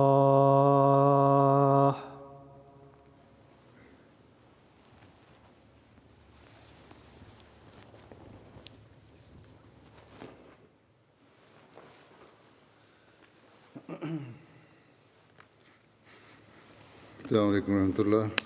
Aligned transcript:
السلام 17.24 17.48
عليكم 17.50 17.72
ورحمة 17.72 17.98
الله. 17.98 18.45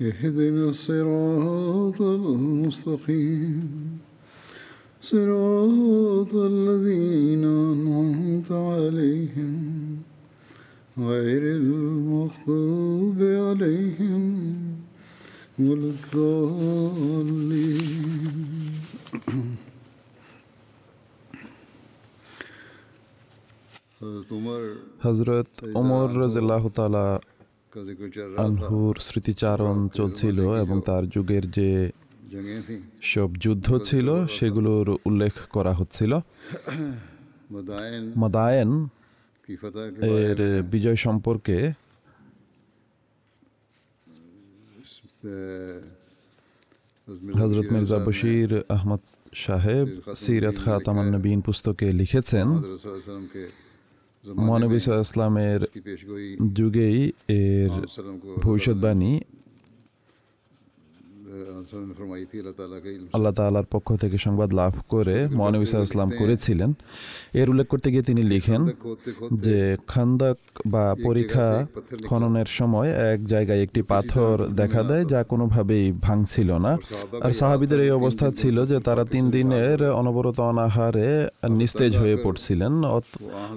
اهدنا 0.00 0.68
الصراط 0.68 2.02
المستقيم. 2.02 3.98
صراط 5.02 6.34
الذين 6.34 7.44
أنعمت 7.44 8.52
عليهم. 8.52 9.54
غير 10.98 11.42
المغضوب 11.56 13.18
عليهم 13.22 14.24
ولا 15.58 15.88
الضالين. 15.88 17.24
حضرت 25.04 25.64
عمر 25.74 26.10
رضی 26.10 26.38
اللہ 26.38 26.68
تعالیٰ 26.74 27.18
আলহুর 28.38 28.96
স্মৃতিচারণ 29.00 29.88
চলছিল 29.88 30.64
এবং 30.64 30.80
তার 30.80 31.08
যুগের 31.08 31.50
যে 31.50 31.90
সব 33.02 33.36
যুদ্ধ 33.36 33.78
ছিল 33.78 34.28
সেগুলোর 34.28 34.98
উল্লেখ 35.04 35.50
করা 35.50 35.74
হচ্ছিল। 35.74 36.16
মদায়েন 38.22 38.88
এর 40.14 40.62
বিজয় 40.72 40.96
সম্পর্কে 40.96 41.72
হজরত 47.34 47.72
মির্জা 47.72 47.98
বশির 48.06 48.62
আহমদ 48.68 49.00
সাহেব 49.34 49.88
সিরাত 50.14 50.54
খাতামান 50.64 51.14
নবীন 51.14 51.40
পুস্তকে 51.40 51.92
লিখেছেন। 51.92 52.48
মহানবী 54.24 54.78
সাল্লাহ 54.80 55.06
ইসলামের 55.10 55.60
যুগেই 56.52 56.98
এর 57.38 57.70
ভবিষ্যৎবাণী 58.44 59.12
আল্লাহ 63.12 63.32
তালার 63.32 63.64
পক্ষ 63.70 63.96
থেকে 63.96 64.18
সংবাদ 64.18 64.54
লাভ 64.54 64.72
করে 64.88 65.28
মহানবী 65.28 65.66
ইসলাম 65.82 66.10
করেছিলেন। 66.18 66.72
এর 67.34 67.50
উল্লেখ 67.50 67.66
করতে 67.66 67.90
গিয়ে 67.90 68.02
তিনি 68.02 68.22
লিখেন 68.22 68.66
যে, 69.32 69.76
খান্দাক 69.86 70.36
বা 70.66 70.96
পরীক্ষা 71.02 71.66
খননের 72.06 72.44
সময় 72.46 72.90
এক 73.12 73.26
জায়গায় 73.26 73.62
একটি 73.62 73.82
পাথর 73.82 74.46
দেখা 74.46 74.82
দেয় 74.82 75.04
যা 75.04 75.24
কোনোভাবেই 75.24 75.92
ভাঙছিল 75.92 76.58
না। 76.58 76.78
আর 77.20 77.32
সাহাবিদের 77.32 77.80
এই 77.80 77.90
অবস্থা 77.90 78.30
ছিল 78.30 78.66
যে, 78.66 78.80
তারা 78.80 79.04
তিন 79.04 79.30
দিনের 79.30 79.90
অনবরত 79.90 80.40
অনাহারে 80.40 81.28
নিস্তেজ 81.48 81.96
হয়ে 81.96 82.16
পড়ছিলেন। 82.16 82.84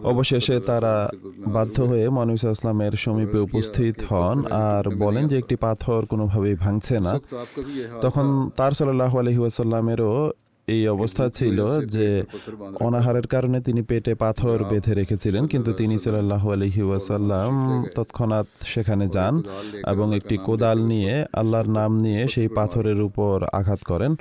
অবশেষে 0.04 0.60
তারা 0.60 1.10
বাধ্য 1.48 1.82
হয়ে 1.82 2.10
মহানবী 2.10 2.34
ইসলামের 2.34 2.92
সমীপে 2.92 3.40
উপস্থিত 3.40 3.96
হন 4.10 4.46
আর 4.52 4.96
বলেন 4.96 5.28
যে, 5.28 5.38
একটি 5.38 5.56
পাথর 5.56 6.06
কোনোভাবেই 6.06 6.56
ভাঙছে 6.56 7.00
না। 7.00 7.20
তখন 8.02 8.50
তার 8.56 8.72
সাল্লাহ 8.72 9.18
আলহি 9.18 9.38
ওয়াসাল্লামেরও 9.38 10.32
এই 10.68 10.88
অবস্থা 10.88 11.26
ছিল 11.30 11.58
যে 11.86 12.24
অনাহারের 12.80 13.28
কারণে 13.28 13.62
তিনি 13.62 13.82
পেটে 13.82 14.16
পাথর 14.16 14.64
বেঁধে 14.64 14.94
রেখেছিলেন 14.94 15.48
কিন্তু 15.48 15.74
তিনি 15.74 15.98
সাল্লাহ 15.98 16.44
আলহি 16.52 16.82
ওয়াসাল্লাম 16.82 17.52
তৎক্ষণাৎ 17.96 18.48
সেখানে 18.64 19.06
যান 19.08 19.36
এবং 19.88 20.08
একটি 20.16 20.38
কোদাল 20.38 20.78
নিয়ে 20.82 21.26
আল্লাহর 21.34 21.70
নাম 21.70 21.92
নিয়ে 21.98 22.28
সেই 22.28 22.48
পাথরের 22.48 23.02
উপর 23.02 23.36
আঘাত 23.54 23.82
করেন। 23.84 24.12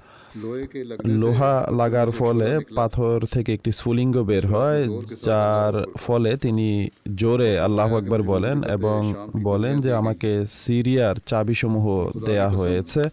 লোহা 1.04 1.66
লাগার 1.70 2.10
ফলে 2.10 2.58
পাথর 2.74 3.24
থেকে 3.30 3.54
একটি 3.54 3.72
স্ফুলিঙ্গ 3.72 4.22
বের 4.22 4.46
হয় 4.46 4.88
যার 5.24 5.84
ফলে 6.06 6.36
তিনি 6.36 6.88
জোরে 7.16 7.60
আল্লাহ 7.60 7.96
আকবার 7.96 8.22
বলেন 8.22 8.62
এবং 8.62 9.14
বলেন 9.42 9.80
যে 9.80 9.92
আমাকে 9.92 10.46
সিরিয়ার 10.50 11.16
চাবিসমূহ 11.26 12.10
দেয়া 12.26 12.48
হয়েছে। 12.48 13.10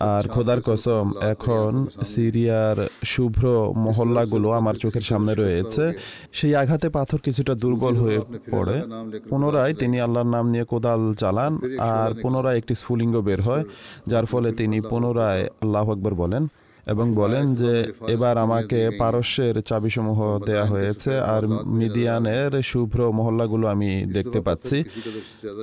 আর 0.00 0.28
খোদার 0.28 0.60
কসম 0.60 1.12
এখন 1.20 1.86
সিরিয়ার 2.04 2.88
শুভ্র 3.04 3.72
মহল্লাগুলো 3.76 4.50
আমার 4.50 4.74
চোখের 4.74 5.00
সামনে 5.00 5.34
রয়েছে। 5.34 5.92
সেই 6.32 6.54
আঘাতে 6.54 6.88
পাথর 6.90 7.18
কিছুটা 7.18 7.54
দুর্বল 7.54 7.96
হয়ে 7.96 8.18
পড়ে। 8.50 8.82
পুনরায় 9.28 9.74
তিনি 9.74 10.00
আল্লাহর 10.00 10.26
নাম 10.26 10.50
নিয়ে 10.50 10.64
কোদাল 10.64 11.14
চালান 11.14 11.58
আর 11.78 12.14
পুনরায় 12.22 12.56
একটি 12.56 12.74
স্ফুলিঙ্গ 12.74 13.20
বের 13.20 13.40
হয় 13.42 13.64
যার 14.06 14.26
ফলে 14.26 14.52
তিনি 14.52 14.80
পুনরায় 14.80 15.48
আল্লাহ 15.60 15.90
আকবর 15.90 16.14
বলেন। 16.14 16.48
এবং 16.88 17.14
বলেন 17.14 17.54
যে 17.54 17.92
এবার 18.08 18.38
আমাকে 18.38 18.90
পারস্যের 18.98 19.62
চাবিসমূহ 19.62 20.38
দেয়া 20.38 20.64
হয়েছে 20.64 21.20
আর 21.20 21.46
মিডিয়ানের 21.66 22.62
শুভ্র 22.62 23.12
মহল্লাগুলো 23.12 23.66
আমি 23.68 24.06
দেখতে 24.12 24.40
পাচ্ছি। 24.40 24.84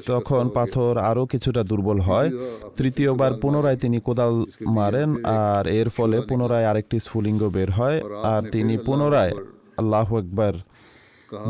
তখন 0.06 0.50
পাথর 0.50 0.98
আরও 0.98 1.25
কিছুটা 1.25 1.63
দুর্বল 1.63 2.00
হয়। 2.00 2.30
তৃতীয়বার 2.75 3.33
পুনরায় 3.33 3.77
তিনি 3.77 4.00
কোদাল 4.00 4.45
মারেন 4.68 5.25
আর 5.25 5.68
এর 5.68 5.89
ফলে 5.89 6.22
পুনরায় 6.22 6.66
আরেকটি 6.66 7.00
স্ফুলিঙ্গ 7.00 7.44
বের 7.50 7.71
হয় 7.71 8.01
আর 8.24 8.42
তিনি 8.44 8.78
পুনরায় 8.78 9.33
আল্লাহ 9.78 10.18
একবার 10.18 10.54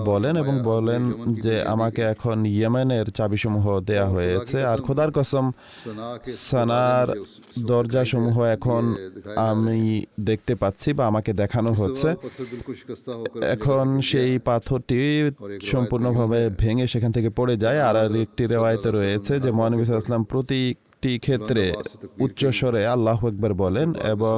বলেন 0.06 0.38
এবং 0.38 0.60
বলেন 0.64 1.02
যে 1.34 1.62
আমাকে 1.64 2.02
এখন 2.02 2.46
ইয়েমেনের 2.46 3.06
চাবিসমূহ 3.12 3.80
দেয়া 3.80 4.06
হয়েছে 4.06 4.66
আর 4.66 4.78
খোদার 4.82 5.12
কসম 5.12 5.52
সানার 6.26 7.08
দরজাসমূহ 7.60 8.42
এখন 8.44 8.96
আমি 9.36 10.06
দেখতে 10.20 10.56
পাচ্ছি 10.56 10.94
বা 10.94 11.08
আমাকে 11.08 11.34
দেখানো 11.34 11.72
হচ্ছে। 11.74 12.16
এখন 13.42 14.02
সেই 14.02 14.40
পাথরটি 14.40 15.32
সম্পূর্ণভাবে 15.72 16.50
ভেঙে 16.58 16.88
সেখান 16.88 17.12
থেকে 17.12 17.30
পড়ে 17.30 17.58
যায়। 17.58 17.82
আর 17.82 18.16
একটি 18.16 18.46
রেওয়ায়তে 18.46 18.92
রয়েছে 18.92 19.40
যে 19.40 19.52
মহানবী 19.52 19.82
আসলাম 19.82 20.24
প্রতি 20.24 20.76
একটি 21.06 21.20
ক্ষেত্রে 21.26 21.64
উচ্চস্বরে 22.26 22.82
আল্লাহ 22.94 23.20
একবার 23.32 23.54
বলেন 23.64 23.88
এবং 24.14 24.38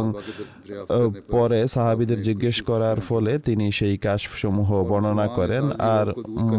পরে 1.36 1.60
সাহাবিদের 1.68 2.19
জিজ্ঞেস 2.28 2.58
করার 2.69 3.00
ফলে 3.10 3.34
তিনি 3.48 3.66
সেই 3.80 3.96
কাজসমূহ 3.98 4.69
বর্ণনা 4.92 5.28
করেন। 5.38 5.64
আর 5.96 6.08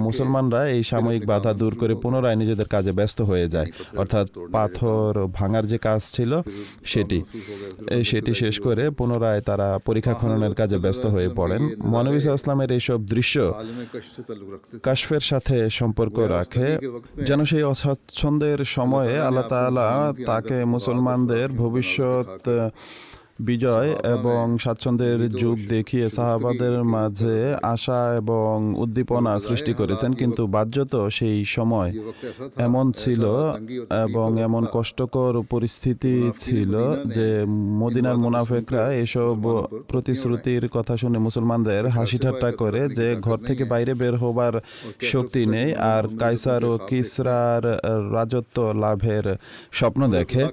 মুসলমানরা 0.07 0.61
এই 0.77 0.83
সাময়িক 0.83 1.25
বাধা 1.27 1.53
দূর 1.61 1.73
করে 1.81 1.95
পুনরায় 1.95 2.39
নিজেদের 2.43 2.69
কাজে 2.75 2.93
ব্যস্ত 2.93 3.19
হয়ে 3.31 3.47
যায়। 3.55 3.69
অর্থাৎ 3.97 4.27
পাথর 4.53 5.13
ভাঙার 5.39 5.65
যে 5.67 5.79
কাজ 5.79 6.01
ছিল 6.17 6.33
সেটি 6.93 7.19
সেটি 8.11 8.33
শেষ 8.43 8.55
করে 8.67 8.85
পুনরায় 8.99 9.41
তারা 9.41 9.69
পরীক্ষা 9.89 10.15
খননের 10.21 10.55
কাজে 10.61 10.79
ব্যস্ত 10.85 11.05
হয়ে 11.15 11.31
পড়েন। 11.39 11.63
মনবিস 11.95 12.25
ইসলামের 12.27 12.71
এইসব 12.77 12.99
দৃশ্য 13.15 13.35
কাশফের 14.87 15.25
সাথে 15.31 15.57
সম্পর্ক 15.81 16.17
রাখে। 16.37 16.69
যেন 17.29 17.41
সেই 17.51 17.65
অস্বাচ্ছন্দের 17.73 18.61
সময়ে 18.77 19.15
আল্লাহ 19.27 19.45
তালা 19.53 19.89
তাকে 20.27 20.57
মুসলমানদের 20.65 21.49
ভবিষ্যৎ 21.55 22.29
বিজয় 23.41 23.89
এবং 23.89 24.59
স্বাচ্ছন্দ্যের 24.59 25.29
যুগ 25.29 25.59
দেখিয়ে 25.69 26.11
সাহাবাদের 26.11 26.85
মাঝে 26.85 27.57
আশা 27.63 28.15
এবং 28.17 28.75
উদ্দীপনা 28.75 29.41
সৃষ্টি 29.41 29.75
করেছেন 29.75 30.13
কিন্তু 30.13 30.47
বাহ্যত 30.47 31.09
সেই 31.09 31.45
সময় 31.45 31.93
এমন 32.57 32.93
ছিল 32.93 33.55
এবং 34.03 34.41
এমন 34.41 34.67
কষ্টকর 34.73 35.43
পরিস্থিতি 35.43 36.31
ছিল 36.39 36.95
যে 37.07 37.45
মদিনার 37.79 38.17
মুনাফেকরা 38.17 38.93
এসব 38.95 39.67
প্রতিশ্রুতির 39.89 40.69
কথা 40.69 40.97
শুনে 40.97 41.19
মুসলমানদের 41.19 41.87
হাসি 41.87 42.19
ঠাট্টা 42.19 42.53
করে 42.53 42.89
যে 42.89 43.17
ঘর 43.21 43.39
থেকে 43.39 43.65
বাইরে 43.65 43.95
বের 43.95 44.17
হবার 44.17 44.61
শক্তি 45.03 45.47
নেই 45.47 45.75
আর 45.75 46.05
কাইসার 46.19 46.65
ও 46.65 46.79
কিসরার 46.89 47.65
রাজত্ব 48.13 48.73
লাভের 48.73 49.37
স্বপ্ন 49.73 50.11
দেখে। 50.11 50.47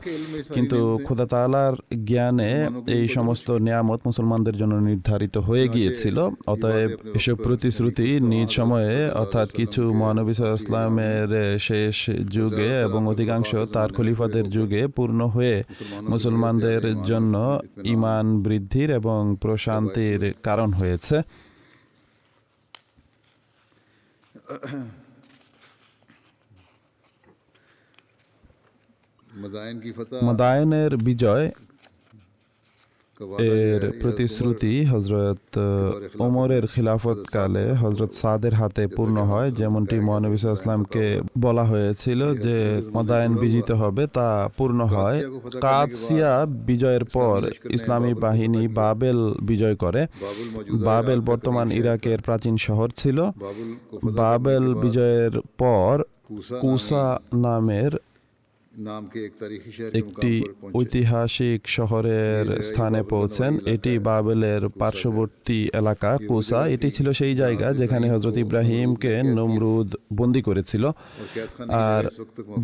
কিন্তু 0.53 0.99
খুদাতালার 1.03 1.73
জ্ঞানে 2.05 2.69
এই 2.87 3.07
সমস্ত 3.07 3.51
নিয়ামত 3.51 3.99
মুসলমানদের 4.05 4.57
জন্য 4.57 4.75
নির্ধারিত 4.75 5.37
হয়ে 5.37 5.67
গিয়েছিল। 5.67 6.29
অতএব 6.47 6.89
এসব 7.15 7.35
প্রতিশ্রুতি 7.35 8.19
নিজ 8.19 8.49
সময়ে 8.49 9.09
অর্থাৎ 9.09 9.51
কিছু 9.51 9.93
মহানবী 9.93 10.31
ইসলামের 10.31 11.59
শেষ 11.59 12.09
যুগে 12.29 12.81
এবং 12.81 13.07
অধিকাংশ 13.07 13.55
তার 13.73 13.93
খলিফাদের 13.93 14.49
যুগে 14.49 14.87
পূর্ণ 14.87 15.25
হয়ে 15.25 15.63
মুসলমানদের 16.09 17.03
জন্য 17.03 17.61
ইমান 17.83 18.43
বৃদ্ধির 18.43 18.91
এবং 18.91 19.37
প্রশান্তির 19.41 20.33
কারণ 20.43 20.73
হয়েছে। 20.73 21.21
মদায়নের 30.23 30.97
বিজয় 30.97 31.51
এর 33.39 33.91
প্রতিশ্রুতি 34.01 34.85
হজরত 34.85 35.59
ওমরের 36.19 36.67
খিলাফত 36.67 37.17
কালে 37.31 37.73
হজরত 37.73 38.11
সাদের 38.11 38.53
হাতে 38.53 38.87
পূর্ণ 38.87 39.17
হয় 39.17 39.51
যেমনটি 39.51 39.99
মহানবী 39.99 40.35
ইসলামকে 40.35 41.21
বলা 41.39 41.63
হয়েছিল 41.63 42.35
যে 42.35 42.81
মদায়ন 42.93 43.35
বিজিত 43.35 43.71
হবে 43.71 44.07
তা 44.07 44.49
পূর্ণ 44.57 44.85
হয়। 44.85 45.23
কাদসিয়া 45.61 46.45
বিজয়ের 46.45 47.05
পর 47.05 47.49
ইসলামী 47.69 48.13
বাহিনী 48.13 48.67
বাবেল 48.67 49.33
বিজয় 49.41 49.75
করে। 49.75 50.07
বাবেল 50.73 51.21
বর্তমান 51.21 51.71
ইরাকের 51.71 52.21
প্রাচীন 52.21 52.57
শহর 52.57 52.89
ছিল। 52.95 53.17
বাবেল 54.03 54.73
বিজয়ের 54.75 55.41
পর 55.57 56.03
কুসা 56.61 57.19
নামের 57.33 57.91
একটি 59.99 60.31
ঐতিহাসিক 60.75 61.59
শহরের 61.77 62.45
স্থানে 62.63 63.03
পৌঁছেন। 63.13 63.51
এটি 63.65 63.93
বাবেলের 63.99 64.61
পার্শ্ববর্তী 64.81 65.59
এলাকা 65.79 66.11
কোসা 66.29 66.59
এটি 66.75 66.87
ছিল 66.91 67.07
সেই 67.19 67.35
জায়গা 67.35 67.67
যেখানে 67.73 68.05
হজরত 68.13 68.37
ইব্রাহিমকে 68.45 69.13
নমরুদ 69.37 69.89
বন্দি 70.13 70.41
করেছিল। 70.41 70.83
আর 71.69 72.03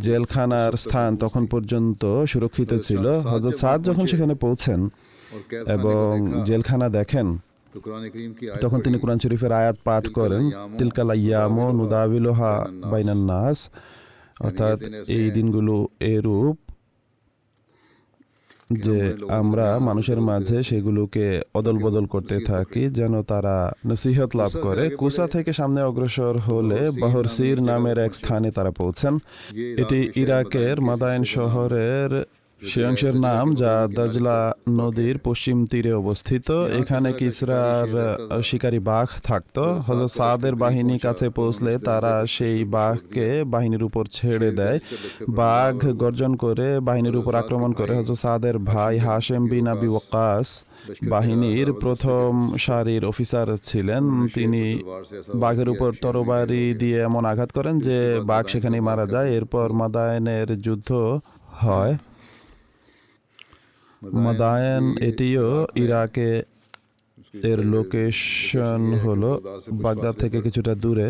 জেলখানার 0.05 0.73
স্থান 0.83 1.09
তখন 1.23 1.43
পর্যন্ত 1.53 2.03
সুরক্ষিত 2.31 2.71
ছিল। 2.87 3.05
হজরত 3.31 3.55
সাদ 3.61 3.79
যখন 3.89 4.05
সেখানে 4.11 4.33
পৌঁছেন 4.35 4.79
এবং 5.75 6.11
জেলখানা 6.45 6.89
দেখেন 6.89 7.27
তখন 8.61 8.79
তিনি 8.85 8.97
কোরআন 9.01 9.19
শরীফের 9.23 9.51
আয়াত 9.51 9.77
পাঠ 9.83 10.03
করেন। 10.17 10.43
তিলকাল 10.77 11.09
ইয়ামো 11.23 11.65
নুদাবিলোহা 11.77 12.53
বাইনান 12.91 13.21
নাস। 13.31 13.59
অর্থাৎ 14.43 14.77
এই 15.17 15.27
দিনগুলো 15.31 15.73
এরূপ 16.15 16.57
যে 18.85 18.99
আমরা 19.41 19.67
মানুষের 19.79 20.19
মাঝে 20.21 20.57
সেগুলোকে 20.63 21.25
অদল 21.53 21.77
বদল 21.77 22.05
করতে 22.05 22.35
থাকি 22.45 22.83
যেন 22.89 23.13
তারা 23.21 23.55
নসিহত 23.87 24.31
লাভ 24.35 24.51
করে। 24.61 24.85
কুসা 24.99 25.25
থেকে 25.27 25.51
সামনে 25.53 25.81
অগ্রসর 25.81 26.35
হলে 26.39 26.79
বহরসির 27.01 27.57
নামের 27.61 27.97
এক 27.97 28.13
স্থানে 28.15 28.49
তারা 28.51 28.71
পৌঁছেন। 28.71 29.13
এটি 29.81 29.99
ইরাকের 30.15 30.75
মাদায়ন 30.81 31.23
শহরের 31.35 32.11
সে 32.69 32.85
অংশের 32.85 33.15
নাম 33.15 33.55
যা 33.55 33.87
দজলা 33.95 34.53
নদীর 34.69 35.17
পশ্চিম 35.17 35.65
তীরে 35.65 35.93
অবস্থিত। 35.93 36.51
এখানে 36.51 37.13
কিসরার 37.13 37.89
শিকারী 38.43 38.79
বাঘ 38.79 39.07
থাকতো। 39.23 39.63
হজরত 39.73 40.11
সাদের 40.11 40.55
বাহিনী 40.55 40.99
কাছে 40.99 41.29
পৌঁছলে 41.29 41.77
তারা 41.77 42.25
সেই 42.25 42.63
বাঘকে 42.63 43.43
বাহিনীর 43.43 43.83
উপর 43.83 44.05
ছেড়ে 44.11 44.51
দেয়। 44.51 44.79
বাঘ 45.29 45.91
গর্জন 45.91 46.35
করে 46.35 46.79
বাহিনীর 46.79 47.15
উপর 47.15 47.35
আক্রমণ 47.35 47.73
করে। 47.73 47.95
হজরত 47.95 48.17
সাদের 48.17 48.59
ভাই 48.59 48.97
হাশেম 48.97 49.47
বিন 49.47 49.67
আবি 49.67 49.87
ওয়াক্কাস 49.87 50.65
বাহিনীর 51.03 51.73
প্রথম 51.73 52.57
সারির 52.57 53.05
অফিসার 53.05 53.57
ছিলেন। 53.61 54.27
তিনি 54.27 54.83
বাঘের 55.35 55.69
উপর 55.69 55.91
তরবারি 56.01 56.73
দিয়ে 56.73 57.01
এমন 57.01 57.25
আঘাত 57.25 57.51
করেন 57.51 57.79
যে 57.79 58.19
বাঘ 58.23 58.47
সেখানে 58.47 58.81
মারা 58.81 59.05
যায়। 59.05 59.29
এরপর 59.29 59.71
মাদায়নের 59.71 60.61
যুদ্ধ 60.61 61.19
হয়। 61.51 61.97
মাদায়ন 64.01 64.97
এটিও 64.99 65.67
ইরাকে 65.75 66.29
এর 67.43 67.59
লোকেশন 67.65 68.81
হলো 69.05 69.31
বাগদাদ 69.73 70.15
থেকে 70.15 70.41
কিছুটা 70.41 70.75
দূরে 70.75 71.09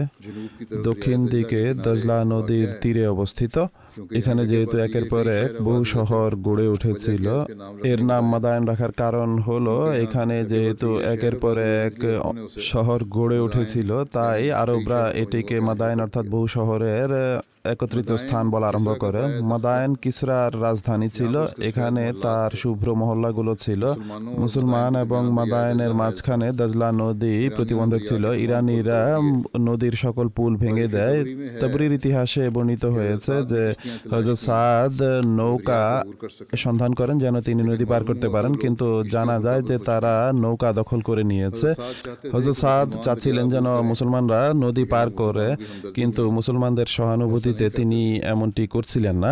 দক্ষিণ 0.84 1.20
দিকে 1.28 1.62
দজলা 1.74 2.18
নদীর 2.26 2.68
তীরে 2.82 3.08
অবস্থিত। 3.08 3.56
এখানে 4.12 4.42
যেহেতু 4.48 4.78
একের 4.78 5.06
পর 5.10 5.28
এক 5.44 5.52
বহু 5.62 5.84
শহর 5.86 6.36
গড়ে 6.36 6.68
উঠেছিল। 6.68 7.26
এর 7.84 8.00
নাম 8.06 8.24
মাদায়ন 8.30 8.64
রাখার 8.68 8.92
কারণ 8.92 9.30
হলো 9.40 9.92
এখানে 9.94 10.46
যেহেতু 10.46 10.90
একের 11.00 11.36
পর 11.36 11.56
এক 11.86 11.96
শহর 12.72 13.04
গড়ে 13.04 13.40
উঠেছিল 13.40 14.04
তাই 14.06 14.52
আরবরা 14.52 15.02
এটিকে 15.14 15.60
মাদায়ন 15.60 16.00
অর্থাৎ 16.00 16.26
বহু 16.26 16.48
শহরের 16.48 17.10
একত্রিত 17.66 18.12
স্থান 18.12 18.50
বলা 18.50 18.68
আরম্ভ 18.68 18.96
করে। 19.00 19.42
মাদায়ন 19.42 19.96
কিসরার 19.96 20.62
রাজধানী 20.62 21.10
ছিল। 21.10 21.46
এখানে 21.62 22.14
তার 22.22 22.52
শুভ্র 22.58 22.96
মহল্লাগুলো 22.96 23.56
ছিল। 23.56 23.94
মুসলমান 24.38 24.96
এবং 24.96 25.32
মাদায়নের 25.32 25.94
মাঝখানে 25.94 26.52
দজলা 26.52 26.92
নদী 26.92 27.50
প্রতিবন্ধক 27.56 28.00
ছিল। 28.08 28.26
ইরানিরা 28.26 29.18
নদীর 29.60 29.92
সকল 29.92 30.28
পুল 30.28 30.58
ভেঙে 30.58 30.88
দেয়। 30.88 31.26
তবরির 31.60 31.92
ইতিহাসে 31.92 32.50
বর্ণিত 32.50 32.86
হয়েছে 32.86 33.44
যে 33.44 33.74
হজরত 34.12 34.38
সাদ 34.38 35.04
নৌকা 35.26 36.04
সন্ধান 36.56 36.94
করেন 36.94 37.20
যেন 37.20 37.40
তিনি 37.40 37.64
নদী 37.64 37.86
পার 37.86 38.04
করতে 38.04 38.30
পারেন। 38.30 38.54
কিন্তু 38.54 39.04
জানা 39.12 39.40
যায় 39.40 39.62
যে 39.62 39.78
তারা 39.78 40.32
নৌকা 40.36 40.74
দখল 40.74 41.02
করে 41.02 41.24
নিয়েছে। 41.24 41.74
হজরত 42.34 42.56
সাদ 42.56 42.96
চাচ্ছিলেন 43.02 43.50
যেন 43.50 43.82
মুসলমানরা 43.82 44.54
নদী 44.56 44.84
পার 44.84 45.12
করে। 45.12 45.56
কিন্তু 45.94 46.32
মুসলমানদের 46.32 46.86
সহানুভূতিতে 47.52 47.78
তিনি 47.78 48.02
এমনটি 48.24 48.68
করছিলেন 48.68 49.16
না। 49.16 49.32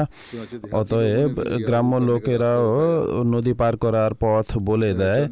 অতএব 0.72 1.32
গ্রাম্য 1.68 1.96
লোকেরাও 1.96 2.68
নদী 3.24 3.54
পার 3.54 3.78
করার 3.78 4.12
পথ 4.20 4.48
বলে 4.58 4.94
দেয়। 4.94 5.24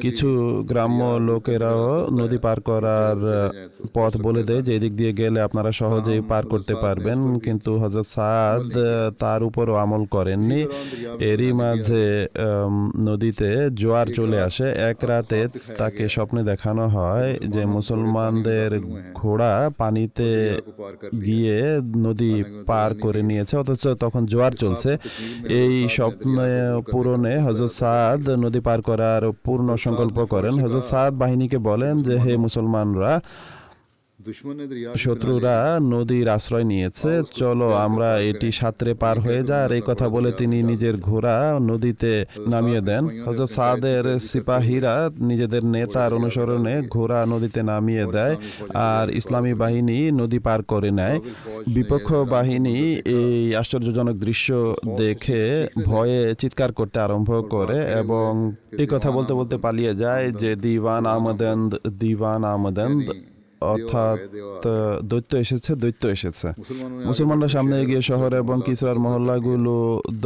কিছু 0.00 0.28
গ্রাম্য 0.68 1.02
লোকেরাও 1.20 2.06
নদী 2.12 2.38
পার। 2.38 2.60
করার 2.60 3.16
পথ 3.94 4.12
বলে 4.20 4.42
দেয়। 4.42 4.62
যে 4.62 4.76
এদিক 4.76 4.92
দিয়ে 4.96 5.12
গেলে 5.12 5.40
আপনারা 5.40 5.70
সহজেই 5.72 6.20
পার 6.28 6.46
করতে 6.46 6.74
পারবেন। 6.74 7.38
কিন্তু 7.38 7.70
হজরত 7.78 8.06
সাদ 8.06 8.70
তার 9.18 9.42
উপরও 9.42 9.74
আমল 9.74 10.02
করেননি। 10.06 10.60
এরই 11.20 11.52
মাঝে 11.52 12.26
নদীতে 13.08 13.70
জোয়ার 13.74 14.06
চলে 14.06 14.38
আসে। 14.40 14.66
এক 14.90 14.98
রাতে 15.02 15.38
তাকে 15.76 16.08
স্বপ্নে 16.08 16.42
দেখানো 16.42 16.84
হয় 16.88 17.28
যে 17.54 17.62
মুসলমানদের 17.66 18.70
ঘোড়া 19.14 19.70
পানিতে 19.78 20.28
গিয়ে 21.24 21.56
নদী 22.08 22.32
পার 22.68 22.90
করে 23.04 23.20
নিয়েছে 23.28 23.54
অথচ 23.62 23.82
তখন 24.02 24.22
জোয়ার 24.32 24.54
চলছে। 24.62 24.90
এই 25.60 25.74
স্বপ্ন 25.96 26.34
পূরণে 26.92 27.34
হজরত 27.46 27.72
সাদ 27.80 28.22
নদী 28.44 28.60
পার 28.66 28.80
করার 28.88 29.22
পূর্ণ 29.46 29.68
সংকল্প 29.84 30.18
করেন। 30.32 30.54
হজরত 30.64 30.84
সাদ 30.92 31.12
বাহিনীকে 31.22 31.58
বলেন 31.68 31.94
যে 32.06 32.14
হে 32.24 32.32
মুসলমানরা 32.44 33.12
শত্রুরা 34.96 35.56
নদীর 35.94 36.28
আশ্রয় 36.28 36.64
নিয়েছে। 36.64 37.22
চলো 37.34 37.68
আমরা 37.86 38.18
এটি 38.30 38.52
সাঁতরে 38.52 38.94
পার 38.94 39.20
হয়ে 39.20 39.42
যায়। 39.42 39.64
আর 39.64 39.72
এই 39.72 39.82
কথা 39.86 40.08
বলে 40.08 40.32
তিনি 40.32 40.62
নিজের 40.62 40.96
ঘোড়া 40.96 41.36
নদীতে 41.70 42.12
নামিয়ে 42.46 42.80
দেন। 42.80 43.02
হজরত 43.26 43.50
সাদের 43.50 44.04
সিপাহীরা 44.20 44.94
নিজেদের 45.30 45.64
নেতার 45.64 46.10
অনুসরণে 46.14 46.74
ঘোড়া 46.88 47.26
নদীতে 47.26 47.60
নামিয়ে 47.62 48.04
দেয় 48.12 48.34
আর 48.74 49.06
ইসলামী 49.10 49.54
বাহিনী 49.54 49.98
নদী 50.10 50.38
পার 50.38 50.60
করে 50.62 50.90
নেয়। 50.90 51.18
বিপক্ষ 51.76 52.08
বাহিনী 52.12 52.76
এই 53.18 53.54
আশ্চর্যজনক 53.54 54.16
দৃশ্য 54.16 54.48
দেখে 54.96 55.42
ভয়ে 55.86 56.34
চিৎকার 56.34 56.70
করতে 56.72 56.98
আরম্ভ 57.00 57.30
করে 57.50 57.78
এবং 58.00 58.30
এই 58.82 58.86
কথা 58.86 59.10
বলতে 59.10 59.32
বলতে 59.34 59.56
পালিয়ে 59.58 59.92
যায় 59.94 60.26
যে 60.32 60.50
দিওয়ান 60.56 61.06
আমদন্দ 61.06 61.70
দিওয়ান 62.02 62.44
আমদন্দ 62.54 63.06
অর্থাৎ 63.60 64.18
দৈত্য 65.10 65.32
এসেছে 65.36 65.70
দৈত্য 65.82 66.02
এসেছে। 66.16 66.48
মুসলমানরা 67.08 67.48
সামনে 67.48 67.74
এগিয়ে 67.82 68.02
শহর 68.02 68.30
এবং 68.34 68.56
কিসরার 68.66 68.98
মহল্লাগুলো 68.98 69.74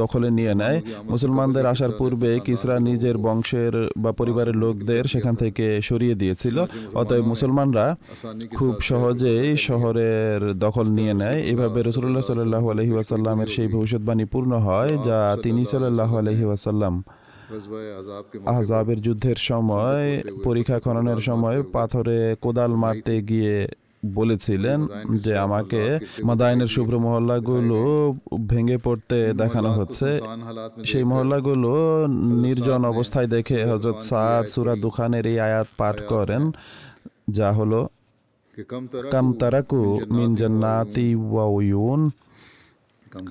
দখলে 0.01 0.31
নিয়ে 0.31 0.55
নেয়। 0.55 0.79
মুসলমানদের 1.13 1.67
আসার 1.67 1.93
পূর্বে 1.99 2.31
কিসরা 2.47 2.81
নিজের 2.81 3.17
বংশের 3.19 3.75
বা 3.97 4.13
পরিবারের 4.13 4.57
লোকদের 4.57 5.05
সেখান 5.05 5.35
থেকে 5.35 5.83
সরিয়ে 5.83 6.15
দিয়েছিল। 6.15 6.57
অতএব 7.01 7.25
মুসলমানরা 7.33 7.87
খুব 8.59 8.75
সহজেই 8.81 9.57
শহরের 9.57 10.59
দখল 10.59 10.87
নিয়ে 10.99 11.15
নেয়। 11.15 11.39
এভাবে 11.53 11.79
রসুল্লাহ 11.83 12.23
সাল্লাহ 12.23 12.65
আলহি 12.71 12.93
ওয়াসাল্লামের 12.93 13.47
সেই 13.47 13.69
ভবিষ্যৎবাণী 13.69 14.25
পূর্ণ 14.25 14.53
হয় 14.59 14.93
যা 15.05 15.37
তিনি 15.43 15.65
সাল্লাহ 15.65 16.11
আলহি 16.19 16.45
ওয়াসাল্লাম 16.45 16.95
আহজাবের 18.47 19.01
যুদ্ধের 19.01 19.37
সময় 19.37 20.23
পরীক্ষা 20.45 20.81
খননের 20.81 21.21
সময় 21.21 21.63
পাথরে 21.63 22.37
কোদাল 22.41 22.75
মারতে 22.75 23.23
গিয়ে 23.23 23.69
বলেছিলেন 24.15 24.87
যে 25.15 25.37
আমাকে 25.37 25.99
মাদায়নের 26.25 26.67
শুভ্র 26.67 26.99
মহল্লাগুলো 26.99 28.15
ভেঙে 28.47 28.79
পড়তে 28.79 29.33
দেখানো 29.33 29.73
হচ্ছে। 29.73 30.21
সেই 30.85 31.05
মহল্লাগুলো 31.05 32.07
নির্জন 32.43 32.85
অবস্থায় 32.85 33.27
দেখে 33.27 33.65
হজরত 33.65 33.99
সাদ 33.99 34.47
সুরা 34.47 34.77
দুখানের 34.77 35.27
এই 35.27 35.41
আয়াত 35.41 35.67
পাঠ 35.77 36.01
করেন 36.07 36.51
যা 37.31 37.53
হলো 37.53 37.89
কাম 39.11 39.33
তারাকু 39.33 40.01
মিন 40.11 40.35
জান্নাতি 40.35 41.15
ওয়া 41.15 41.45
উয়ুন 41.45 42.11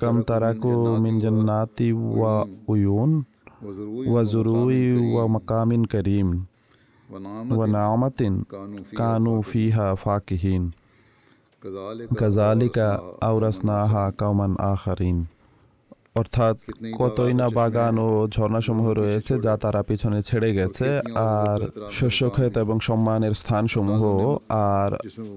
কাম 0.00 0.22
তারাকু 0.22 0.96
মিন 0.96 1.20
জান্নাতি 1.20 1.92
ওয়া 1.92 2.44
উয়ুন 2.68 3.22
و 3.62 4.24
و 5.16 5.28
مقام 5.28 5.84
کریم 5.84 6.30
و 7.50 7.66
نعمت 7.66 8.22
کانو 8.96 9.40
فیحہ 9.40 9.94
فاقہین 10.02 10.68
کزالکہ 12.20 12.88
اورسناہا 13.24 14.10
قومن 14.10 14.54
آخرین 14.58 15.22
অর্থাৎ 16.16 16.56
কতই 16.98 17.32
না 17.34 17.46
বাগান 17.48 17.98
ও 17.98 18.08
ঝর্ণা 18.28 18.60
সমূহ 18.60 18.86
রয়েছে 18.92 19.32
যা 19.40 19.54
তারা 19.56 19.82
পিছনে 19.82 20.22
ছেড়ে 20.22 20.50
গেছে 20.54 20.88
আর 21.14 21.58
শস্য 21.90 22.20
ক্ষেত 22.30 22.54
এবং 22.58 22.80
সম্মানের 22.80 23.34
স্থানসমূহ 23.34 24.02
আর 24.48 24.90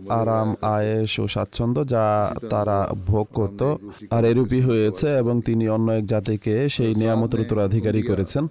আরাম 0.09 0.49
আয়েস 0.61 1.11
ও 1.19 1.27
স্বাচ্ছন্দ্য 1.27 1.79
যা 1.87 2.05
তারা 2.49 2.77
ভোগ 3.07 3.25
করত 3.33 3.61
আর 4.11 4.23
এরূপই 4.25 4.61
হয়েছে 4.61 5.07
এবং 5.17 5.35
তিনি 5.41 5.65
অন্য 5.69 5.87
এক 5.91 6.05
জাতিকে 6.05 6.69
সেই 6.69 6.91
নিয়ামতের 6.95 7.39
উত্তরাধিকারী 7.39 8.01
করেছেন। 8.03 8.47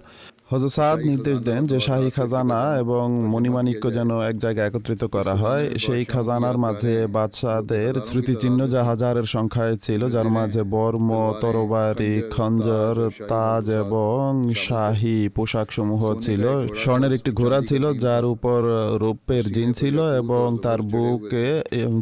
হজরত 0.51 0.73
সাদ 0.77 0.97
নির্দেশ 1.09 1.37
দেন 1.47 1.61
যে 1.71 1.77
শাহী 1.87 2.09
খাজানা 2.17 2.59
এবং 2.83 3.05
মণিমাণিক্য 3.33 3.83
যেন 3.97 4.09
এক 4.29 4.35
জায়গায় 4.43 4.67
একত্রিত 4.69 5.03
করা 5.15 5.33
হয়। 5.43 5.65
সেই 5.83 6.03
খাজানার 6.13 6.57
মাঝে 6.65 6.95
বাদশাহদের 7.15 7.93
স্মৃতিচিহ্ন 8.09 8.59
যা 8.73 8.81
হাজারের 8.83 9.27
সংখ্যায় 9.35 9.75
ছিল, 9.85 10.01
যার 10.15 10.29
মাঝে 10.37 10.61
বর্ম, 10.75 11.09
তরবারি, 11.41 12.15
খঞ্জর, 12.35 12.95
তাজ 13.31 13.65
এবং 13.83 14.25
শাহী 14.67 15.17
পোশাক 15.35 15.67
সমূহ 15.75 16.01
ছিল। 16.25 16.43
স্বর্ণের 16.83 17.13
একটি 17.17 17.31
ঘোড়া 17.39 17.59
ছিল, 17.69 17.83
যার 18.05 18.25
উপর 18.25 18.59
রৌপ্যের 19.03 19.45
জিন 19.55 19.69
ছিল 19.73 19.97
এবং 20.21 20.45
তার 20.65 20.79
বুকে 20.93 21.47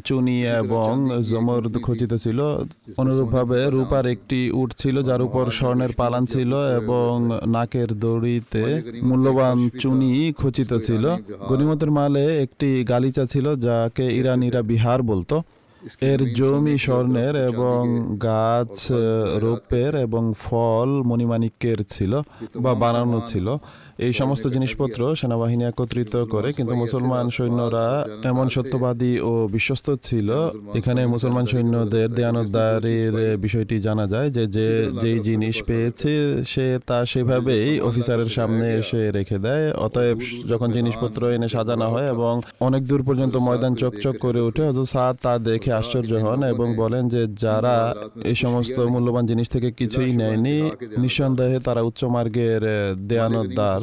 চুনি 0.05 0.39
এবং 0.62 0.91
জমর 1.29 1.63
খচিত 1.85 2.12
ছিল। 2.23 2.39
অনুরূপভাবে 3.01 3.59
রূপার 3.75 4.05
একটি 4.15 4.39
উট 4.62 4.69
ছিল, 4.81 4.95
যার 5.09 5.21
উপর 5.27 5.45
স্বর্ণের 5.59 5.91
পালান 6.00 6.23
ছিল 6.25 6.51
এবং 6.79 7.12
নাকের 7.55 7.89
দড়িতে 8.33 8.63
মূল্যবান 9.03 9.57
চুনি 9.79 10.33
খচিত 10.37 10.71
ছিল। 10.77 11.05
গনিমতের 11.49 11.91
মালে 11.91 12.23
একটি 12.43 12.69
গালিচা 12.83 13.25
ছিল 13.25 13.45
যাকে 13.55 14.05
ইরানিরা 14.19 14.61
বিহার 14.61 15.01
বলতো। 15.01 15.35
এর 16.01 16.33
জমি 16.33 16.77
স্বর্ণের 16.77 17.35
এবং 17.35 17.81
গাছ 18.17 18.91
রোপের 19.43 19.95
এবং 19.95 20.33
ফল 20.43 20.89
মণিমাণিক্যের 21.03 21.79
ছিল 21.89 22.13
বা 22.59 22.73
বানানো 22.73 23.21
ছিল। 23.25 23.47
এই 24.05 24.13
সমস্ত 24.13 24.45
জিনিসপত্র 24.55 25.00
সেনাবাহিনী 25.15 25.63
একত্রিত 25.71 26.13
করে, 26.33 26.50
কিন্তু 26.57 26.73
মুসলমান 26.83 27.25
সৈন্যরা 27.38 27.88
এমন 28.31 28.47
সত্যবাদী 28.55 29.13
ও 29.29 29.33
বিশ্বস্ত 29.55 29.88
ছিল। 30.07 30.29
এখানে 30.79 31.01
মুসলমান 31.15 31.45
সৈন্যদের 31.51 32.07
দেয়ানতদারির 32.17 33.15
বিষয়টি 33.45 33.75
জানা 33.88 34.05
যায় 34.13 34.29
যে 34.35 34.43
যে, 34.55 34.69
যেই 35.01 35.19
জিনিস 35.29 35.55
পেয়েছে 35.69 36.13
সে 36.53 36.67
তা 36.89 37.00
সেভাবেই 37.12 37.67
অফিসারের 37.89 38.29
সামনে 38.38 38.65
এসে 38.81 39.01
রেখে 39.17 39.38
দেয়। 39.45 39.65
অতএব 39.85 40.17
যখন 40.51 40.67
জিনিসপত্র 40.77 41.21
এনে 41.35 41.50
সাজানো 41.55 41.88
হয় 41.93 42.07
এবং 42.15 42.33
অনেক 42.67 42.81
দূর 42.89 43.01
পর্যন্ত 43.07 43.35
ময়দান 43.47 43.73
চকচক 43.81 44.15
করে 44.25 44.39
ওঠে 44.47 44.62
হজরত 44.69 44.88
সাদ 44.93 45.15
তা 45.23 45.33
দেখে 45.50 45.71
আশ্চর্য 45.79 46.12
হন 46.25 46.39
এবং 46.53 46.67
বলেন 46.81 47.03
যে, 47.13 47.21
যারা 47.45 47.75
এই 48.29 48.35
সমস্ত 48.43 48.77
মূল্যবান 48.93 49.25
জিনিস 49.31 49.47
থেকে 49.53 49.69
কিছুই 49.79 50.12
নেয়নি, 50.19 50.57
নিঃসন্দেহে 51.01 51.57
তারা 51.67 51.81
উচ্চ 51.89 52.01
মার্গের 52.15 52.63
দেয়ানতদার 53.09 53.81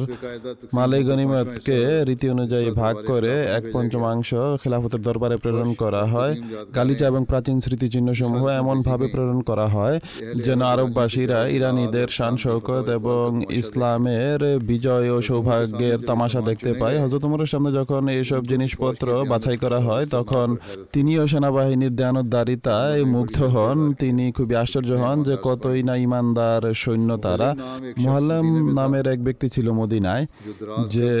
মালে 0.77 0.97
গনিমতকে 1.03 1.77
রীতি 2.07 2.27
অনুযায়ী 2.35 2.67
ভাগ 2.81 2.95
করে 3.11 3.33
এক 3.57 3.63
পঞ্চমাংশ 3.73 4.29
খেলাফতের 4.61 5.01
দরবারে 5.07 5.35
প্রেরণ 5.37 5.69
করা 5.73 6.03
হয়। 6.13 6.33
গালিচা 6.75 7.05
এবং 7.11 7.21
প্রাচীন 7.25 7.57
স্মৃতিচিহ্ন 7.59 8.09
সমূহ 8.13 8.43
এমন 8.61 8.77
ভাবে 8.81 9.05
প্রেরণ 9.13 9.39
করা 9.49 9.67
হয় 9.75 9.97
যেন 10.45 10.61
আরববাসীরা 10.73 11.39
ইরানিদের 11.57 12.07
শান 12.17 12.33
শৌকত 12.43 12.85
এবং 12.89 13.25
ইসলামের 13.61 14.39
বিজয় 14.69 15.07
ও 15.15 15.17
সৌভাগ্যের 15.21 15.97
তামাশা 16.07 16.41
দেখতে 16.49 16.71
পায়। 16.73 16.97
হজরত 17.03 17.23
উমরের 17.25 17.49
সামনে 17.53 17.71
যখন 17.79 18.01
এইসব 18.17 18.41
জিনিসপত্র 18.51 19.07
বাছাই 19.31 19.57
করা 19.57 19.79
হয়, 19.79 20.05
তখন 20.05 20.47
তিনিও 20.93 21.23
সেনাবাহিনীর 21.27 21.93
দেয়ানতদারিতায় 21.95 23.01
মুগ্ধ 23.15 23.37
হন। 23.55 23.79
তিনি 23.93 24.25
খুবই 24.31 24.55
আশ্চর্য 24.55 24.91
হন 25.03 25.17
যে 25.27 25.35
কতই 25.43 25.81
না 25.83 25.95
ইমানদার 26.07 26.61
সৈন্য 26.73 27.09
তারা। 27.25 27.49
মোহাল্লাম 28.03 28.45
নামের 28.77 29.05
এক 29.13 29.19
ব্যক্তি 29.23 29.47
ছিল 29.49 29.67
মদিনায়, 29.91 30.25
যে 30.95 31.11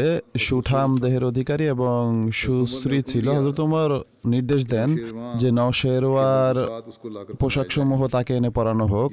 সুঠাম 0.45 0.89
দেহের 1.03 1.23
অধিকারী 1.31 1.65
এবং 1.75 2.01
সুশ্রী 2.41 2.99
ছিল। 3.11 3.25
হজরত 3.37 3.59
উমর 3.59 3.91
নির্দেশ 4.33 4.61
দেন 4.73 4.89
যে 5.41 5.49
নওশেরওয়ার 5.51 6.55
পোশাক 7.41 7.67
সমূহ 7.75 7.99
তাকে 8.07 8.31
এনে 8.39 8.49
পরানো 8.49 8.85
হোক। 8.93 9.09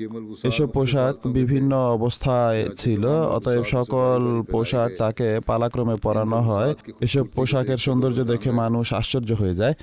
এসব 0.48 0.68
পোশাক 0.76 1.14
বিভিন্ন 1.38 1.72
অবস্থায় 1.96 2.60
ছিল, 2.76 3.04
অতএব 3.36 3.64
সকল 3.76 4.20
পোশাক 4.52 4.90
তাকে 4.98 5.28
পালাক্রমে 5.48 5.96
পরানো 6.06 6.38
হয়। 6.48 6.72
এসব 7.06 7.24
পোশাকের 7.36 7.78
সৌন্দর্য 7.86 8.18
দেখে 8.32 8.50
মানুষ 8.62 8.86
আশ্চর্য 9.00 9.30
হয়ে 9.40 9.54
যায়। 9.54 9.74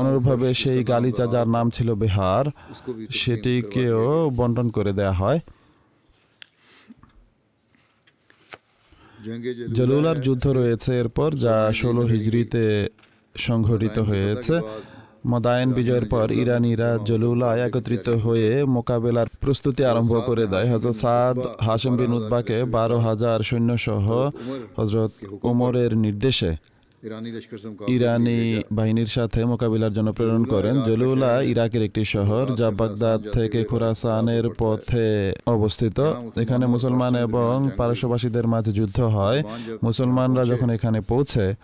অনুরূপভাবে 0.00 0.48
সেই 0.54 0.80
গালিচা 0.84 1.24
যার 1.34 1.48
নাম 1.56 1.66
ছিল 1.76 1.88
বিহার। 1.94 2.44
সেটিকেও 3.22 4.30
বন্টন 4.38 4.66
করে 4.76 4.92
দেয়া 4.92 5.12
হয়। 5.12 5.40
জলুলার 9.78 10.18
যুদ্ধ 10.20 10.44
রয়েছে 10.46 10.90
এরপর, 11.02 11.30
যা 11.44 11.72
ষোলো 11.80 12.02
হিজড়িতে 12.02 12.62
সংঘটিত 13.36 13.96
হয়েছে। 13.98 14.54
মদায়ন 15.32 15.70
বিজয়ের 15.72 16.06
পর 16.12 16.26
ইরানিরা 16.42 16.90
জলুলা 17.08 17.56
একত্রিত 17.66 18.08
হয়ে 18.24 18.64
মোকাবেলার 18.76 19.28
প্রস্তুতি 19.40 19.82
আরম্ভ 19.84 20.12
করে 20.26 20.44
দেয়। 20.46 20.68
হজরত 20.72 20.96
সাদ 21.02 21.38
হাসম 21.66 21.96
বিন 21.96 22.12
উদ্বাকে 22.18 22.58
বারো 22.76 22.98
হাজার 22.98 23.38
সৈন্য 23.48 23.70
সহ 23.78 24.06
হজরত 24.78 25.12
ওমরের 25.50 25.92
নির্দেশে। 26.04 26.52
ইরানি 27.88 28.62
বাহিনীর 28.72 29.06
সাথে 29.06 29.44
মোকাবিলার 29.44 29.92
জন্য 29.92 30.12
প্রেরণ 30.12 30.44
করেন 30.44 30.74
জলুলা 30.82 31.32
ইরাকের 31.52 31.82
একটি 31.82 32.02
শহর 32.04 32.44
যা 32.56 32.68
বাগদাদ 32.70 33.20
থেকে 33.32 33.64
খুরাসানের 33.64 34.46
পথে 34.58 35.32
অবস্থিত। 35.46 35.98
এখানে 36.42 36.64
মুসলমান 36.66 37.12
এবং 37.16 37.70
পারস্যবাসীদের 37.76 38.46
মাঝে 38.46 38.72
যুদ্ধ 38.72 38.98
হয়। 39.00 39.40
মুসলমানরা 39.82 40.42
যখন 40.46 40.70
এখানে 40.70 40.98
পৌঁছে 41.00 41.54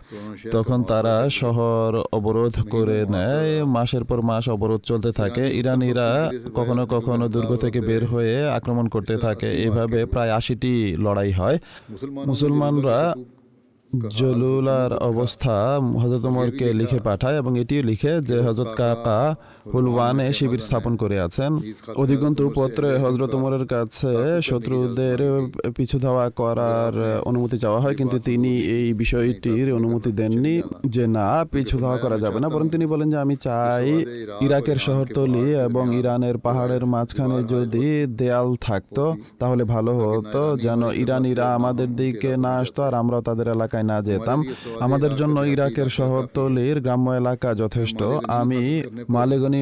তখন 0.51 0.79
তারা 0.83 1.17
শহর 1.31 1.89
অবরোধ 2.13 2.55
করে 2.71 2.99
নেয়। 3.09 3.65
মাসের 3.77 4.05
পর 4.05 4.19
মাস 4.23 4.45
অবরোধ 4.49 4.81
চলতে 4.81 5.11
থাকে। 5.13 5.45
ইরানিরা 5.61 6.09
কখনো 6.55 6.83
কখনো 6.87 7.25
দুর্গ 7.29 7.51
থেকে 7.57 7.81
বের 7.81 8.05
হয়ে 8.07 8.35
আক্রমণ 8.51 8.87
করতে 8.89 9.17
থাকে। 9.17 9.49
এভাবে 9.67 9.99
প্রায় 10.07 10.31
আশিটি 10.31 10.97
লড়াই 10.99 11.33
হয়। 11.33 11.57
মুসলমানরা 12.31 12.99
জলুলার 14.19 14.93
অবস্থা 15.03 15.57
হজরত 16.01 16.25
ওমরকে 16.25 16.67
লিখে 16.73 17.01
পাঠায় 17.01 17.37
এবং 17.37 17.53
এটিও 17.59 17.83
লিখে 17.83 18.13
যে 18.21 18.37
হজরত 18.43 18.71
কাকা 18.77 19.19
হুলওয়ানে 19.73 20.27
শিবির 20.39 20.63
স্থাপন 20.67 20.93
করে 21.03 21.17
আছেন। 21.27 21.53
অধিকন্তু 22.03 22.43
পত্রে 22.59 22.89
হজরত 23.05 23.33
ওমরের 23.39 23.65
কাছে 23.75 24.15
শত্রুদের 24.49 25.19
পিছু 25.77 25.97
ধাওয়া 26.05 26.27
করার 26.41 26.95
অনুমতি 27.31 27.57
চাওয়া 27.65 27.81
হয়, 27.81 27.97
কিন্তু 28.01 28.17
তিনি 28.29 28.53
এই 28.79 28.87
বিষয়টির 29.03 29.69
অনুমতি 29.79 30.11
দেননি 30.21 30.55
যে 30.95 31.05
না, 31.17 31.29
পিছু 31.53 31.77
ধাওয়া 31.83 31.99
করা 32.05 32.17
যাবে 32.25 32.39
না। 32.43 32.49
বরং 32.55 32.67
তিনি 32.75 32.85
বলেন 32.93 33.09
যে 33.13 33.19
আমি 33.25 33.37
চাই 33.47 33.89
ইরাকের 34.47 34.79
শহরতলি 34.87 35.47
এবং 35.67 35.85
ইরানের 36.01 36.37
পাহাড়ের 36.47 36.85
মাঝখানে 36.95 37.39
যদি 37.55 37.87
দেয়াল 38.21 38.49
থাকতো, 38.67 39.05
তাহলে 39.41 39.63
ভালো 39.75 39.93
হতো 40.05 40.43
যেন 40.65 40.83
ইরানিরা 41.03 41.47
আমাদের 41.59 41.89
দিকে 42.01 42.31
না 42.45 42.53
আসতো 42.61 42.81
আর 42.87 42.95
আমরাও 43.01 43.23
তাদের 43.29 43.47
এলাকায় 43.57 43.87
না 43.91 43.97
যেতাম। 44.09 44.39
আমাদের 44.87 45.13
জন্য 45.21 45.37
ইরাকের 45.55 45.89
শহরতলির 45.99 46.77
গ্রাম্য 46.85 47.09
এলাকা 47.21 47.49
যথেষ্ট। 47.63 48.01
আমি 48.41 48.63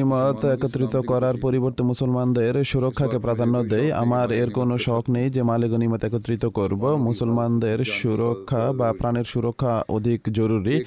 মালেগনিমত 0.03 0.45
একত্রিত 0.45 0.95
করার 0.95 1.35
পরিবর্তে 1.41 1.83
মুসলমানদের 1.83 2.65
সুরক্ষাকে 2.65 3.19
প্রাধান্য 3.19 3.63
দেয় 3.63 3.91
আমার 3.91 4.31
এর 4.31 4.49
কোনো 4.51 4.77
শখ 4.77 5.09
নেই 5.09 5.29
যে 5.29 5.43
মালেগনিমত 5.43 6.03
একত্রিত 6.03 6.45
করব। 6.45 6.95
মুসলমানদের 6.95 7.85
সুরক্ষা 7.85 8.73
বা 8.73 8.93
প্রাণের 8.93 9.23
সুরক্ষা 9.23 9.83
অধিক 9.89 10.21
জরুরি। 10.31 10.83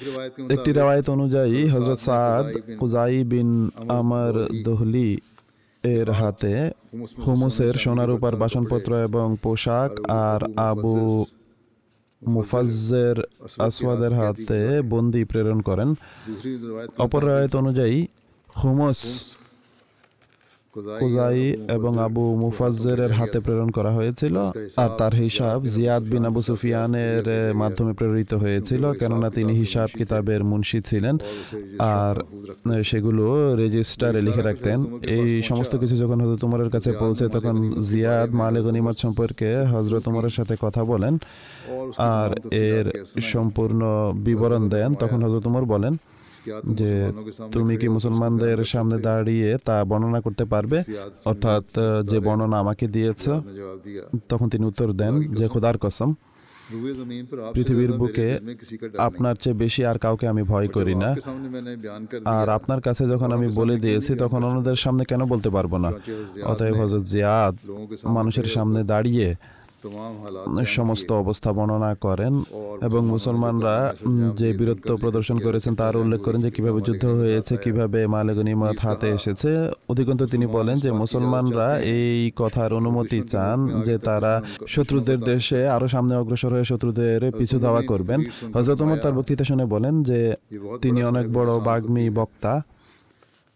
একটি 0.49 0.73
রেওয়ায়ত 0.73 1.09
অনুযায়ী 1.09 1.67
হজরত 1.67 1.99
সাদ 1.99 2.45
কুজাই 2.79 3.23
বিন 3.23 3.69
আমর 3.87 4.47
দহলি 4.63 5.19
এর 5.83 6.11
হাতে 6.11 6.71
হুমুসের 7.27 7.73
সোনারূপার 7.73 8.35
বাসনপত্র 8.35 8.95
এবং 8.95 9.35
পোশাক 9.41 9.91
আর 10.09 10.41
আবু 10.55 11.25
মুফাজ্জের 12.27 13.23
আসওয়াদের 13.57 14.13
হাতে 14.13 14.81
বন্দি 14.81 15.23
প্রেরণ 15.25 15.61
করেন। 15.61 15.95
অপর 16.97 17.25
রায়ত 17.25 17.55
অনুযায়ী 17.55 18.07
হুমস 18.59 19.01
কুজাই 20.99 21.39
এবং 21.75 21.99
আবু 21.99 22.23
মুফাজ্জের 22.35 23.11
হাতে 23.11 23.39
প্রেরণ 23.39 23.69
করা 23.69 23.91
হয়েছিল 23.91 24.35
আর 24.81 24.89
তার 24.97 25.13
হিসাব 25.15 25.65
জিয়াদ 25.65 26.03
বিন 26.03 26.25
আবু 26.25 26.41
সুফিয়ানের 26.41 27.25
মাধ্যমে 27.55 27.93
প্রেরিত 27.93 28.33
হয়েছিল 28.33 28.83
কেননা 28.93 29.29
তিনি 29.29 29.53
হিসাব 29.53 29.89
কিতাবের 29.97 30.43
মুন্সি 30.43 30.81
ছিলেন 30.81 31.15
আর 31.79 32.15
সেগুলো 32.83 33.55
রেজিস্টারে 33.55 34.21
লিখে 34.21 34.41
রাখতেন। 34.41 34.79
এই 35.15 35.41
সমস্ত 35.41 35.73
কিছু 35.77 35.95
যখন 35.97 36.17
হজরত 36.21 36.43
উমরের 36.43 36.69
কাছে 36.69 36.91
পৌঁছে 36.91 37.25
তখন 37.27 37.55
জিয়াদ 37.79 38.29
মালে 38.31 38.61
গনিমত 38.61 38.97
সম্পর্কে 38.97 39.49
হজরত 39.73 40.03
উমরের 40.07 40.29
সাথে 40.29 40.57
কথা 40.61 40.83
বলেন 40.83 41.13
আর 41.97 42.29
এর 42.51 42.85
সম্পূর্ণ 43.21 43.81
বিবরণ 44.25 44.69
দেন। 44.69 44.89
তখন 44.93 45.19
হজরত 45.23 45.45
উমর 45.45 45.65
বলেন 45.65 45.93
যে 46.79 46.91
তুমি 47.51 47.73
কি 47.81 47.87
মুসলমানদের 47.89 48.59
সামনে 48.73 48.97
দাঁড়িয়ে 49.07 49.49
তা 49.67 49.75
বর্ণনা 49.89 50.19
করতে 50.21 50.43
পারবে? 50.45 50.77
অর্থাৎ 51.29 51.65
যে 52.09 52.17
বর্ণনা 52.19 52.57
আমাকে 52.63 52.85
দিয়েছ 52.95 53.23
তখন 54.29 54.47
তিনি 54.53 54.63
উত্তর 54.71 54.89
দেন 55.01 55.13
যে 55.39 55.45
খোদার 55.53 55.77
কসম 55.85 56.11
পৃথিবীর 57.55 57.91
বুকে 57.91 58.27
আপনার 59.07 59.35
চেয়ে 59.35 59.59
বেশি 59.63 59.81
আর 59.85 59.97
কাউকে 59.97 60.25
আমি 60.27 60.43
ভয় 60.43 60.67
করি 60.67 60.95
না। 60.95 61.09
আর 62.37 62.47
আপনার 62.57 62.81
কাছে 62.81 63.03
যখন 63.13 63.29
আমি 63.37 63.47
বলে 63.59 63.75
দিয়েছি 63.77 64.11
তখন 64.15 64.41
অন্যদের 64.43 64.77
সামনে 64.83 65.03
কেন 65.05 65.21
বলতে 65.25 65.49
পারব 65.49 65.73
না? 65.77 65.89
অতএব 66.51 66.75
হজরত 66.81 67.03
জিয়াদ 67.13 67.55
মানুষের 68.17 68.47
সামনে 68.55 68.79
দাঁড়িয়ে 68.83 69.27
সমস্ত 70.65 71.11
অবস্থা 71.11 71.53
বর্ণনা 71.53 71.95
করেন 71.95 72.43
এবং 72.81 73.05
মুসলমানরা 73.05 73.93
যে 74.35 74.53
বীরত্ব 74.57 74.97
প্রদর্শন 74.97 75.39
করেছেন 75.39 75.75
তার 75.75 75.97
উল্লেখ 75.97 76.21
করেন 76.21 76.41
যে 76.41 76.51
কীভাবে 76.51 76.81
যুদ্ধ 76.81 77.05
হয়েছে 77.05 77.57
কীভাবে 77.57 78.07
মালেগনিমত 78.07 78.79
হাতে 78.79 79.09
এসেছে 79.09 79.71
অধিকন্ত 79.89 80.23
তিনি 80.23 80.45
বলেন 80.45 80.79
যে 80.79 80.91
মুসলমানরা 80.91 81.79
এই 81.79 82.31
কথার 82.35 82.73
অনুমতি 82.73 83.21
চান 83.21 83.81
যে 83.83 83.97
তারা 83.97 84.41
শত্রুদের 84.67 85.19
দেশে 85.19 85.67
আরও 85.69 85.87
সামনে 85.87 86.15
অগ্রসর 86.15 86.51
হয়ে 86.53 86.65
শত্রুদের 86.65 87.31
পিছু 87.31 87.59
ধাওয়া 87.59 87.81
করবেন। 87.81 88.23
হজরত 88.53 88.81
তার 89.01 89.13
বক্তৃতা 89.13 89.43
শুনে 89.43 89.65
বলেন 89.65 90.03
যে 90.03 90.35
তিনি 90.81 91.03
অনেক 91.03 91.33
বড় 91.33 91.59
বাগ্মী 91.59 92.09
বক্তা। 92.09 92.61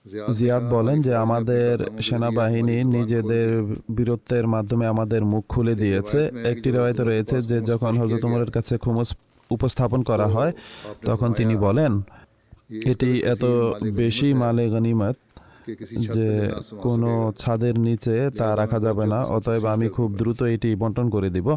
জিয়াদ 0.05 0.63
বলেন 0.73 1.01
যে 1.01 1.15
আমাদের 1.15 1.73
সেনাবাহিনী 2.01 2.77
নিজেদের 2.83 3.49
বীরত্বের 3.97 4.45
মাধ্যমে 4.47 4.85
আমাদের 4.87 5.25
মুখ 5.25 5.43
খুলে 5.49 5.75
দিয়েছে। 5.75 6.19
একটি 6.45 6.71
রেওয়ায়তে 6.71 7.03
রয়েছে 7.03 7.41
যে 7.41 7.57
যখন 7.61 7.97
হজরত 7.97 8.23
উমরের 8.25 8.51
কাছে 8.51 8.77
খুমুস 8.77 9.09
উপস্থাপন 9.51 10.01
করা 10.03 10.27
হয় 10.27 10.51
তখন 11.05 11.33
তিনি 11.33 11.55
বলেন 11.55 11.91
এটি 12.85 13.09
এত 13.33 13.43
বেশি 13.93 14.33
মালে 14.33 14.69
গনিমত 14.69 15.17
যে 16.13 16.29
কোনো 16.81 17.33
ছাদের 17.37 17.75
নিচে 17.79 18.15
তা 18.37 18.47
রাখা 18.55 18.79
যাবে 18.79 19.05
না 19.07 19.19
অতএব 19.35 19.65
আমি 19.65 19.87
খুব 19.89 20.09
দ্রুত 20.15 20.43
এটি 20.43 20.75
বন্টন 20.75 21.09
করে 21.09 21.29
দিব। 21.29 21.47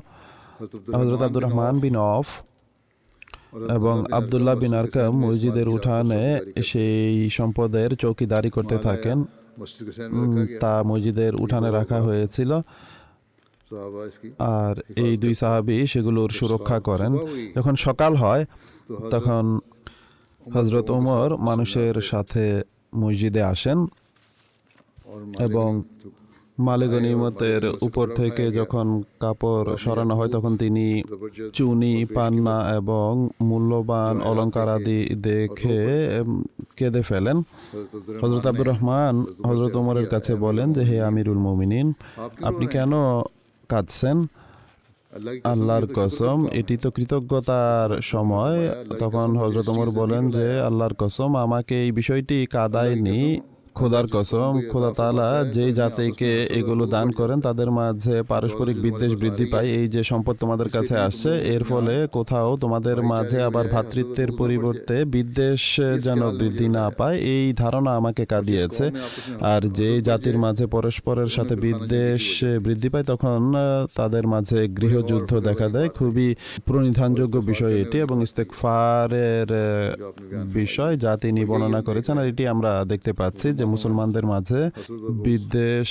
হজরত 0.95 1.23
আব্দুর 1.23 1.43
রহমান 1.43 1.75
বিন 1.79 1.97
অফ 1.97 2.27
এবং 3.75 4.05
আবদুল্লাহ 4.13 4.55
বিন 4.55 4.75
আরকাম 4.75 5.19
মসজিদের 5.19 5.69
উঠানে 5.69 6.41
সেই 6.65 7.31
সম্পদের 7.31 7.97
চৌকিদারি 7.97 8.51
করতে 8.51 8.79
থাকেন। 8.79 9.25
তা 10.61 10.83
মসজিদের 10.87 11.35
উঠানে 11.35 11.71
রাখা 11.71 12.03
হয়েছিল। 12.03 12.61
আর 14.39 14.83
এই 14.97 15.17
দুই 15.17 15.35
সাহাবি 15.35 15.87
সেগুলোর 15.87 16.31
সুরক্ষা 16.31 16.81
করেন। 16.81 17.17
যখন 17.57 17.77
সকাল 17.77 18.17
হয় 18.17 18.45
তখন 19.11 19.59
হজরত 20.55 20.91
ওমর 20.91 21.37
মানুষের 21.37 21.95
সাথে 21.95 22.63
মসজিদে 22.95 23.43
আসেন 23.43 23.87
এবং 25.39 25.83
মালিগনিমতের 26.67 27.63
উপর 27.87 28.07
থেকে 28.21 28.45
যখন 28.51 28.87
কাপড় 29.21 29.69
সরানো 29.85 30.15
হয়, 30.17 30.29
তখন 30.29 30.53
তিনি 30.57 30.87
চুনি, 31.53 31.95
পান্না 32.17 32.57
এবং 32.77 33.29
মূল্যবান 33.43 34.15
অলঙ্কার 34.21 34.69
আদি 34.69 35.01
দেখে 35.29 35.79
কেঁদে 36.77 37.03
ফেলেন। 37.03 37.37
হজরত 38.23 38.47
আব্দুর 38.47 38.69
রহমান 38.69 39.15
হজরত 39.49 39.75
উমরের 39.77 40.07
কাছে 40.07 40.33
বলেন 40.35 40.73
যে, 40.73 40.83
হে 40.83 40.97
আমিরুল 41.03 41.41
মমিনিন, 41.47 41.93
আপনি 42.43 42.67
কেন 42.67 42.93
কাঁদছেন? 43.69 44.27
আল্লাহর 45.45 45.87
কসম, 45.95 46.39
এটি 46.61 46.77
তো 46.77 46.91
কৃতজ্ঞতার 46.91 47.91
সময়। 48.03 48.59
তখন 48.99 49.29
হজরত 49.37 49.69
উমর 49.69 49.89
বলেন 49.91 50.23
যে, 50.31 50.47
আল্লাহর 50.61 50.95
কসম, 50.99 51.31
আমাকে 51.37 51.75
এই 51.85 51.93
বিষয়টি 51.93 52.47
কাদায়নি। 52.51 53.21
খোদার 53.79 54.07
কসম 54.15 54.53
খোদা 54.71 54.91
তালা 54.99 55.29
যেই 55.55 55.73
জাতিকে 55.81 56.33
এগুলো 56.59 56.85
দান 56.95 57.09
করেন 57.19 57.39
তাদের 57.47 57.69
মাঝে 57.79 58.17
পারস্পরিক 58.33 58.77
বিদ্বেষ 58.85 59.13
বৃদ্ধি 59.23 59.47
পায়। 59.53 59.69
এই 59.79 59.87
যে 59.95 60.03
সম্পদ 60.11 60.35
তোমাদের 60.43 60.69
কাছে 60.75 60.95
আসছে 61.07 61.31
এর 61.55 61.63
ফলে 61.71 61.95
কোথাও 62.17 62.51
তোমাদের 62.63 62.99
মাঝে 63.13 63.39
আবার 63.49 63.65
ভ্রাতৃত্বের 63.73 64.31
পরিবর্তে 64.41 64.97
বিদ্বেষ 65.17 65.63
যেন 66.07 66.21
বৃদ্ধি 66.39 66.69
না 66.79 66.87
পায় 66.99 67.17
এই 67.35 67.47
ধারণা 67.63 67.91
আমাকে 68.01 68.23
কাঁদিয়েছে। 68.33 68.85
আর 69.53 69.63
যে 69.79 69.91
জাতির 70.09 70.37
মাঝে 70.45 70.65
পরস্পরের 70.77 71.31
সাথে 71.37 71.55
বিদ্বেষ 71.67 72.23
বৃদ্ধি 72.65 72.89
পায় 72.93 73.07
তখন 73.13 73.41
তাদের 73.99 74.25
মাঝে 74.35 74.61
গৃহযুদ্ধ 74.79 75.31
দেখা 75.49 75.69
দেয়। 75.75 75.89
খুবই 75.99 76.29
প্রণিধানযোগ্য 76.69 77.37
বিষয় 77.51 77.75
এটি 77.83 77.97
এবং 78.07 78.17
ইস্তেকফারের 78.27 79.49
বিষয় 80.59 80.95
যা 81.05 81.13
তিনি 81.25 81.41
বর্ণনা 81.51 81.81
করেছেন। 81.89 82.15
আর 82.21 82.27
এটি 82.33 82.45
আমরা 82.55 82.73
দেখতে 82.93 83.13
পাচ্ছি 83.21 83.49
যে 83.59 83.65
মুসলমানদের 83.75 84.25
মাঝে 84.33 84.61
বিদেশ 85.27 85.91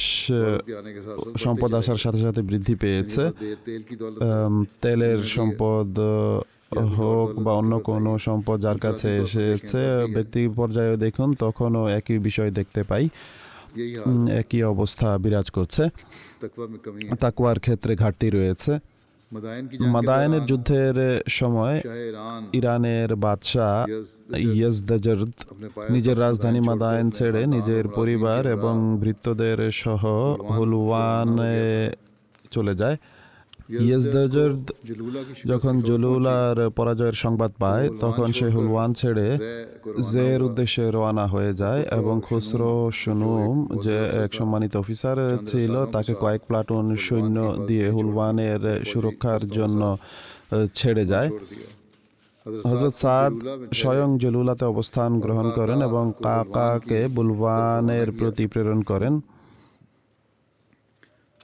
সম্পদ 1.45 1.71
আসার 1.79 1.99
সাথে 2.03 2.19
সাথে 2.25 2.41
বৃদ্ধি 2.49 2.75
পেয়েছে। 2.83 3.23
তেলের 4.83 5.19
সম্পদ 5.35 5.89
হোক 6.99 7.29
বা 7.45 7.51
অন্য 7.59 7.73
কোনো 7.89 8.11
সম্পদ 8.27 8.57
যার 8.65 8.79
কাছে 8.85 9.09
এসেছে, 9.23 9.81
ব্যক্তি 10.15 10.41
পর্যায়ে 10.59 10.93
দেখুন, 11.05 11.29
তখনও 11.43 11.83
একই 11.99 12.17
বিষয় 12.27 12.51
দেখতে 12.59 12.81
পাই। 12.89 13.05
একই 14.41 14.61
অবস্থা 14.73 15.07
বিরাজ 15.23 15.47
করছে। 15.57 15.83
তাকুয়ার 17.23 17.57
ক্ষেত্রে 17.65 17.93
ঘাটতি 18.03 18.27
রয়েছে। 18.37 18.73
মাদায়নের 19.31 20.45
যুদ্ধের 20.45 20.95
সময় 21.29 21.81
ইরানের 22.53 23.15
বাদশাহ 23.15 23.85
ইয়াজদাজর্দ 24.37 25.33
নিজের 25.89 26.19
রাজধানী 26.19 26.59
মাদায়ন 26.59 27.07
ছেড়ে 27.11 27.41
নিজের 27.47 27.87
পরিবার 27.89 28.47
এবং 28.47 28.75
ভৃত্যদের 28.99 29.71
সহ 29.71 30.03
হুলওয়ানে 30.55 31.91
চলে 32.51 32.75
যায়। 32.75 32.97
যখন 35.51 35.73
জলুলার 35.81 36.57
পরাজয়ের 36.69 37.17
সংবাদ 37.23 37.51
পায় 37.59 37.85
তখন 38.01 38.27
সে 38.31 38.47
হুলওয়ান 38.55 38.89
ছেড়ে 38.93 39.27
জের 40.09 40.39
উদ্দেশ্যে 40.43 40.83
রওনা 40.87 41.25
হয়ে 41.25 41.51
যায় 41.53 41.81
এবং 41.91 42.15
খুচরো 42.21 42.73
সুনুম 43.01 43.55
যে 43.85 43.97
এক 44.23 44.31
সম্মানিত 44.33 44.73
অফিসার 44.75 45.17
ছিল 45.45 45.73
তাকে 45.85 46.13
কয়েক 46.21 46.41
প্লাটুন 46.47 46.85
সৈন্য 47.05 47.37
দিয়ে 47.67 47.87
হুলওয়ানের 47.89 48.61
সুরক্ষার 48.85 49.41
জন্য 49.49 49.81
ছেড়ে 50.73 51.03
যায় 51.05 51.29
হজরত 52.65 52.93
সাদ 52.95 53.31
স্বয়ং 53.73 54.09
জলুলাতে 54.17 54.65
অবস্থান 54.65 55.11
গ্রহণ 55.19 55.47
করেন 55.49 55.79
এবং 55.81 56.03
কাকাকে 56.25 57.01
বুলওয়ানের 57.15 58.07
প্রতি 58.11 58.45
প্রেরণ 58.47 58.79
করেন 58.91 59.13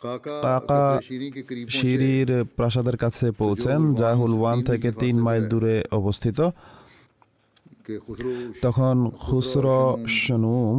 কাকা 0.04 0.82
সিঁড়ির 1.70 2.30
প্রাসাদের 2.56 2.98
কাছে 2.98 3.32
পৌঁছেন 3.32 3.80
যা 3.94 4.10
হুলওয়ান 4.14 4.58
থেকে 4.64 4.92
তিন 4.92 5.16
মাইল 5.18 5.44
দূরে 5.50 5.84
অবস্থিত। 5.92 6.40
তখন 8.62 8.96
খুসরো 9.20 9.80
সনুম 10.22 10.78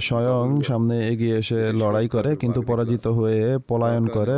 স্বয়ং 0.00 0.46
সামনে 0.62 0.96
এগিয়ে 1.08 1.36
এসে 1.38 1.60
লড়াই 1.72 2.08
করে 2.08 2.36
কিন্তু 2.36 2.62
পরাজিত 2.62 3.06
হয়ে 3.06 3.58
পলায়ন 3.68 4.04
করে 4.06 4.36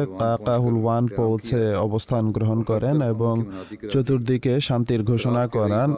পৌঁছে 1.16 1.74
অবস্থান 1.76 2.24
গ্রহণ 2.32 2.58
করেন 2.62 2.96
এবং 3.02 3.34
চতুর্দিকে 3.92 4.60
শান্তির 4.60 5.02
ঘোষণা 5.02 5.46
করান। 5.46 5.88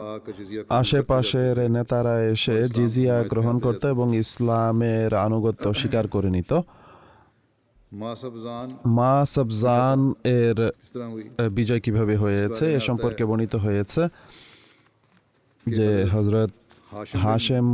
আশেপাশের 0.69 1.69
নেতারা 1.69 2.15
এসে 2.23 2.57
জিজিয়া 2.69 3.23
গ্রহণ 3.23 3.55
করত 3.59 3.85
এবং 3.85 4.07
ইসলামের 4.15 5.11
আনুগত্য 5.15 5.63
স্বীকার 5.79 6.07
করে 6.07 6.29
নিত। 6.29 6.51
মা 8.97 9.25
সাবজান 9.25 9.99
এর 10.39 10.57
বিজয় 11.51 11.79
কীভাবে 11.79 12.15
হয়েছে 12.17 12.65
এ 12.77 12.79
সম্পর্কে 12.79 13.23
বর্ণিত 13.25 13.53
হয়েছে। 13.55 14.03
যে 15.65 15.89
হজরত 16.13 16.51
হাশেম 17.23 17.67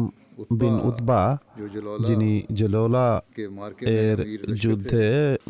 বিন 0.52 0.76
উতবা 0.82 1.22
যিনি 2.08 2.32
জেলোলা 2.54 3.08
এর 4.00 4.17
যুদ্ধে 4.62 5.06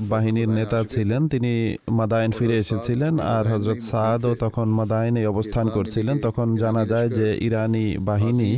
বাহিনীর 0.09 0.49
নেতা 0.49 0.79
ছিলেন 0.83 1.21
তিনি 1.27 1.53
মাদায়ন 1.91 2.31
ফিরে 2.31 2.55
এসেছিলেন 2.57 3.13
আর 3.27 3.43
হজরত 3.47 3.79
সাদও 3.81 4.31
তখন 4.35 4.67
মাদায়নে 4.71 5.21
অবস্থান 5.27 5.65
করছিলেন 5.69 6.15
তখন 6.19 6.47
জানা 6.55 6.83
যায় 6.85 7.09
যে 7.09 7.27
ইরানি 7.39 7.85
বাহিনী 8.01 8.51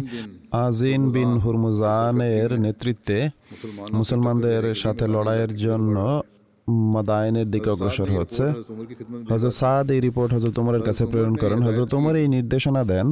আজিন 0.57 1.01
বিন 1.11 1.31
হুরমুজানের 1.43 2.51
নেতৃত্বে 2.59 3.17
মুসলমানদের 3.93 4.63
সাথে 4.75 5.05
লড়াইয়ের 5.07 5.53
জন্য 5.57 5.95
মাদায়নের 6.67 7.47
দিকে 7.53 7.69
অগ্রসর 7.75 8.09
হচ্ছে। 8.17 8.45
হজরত 9.31 9.53
সাদ 9.59 9.85
এই 9.95 9.99
রিপোর্ট 10.07 10.29
হজরত 10.35 10.55
উমরের 10.61 10.83
কাছে 10.87 11.03
প্রেরণ 11.11 11.35
করেন। 11.43 11.59
হজরত 11.67 11.91
উমর 11.97 12.15
এই 12.21 12.27
নির্দেশনা 12.35 12.81
দেন 12.91 13.07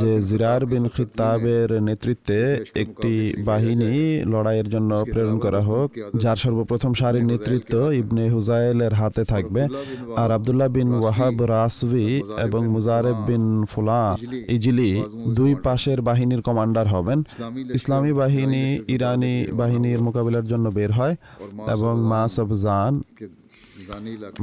যে 0.00 0.12
জিরার 0.28 0.62
বিন 0.70 0.84
খিতাবের 0.94 1.68
নেতৃত্বে 1.88 2.40
একটি 2.82 3.14
বাহিনী 3.50 3.92
লড়াইয়ের 4.32 4.68
জন্য 4.74 4.90
প্রেরণ 5.12 5.36
করা 5.44 5.60
হোক। 5.68 5.88
যার 6.22 6.38
সর্বপ্রথম 6.44 6.92
সারির 7.00 7.26
নেতৃত্ব 7.32 7.74
ইবনে 8.02 8.24
হুজাইলের 8.34 8.92
হাতে 9.00 9.22
থাকবে। 9.32 9.62
আর 10.22 10.28
আবদুল্লাহ 10.36 10.68
বিন 10.76 10.88
ওয়াহাব 11.00 11.36
রাসভি 11.54 12.08
এবং 12.46 12.62
মুজারেব 12.74 13.18
বিন 13.28 13.44
ফুলা 13.72 14.04
ইজিলি 14.56 14.92
দুই 15.38 15.52
পাশের 15.66 15.98
বাহিনীর 16.08 16.42
কমান্ডার 16.48 16.86
হবেন। 16.94 17.18
ইসলামী 17.78 18.12
বাহিনী 18.22 18.64
ইরানি 18.94 19.34
বাহিনীর 19.60 20.00
মোকাবিলার 20.06 20.46
জন্য 20.52 20.66
বের 20.78 20.90
হয় 20.98 21.14
এবং 21.74 21.94
মাস 22.12 22.34
অফ 22.42 22.50
জান 22.64 22.89
כן. 23.16 23.39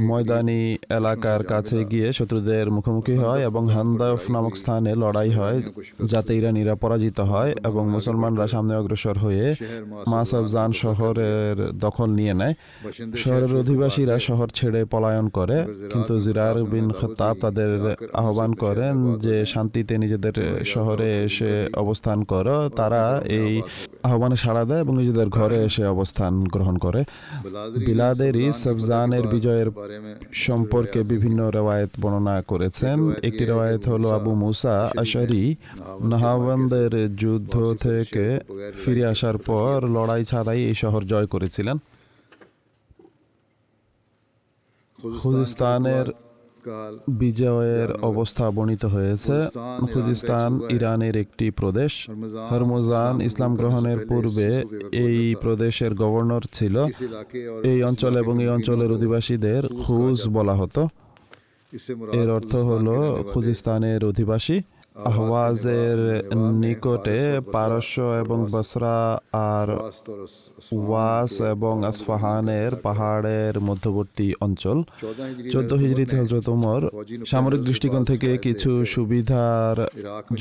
ময়দানি 0.00 0.78
এলাকার 0.88 1.44
কাছে 1.44 1.84
গিয়ে 1.84 2.12
শত্রুদের 2.12 2.70
মুখোমুখি 2.70 3.14
হয় 3.14 3.42
এবং 3.44 3.68
হান্দাফ 3.68 4.30
নামক 4.30 4.56
স্থানে 4.56 4.94
লড়াই 4.94 5.30
হয় 5.30 5.62
যাতে 6.04 6.36
ইরানিরা 6.36 6.74
পরাজিত 6.74 7.20
হয় 7.20 7.54
এবং 7.64 7.90
মুসলমানরা 7.90 8.46
সামনে 8.48 8.76
অগ্রসর 8.76 9.18
হয়ে 9.18 9.54
মাসফজান 10.06 10.72
শহরের 10.72 11.56
দখল 11.78 12.10
নিয়ে 12.10 12.34
নেয়। 12.34 12.54
শহরের 13.16 13.56
অধিবাসীরা 13.56 14.18
শহর 14.18 14.48
ছেড়ে 14.48 14.84
পলায়ন 14.84 15.28
করে 15.28 15.58
কিন্তু 15.92 16.20
জিরার 16.20 16.64
বিন 16.64 16.92
খতাব 16.92 17.36
তাদের 17.40 17.96
আহ্বান 18.12 18.54
করেন 18.54 19.14
যে 19.14 19.46
শান্তিতে 19.46 19.98
নিজেদের 19.98 20.64
শহরে 20.64 21.24
এসে 21.24 21.68
অবস্থান 21.76 22.24
করো। 22.24 22.68
তারা 22.68 23.02
এই 23.24 23.62
আহ্বানে 24.02 24.36
সাড়া 24.36 24.64
দেয় 24.64 24.80
এবং 24.80 24.94
নিজেদের 24.96 25.28
ঘরে 25.28 25.64
এসে 25.64 25.84
অবস্থান 25.86 26.44
গ্রহণ 26.44 26.76
করে। 26.76 27.04
বিলাদেরই 27.86 28.52
সবজানের 28.52 29.26
বিজয়ের 29.38 29.68
সম্পর্কে 30.46 31.00
বিভিন্ন 31.02 31.40
রেওয়ায়ত 31.50 31.92
বর্ণনা 32.00 32.36
করেছেন। 32.42 32.96
একটি 33.28 33.44
রেওয়ায়ত 33.44 33.84
হলো 33.88 34.08
আবু 34.10 34.32
মুসা 34.34 34.76
আশারি 34.96 35.44
নাহাবন্দের 36.12 36.92
যুদ্ধ 37.16 37.54
থেকে 37.84 38.26
ফিরে 38.84 39.04
আসার 39.06 39.36
পর 39.38 39.74
লড়াই 39.96 40.22
ছাড়াই 40.24 40.60
এই 40.70 40.74
শহর 40.74 41.02
জয় 41.02 41.26
করেছিলেন। 41.26 41.76
খুজিস্তানের 45.22 46.06
বিজয়ের 47.08 47.92
অবস্থা 47.92 48.50
বর্ণিত 48.50 48.84
হয়েছে। 48.84 49.36
খুজিস্তান, 49.92 50.60
ইরানের 50.70 51.16
একটি 51.16 51.50
প্রদেশ। 51.50 51.92
হরমুজান 52.50 53.20
ইসলাম 53.20 53.52
গ্রহণের 53.54 53.98
পূর্বে 54.08 54.64
এই 54.92 55.34
প্রদেশের 55.40 55.94
গভর্নর 55.94 56.42
ছিল। 56.52 56.76
এই 57.62 57.82
অঞ্চল 57.82 58.12
এবং 58.16 58.42
এই 58.42 58.48
অঞ্চলের 58.48 58.90
অধিবাসীদের 58.92 59.62
খুজ 59.84 60.28
বলা 60.28 60.54
হতো। 60.54 60.88
এর 62.12 62.30
অর্থ 62.30 62.54
হলো 62.54 63.24
খুজিস্তানের 63.32 64.04
অধিবাসী। 64.04 64.60
আহওয়াজের 65.06 65.98
নিকটে 66.62 67.18
পারস্য 67.54 67.96
এবং 68.22 68.38
বসরা 68.52 68.96
আর 69.52 69.68
ওয়াস 70.72 71.32
এবং 71.54 71.74
আসফাহানের 71.90 72.72
পাহাড়ের 72.86 73.54
মধ্যবর্তী 73.60 74.28
অঞ্চল। 74.46 74.78
চোদ্দ 75.52 75.70
হিজড়িতে 75.82 76.14
হজরত 76.20 76.46
উমর 76.48 76.82
সামরিক 77.26 77.60
দৃষ্টিকোণ 77.68 78.02
থেকে 78.04 78.30
কিছু 78.38 78.70
সুবিধার 78.84 79.76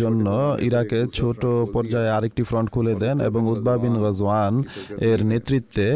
জন্য 0.01 0.25
ইরাকে 0.67 0.99
ছোট 1.13 1.41
পর্যায়ে 1.73 2.13
আরেকটি 2.17 2.43
ফ্রন্ট 2.49 2.69
খুলে 2.69 2.93
দেন 2.95 3.15
এবং 3.29 3.41
উদ্বাবিন 3.53 3.95
রাজওয়ান 3.95 4.05
গজওয়ান 4.07 4.53
এর 5.09 5.19
নেতৃত্বে 5.25 5.87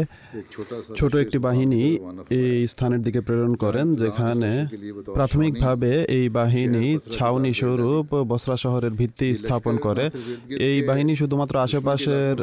ছোট 0.96 1.12
একটি 1.14 1.38
বাহিনী 1.38 1.82
এই 2.30 2.60
স্থানের 2.68 3.02
দিকে 3.02 3.20
প্রেরণ 3.20 3.52
করেন, 3.54 3.86
যেখানে 3.94 4.50
প্রাথমিকভাবে 5.16 5.92
এই 6.18 6.26
বাহিনী 6.28 6.84
ছাউনি 7.16 7.52
স্বরূপ 7.60 8.06
বসরা 8.30 8.51
বসরা 8.52 8.64
শহরের 8.64 8.94
ভিত্তি 9.00 9.28
স্থাপন 9.40 9.74
করে। 9.86 10.04
এই 10.68 10.78
বাহিনী 10.88 11.12
শুধুমাত্র 11.20 11.54
আশেপাশের 11.66 12.36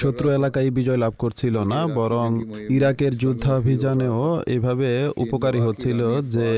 শত্রু 0.00 0.26
এলাকায় 0.38 0.70
বিজয় 0.78 1.00
লাভ 1.04 1.12
করছিল 1.22 1.56
না 1.72 1.80
বরং 1.98 2.28
ইরাকের 2.76 3.12
যুদ্ধাভিযানেও 3.22 4.20
এভাবে 4.56 4.90
উপকারী 5.24 5.60
হচ্ছিল 5.66 6.00
যে 6.34 6.48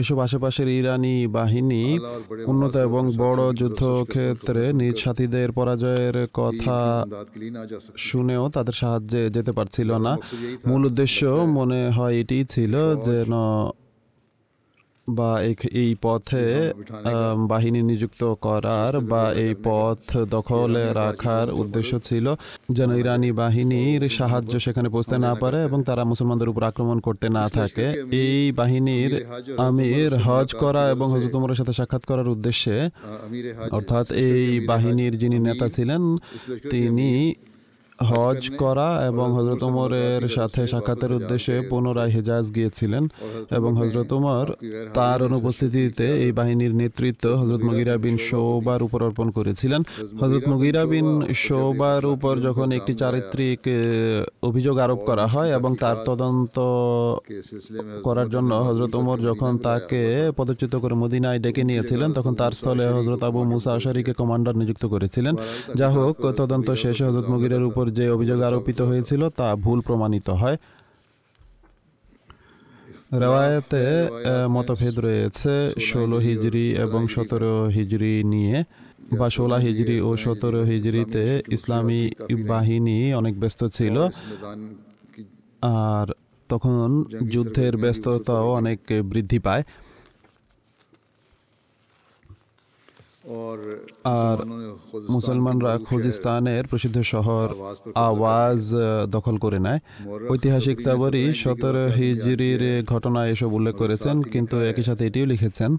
এসব 0.00 0.16
আশেপাশের 0.26 0.68
ইরানি 0.78 1.16
বাহিনী 1.38 1.84
উন্নত 2.50 2.74
এবং 2.88 3.02
বড় 3.24 3.42
যুদ্ধক্ষেত্রে 3.60 4.62
নিজ 4.80 4.96
সাথীদের 5.04 5.48
পরাজয়ের 5.58 6.16
কথা 6.40 6.78
শুনেও 8.08 8.44
তাদের 8.56 8.76
সাহায্যে 8.82 9.22
যেতে 9.36 9.52
পারছিল 9.58 9.90
না। 10.06 10.12
মূল 10.68 10.82
উদ্দেশ্য 10.88 11.20
মনে 11.58 11.80
হয় 11.96 12.14
এটি 12.22 12.38
ছিল 12.54 12.74
যেন 13.08 13.32
বা 15.10 15.30
এই 15.72 15.90
পথে 16.02 16.72
বাহিনী 17.46 17.82
নিযুক্ত 17.82 18.22
করার 18.34 19.00
বা 19.00 19.32
এই 19.32 19.54
পথ 19.64 20.16
দখলে 20.16 20.84
রাখার 20.92 21.52
উদ্দেশ্য 21.52 22.00
ছিল 22.00 22.34
যেন 22.72 22.90
ইরানি 22.92 23.32
বাহিনীর 23.32 24.08
সাহায্য 24.08 24.60
সেখানে 24.60 24.88
পৌঁছতে 24.88 25.18
না 25.18 25.34
পারে 25.34 25.58
এবং 25.64 25.82
তারা 25.82 26.04
মুসলমানদের 26.04 26.48
উপর 26.48 26.62
আক্রমণ 26.62 26.98
করতে 27.00 27.28
না 27.28 27.48
থাকে। 27.48 27.86
এই 28.10 28.52
বাহিনীর 28.52 29.12
আমির 29.58 30.10
হজ 30.14 30.48
করা 30.54 30.90
এবং 30.90 31.06
হজতমরের 31.12 31.54
সাথে 31.54 31.72
সাক্ষাৎ 31.72 32.04
করার 32.04 32.28
উদ্দেশ্যে 32.28 32.76
অর্থাৎ 33.70 34.12
এই 34.12 34.60
বাহিনীর 34.66 35.18
যিনি 35.18 35.38
নেতা 35.38 35.68
ছিলেন 35.68 36.02
তিনি 36.70 37.34
হজ 38.00 38.50
করা 38.56 39.06
এবং 39.06 39.32
হজরত 39.32 39.62
ওমরের 39.62 40.28
সাথে 40.28 40.66
সাক্ষাতের 40.68 41.12
উদ্দেশ্যে 41.12 41.62
পুনরায় 41.70 42.10
হেজাজ 42.10 42.54
গিয়েছিলেন 42.54 43.08
এবং 43.50 43.76
হজরত 43.76 44.12
ওমর 44.12 44.46
তার 44.94 45.22
অনুপস্থিতিতে 45.22 46.06
এই 46.24 46.32
বাহিনীর 46.32 46.74
নেতৃত্ব 46.74 47.34
হজরত 47.34 47.60
মুগিরা 47.60 47.96
বিন 47.96 48.16
শোবার 48.16 48.82
উপর 48.82 49.02
অর্পণ 49.02 49.30
করেছিলেন। 49.30 49.82
হজরত 50.20 50.48
মুগিরা 50.48 50.86
বিন 50.86 51.34
শোবার 51.34 52.06
উপর 52.06 52.40
যখন 52.40 52.72
একটি 52.72 52.94
চারিত্রিক 52.94 53.60
অভিযোগ 54.42 54.78
আরোপ 54.78 54.98
করা 54.98 55.26
হয় 55.26 55.54
এবং 55.54 55.76
তার 55.80 55.96
তদন্ত 56.04 56.58
করার 58.02 58.30
জন্য 58.30 58.54
হজরত 58.54 58.94
ওমর 58.94 59.18
যখন 59.18 59.58
তাকে 59.58 60.32
পদচ্যুত 60.36 60.76
করে 60.76 60.94
মদিনায় 60.94 61.38
ডেকে 61.38 61.64
নিয়েছিলেন 61.64 62.12
তখন 62.12 62.34
তার 62.34 62.52
স্থলে 62.52 62.86
হজরত 62.88 63.22
আবু 63.24 63.44
মুসা 63.44 63.72
আশারিকে 63.72 64.12
কমান্ডার 64.12 64.56
নিযুক্ত 64.56 64.86
করেছিলেন। 64.86 65.34
যা 65.76 65.88
হোক 65.88 66.32
তদন্ত 66.36 66.70
শেষে 66.70 67.04
হজরত 67.04 67.30
মগিরার 67.30 67.62
উপর 67.62 67.89
যে 67.98 68.04
অভিযোগ 68.16 68.38
আরোপিত 68.48 68.78
হয়েছিল 68.90 69.22
তা 69.38 69.46
ভুল 69.64 69.78
প্রমাণিত 69.86 70.28
হয়। 70.40 70.56
রেওয়ায়তে 73.22 73.84
মতভেদ 74.54 74.96
রয়েছে 75.06 75.54
ষোলো 75.88 76.18
হিজড়ি 76.26 76.66
এবং 76.84 77.00
সতেরো 77.14 77.54
হিজড়ি। 77.76 78.14
নিয়ে 78.32 78.56
বা 79.18 79.26
ষোলো 79.36 79.56
হিজড়ি 79.66 79.96
ও 80.08 80.10
সতেরো 80.24 80.60
হিজড়িতে 80.70 81.24
ইসলামী 81.56 82.02
বাহিনী 82.52 82.98
অনেক 83.20 83.34
ব্যস্ত 83.42 83.60
ছিল। 83.76 83.96
আর 85.62 86.06
তখন 86.50 86.86
যুদ্ধের 87.32 87.74
ব্যস্ততাও 87.82 88.48
অনেক 88.60 88.80
বৃদ্ধি 89.10 89.38
পায়। 89.46 89.62
আর 94.20 94.38
মুসলমানরা 95.10 95.72
খুজিস্তানের 95.88 96.64
প্রসিদ্ধ 96.66 96.96
শহর 97.12 97.46
আওয়াজ 97.94 98.60
দখল 99.10 99.36
করে 99.38 99.58
নেয়। 99.58 99.80
ঐতিহাসিক 100.32 100.76
তাবারি 100.84 101.24
সতের 101.42 101.76
হিজরির 101.98 102.62
ঘটনা 102.84 103.20
এসব 103.26 103.50
উল্লেখ 103.52 103.74
করেছেন 103.76 104.16
কিন্তু 104.22 104.56
একই 104.70 104.82
সাথে 104.82 105.02
এটিও 105.06 105.26
লিখেছেন 105.26 105.70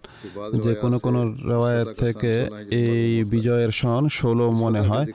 যে 0.64 0.72
কোনো 0.76 0.98
কোনো 1.00 1.20
রেওয়ায়ত 1.50 1.90
থেকে 2.04 2.34
এই 2.84 3.24
বিজয়ের 3.24 3.72
সন 3.72 4.04
ষোলো 4.20 4.46
মনে 4.64 4.82
হয়। 4.90 5.08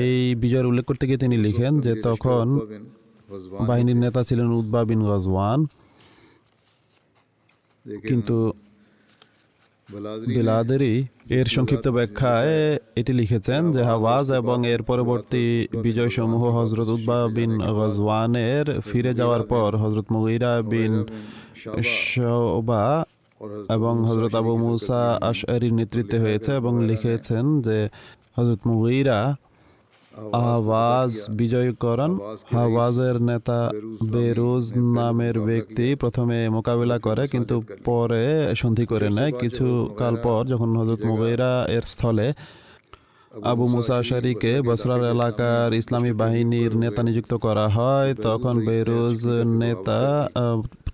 এই 0.00 0.34
বিজয়ের 0.34 0.66
উল্লেখ 0.66 0.84
করতে 0.84 1.04
গিয়ে 1.06 1.22
তিনি 1.24 1.36
লিখেন 1.36 1.72
যে 1.80 1.92
তখন 2.08 2.44
বাহিনীর 3.68 3.98
নেতা 4.04 4.20
ছিলেন 4.24 4.48
উদ্বা 4.60 4.80
বিন 4.84 5.00
গজওয়ান। 5.02 5.60
কিন্তু 8.08 8.36
বেলাদেরই 10.34 10.96
এর 11.30 11.48
সংক্ষিপ্ত 11.48 11.86
ব্যাখ্যায় 11.88 12.54
এটি 13.00 13.12
লিখেছেন 13.12 13.62
যে 13.74 13.82
হাওয়াজ 13.84 14.26
এবং 14.32 14.58
এর 14.72 14.82
পরবর্তী 14.82 15.44
বিজয় 15.84 16.10
সমূহ 16.10 16.42
হজরত 16.56 16.88
উদ্বা 16.88 17.18
বিন 17.28 17.52
গজওয়ানের 17.70 18.66
ফিরে 18.88 19.12
যাওয়ার 19.14 19.42
পর 19.52 19.70
হজরত 19.82 20.06
মুগিরা 20.14 20.52
বিন 20.70 20.94
শোবা 22.04 22.84
এবং 23.70 23.94
হজরত 24.08 24.32
আবু 24.34 24.52
মুসা 24.56 25.02
আশারির 25.22 25.74
নেতৃত্বে 25.74 26.18
হয়েছে 26.18 26.50
এবং 26.52 26.72
লিখেছেন 26.88 27.44
যে 27.66 27.78
হজরত 28.36 28.60
মুগিরা 28.68 29.18
আওয়াজ 30.50 31.12
বিজয় 31.30 31.70
করেন 31.74 32.12
আওয়াজের 32.56 33.16
নেতা 33.22 33.60
বেরুজ 34.12 34.64
নামের 34.96 35.36
ব্যক্তি 35.40 35.86
প্রথমে 35.94 36.38
মোকাবিলা 36.48 36.96
করে 36.98 37.24
কিন্তু 37.28 37.56
পরে 37.84 38.24
সন্ধি 38.54 38.84
করে 38.86 39.08
নেয়। 39.08 39.32
কিছু 39.32 39.66
কাল 39.98 40.14
পর 40.22 40.40
যখন 40.46 40.68
হজরত 40.76 41.00
মুবেরা 41.04 41.52
এর 41.68 41.84
স্থলে 41.92 42.26
আবু 43.34 43.64
মুসা 43.74 43.94
আশারিকে 43.98 44.52
বসরার 44.68 45.02
এলাকার 45.14 45.70
ইসলামী 45.80 46.12
বাহিনীর 46.12 46.72
নেতা 46.82 47.00
নিযুক্ত 47.02 47.32
করা 47.34 47.66
হয়। 47.76 48.10
তখন 48.26 48.54
বেরোজ 48.66 49.20
নেতা 49.62 50.00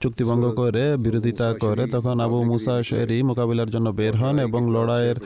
চুক্তিভঙ্গ 0.03 0.45
করে 0.61 0.85
বিরোধিতা 1.05 1.49
করে। 1.65 1.85
তখন 1.95 2.17
আবু 2.21 2.39
মুসা 2.51 2.73
আশারি 2.83 3.19
মোকাবিলার 3.29 3.71
জন্য 3.75 3.89
বের 4.01 4.15
হন 4.21 4.37
এবং 4.47 4.63
লড়াইয়ের 4.75 5.19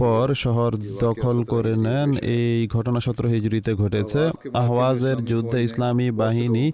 পর 0.00 0.26
শহর 0.44 0.70
দখল 1.04 1.38
করে 1.52 1.74
নেন। 1.86 2.08
এই 2.36 2.68
ঘটনা 2.74 2.98
সতেরো 3.04 3.28
হিজড়িতে 3.34 3.72
ঘটেছে। 3.74 4.22
আহওয়াজের 4.62 5.18
যুদ্ধে 5.30 5.58
ইসলামী 5.68 6.08
বাহিনী 6.22 6.64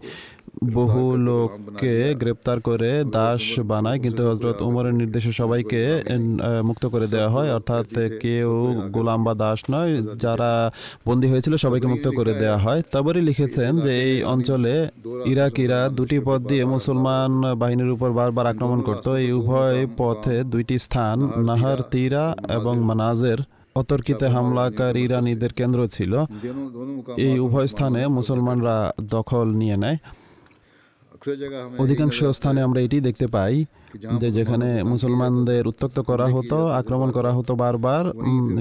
বহু 0.78 1.02
লোককে 1.28 1.94
গ্রেপ্তার 2.20 2.58
করে 2.68 2.90
দাস 3.16 3.42
বানায় 3.70 3.98
কিন্তু 4.04 4.22
হজরত 4.30 4.58
উমরের 4.68 4.94
নির্দেশে 5.00 5.32
সবাইকে 5.40 5.82
মুক্ত 6.68 6.84
করে 6.94 7.06
দেওয়া 7.14 7.30
হয় 7.34 7.50
অর্থাৎ 7.58 7.86
কেউ 8.24 8.50
গোলাম 8.94 9.20
বা 9.26 9.32
দাস 9.44 9.60
নয় 9.74 9.92
যারা 10.24 10.50
বন্দী 11.06 11.26
হয়েছিল 11.32 11.54
সবাইকে 11.64 11.86
মুক্ত 11.92 12.06
করে 12.18 12.32
দেওয়া 12.42 12.58
হয়। 12.64 12.80
তারপরে 12.92 13.20
লিখেছেন 13.28 13.70
যে 13.84 13.92
এই 14.10 14.16
অঞ্চলে 14.34 14.74
ইরাকিরা 15.32 15.80
দুটি 15.98 16.18
পথ 16.26 16.40
দিয়ে 16.50 16.64
মুসলমান 16.74 17.30
বাহিনীর 17.60 17.94
উপর 17.96 18.10
বারবার 18.18 18.46
আক্রমণ 18.52 18.78
করত। 18.88 19.06
এই 19.22 19.30
উভয় 19.38 19.80
পথে 20.00 20.36
দুইটি 20.52 20.76
স্থান 20.86 21.16
নাহার 21.48 21.78
তীরা 21.92 22.24
এবং 22.58 22.74
মানাজের 22.88 23.40
অতর্কিতে 23.76 24.26
হামলাকার 24.34 24.94
ইরানিদের 25.06 25.52
কেন্দ্র 25.58 25.80
ছিল। 25.96 26.12
এই 27.26 27.34
উভয় 27.46 27.68
স্থানে 27.72 28.00
মুসলমানরা 28.18 28.76
দখল 29.14 29.46
নিয়ে 29.60 29.76
নেয়। 29.84 29.98
অধিকাংশ 31.78 32.24
স্থানে 32.24 32.62
আমরা 32.62 32.80
এটি 32.80 33.00
দেখতে 33.00 33.26
পাই 33.26 33.64
যে 34.18 34.30
যেখানে 34.30 34.82
মুসলমানদের 34.82 35.66
উত্তক্ত 35.66 36.00
করা 36.00 36.26
হতো 36.26 36.66
আক্রমণ 36.66 37.10
করা 37.10 37.32
হতো 37.32 37.54
বারবার 37.54 38.04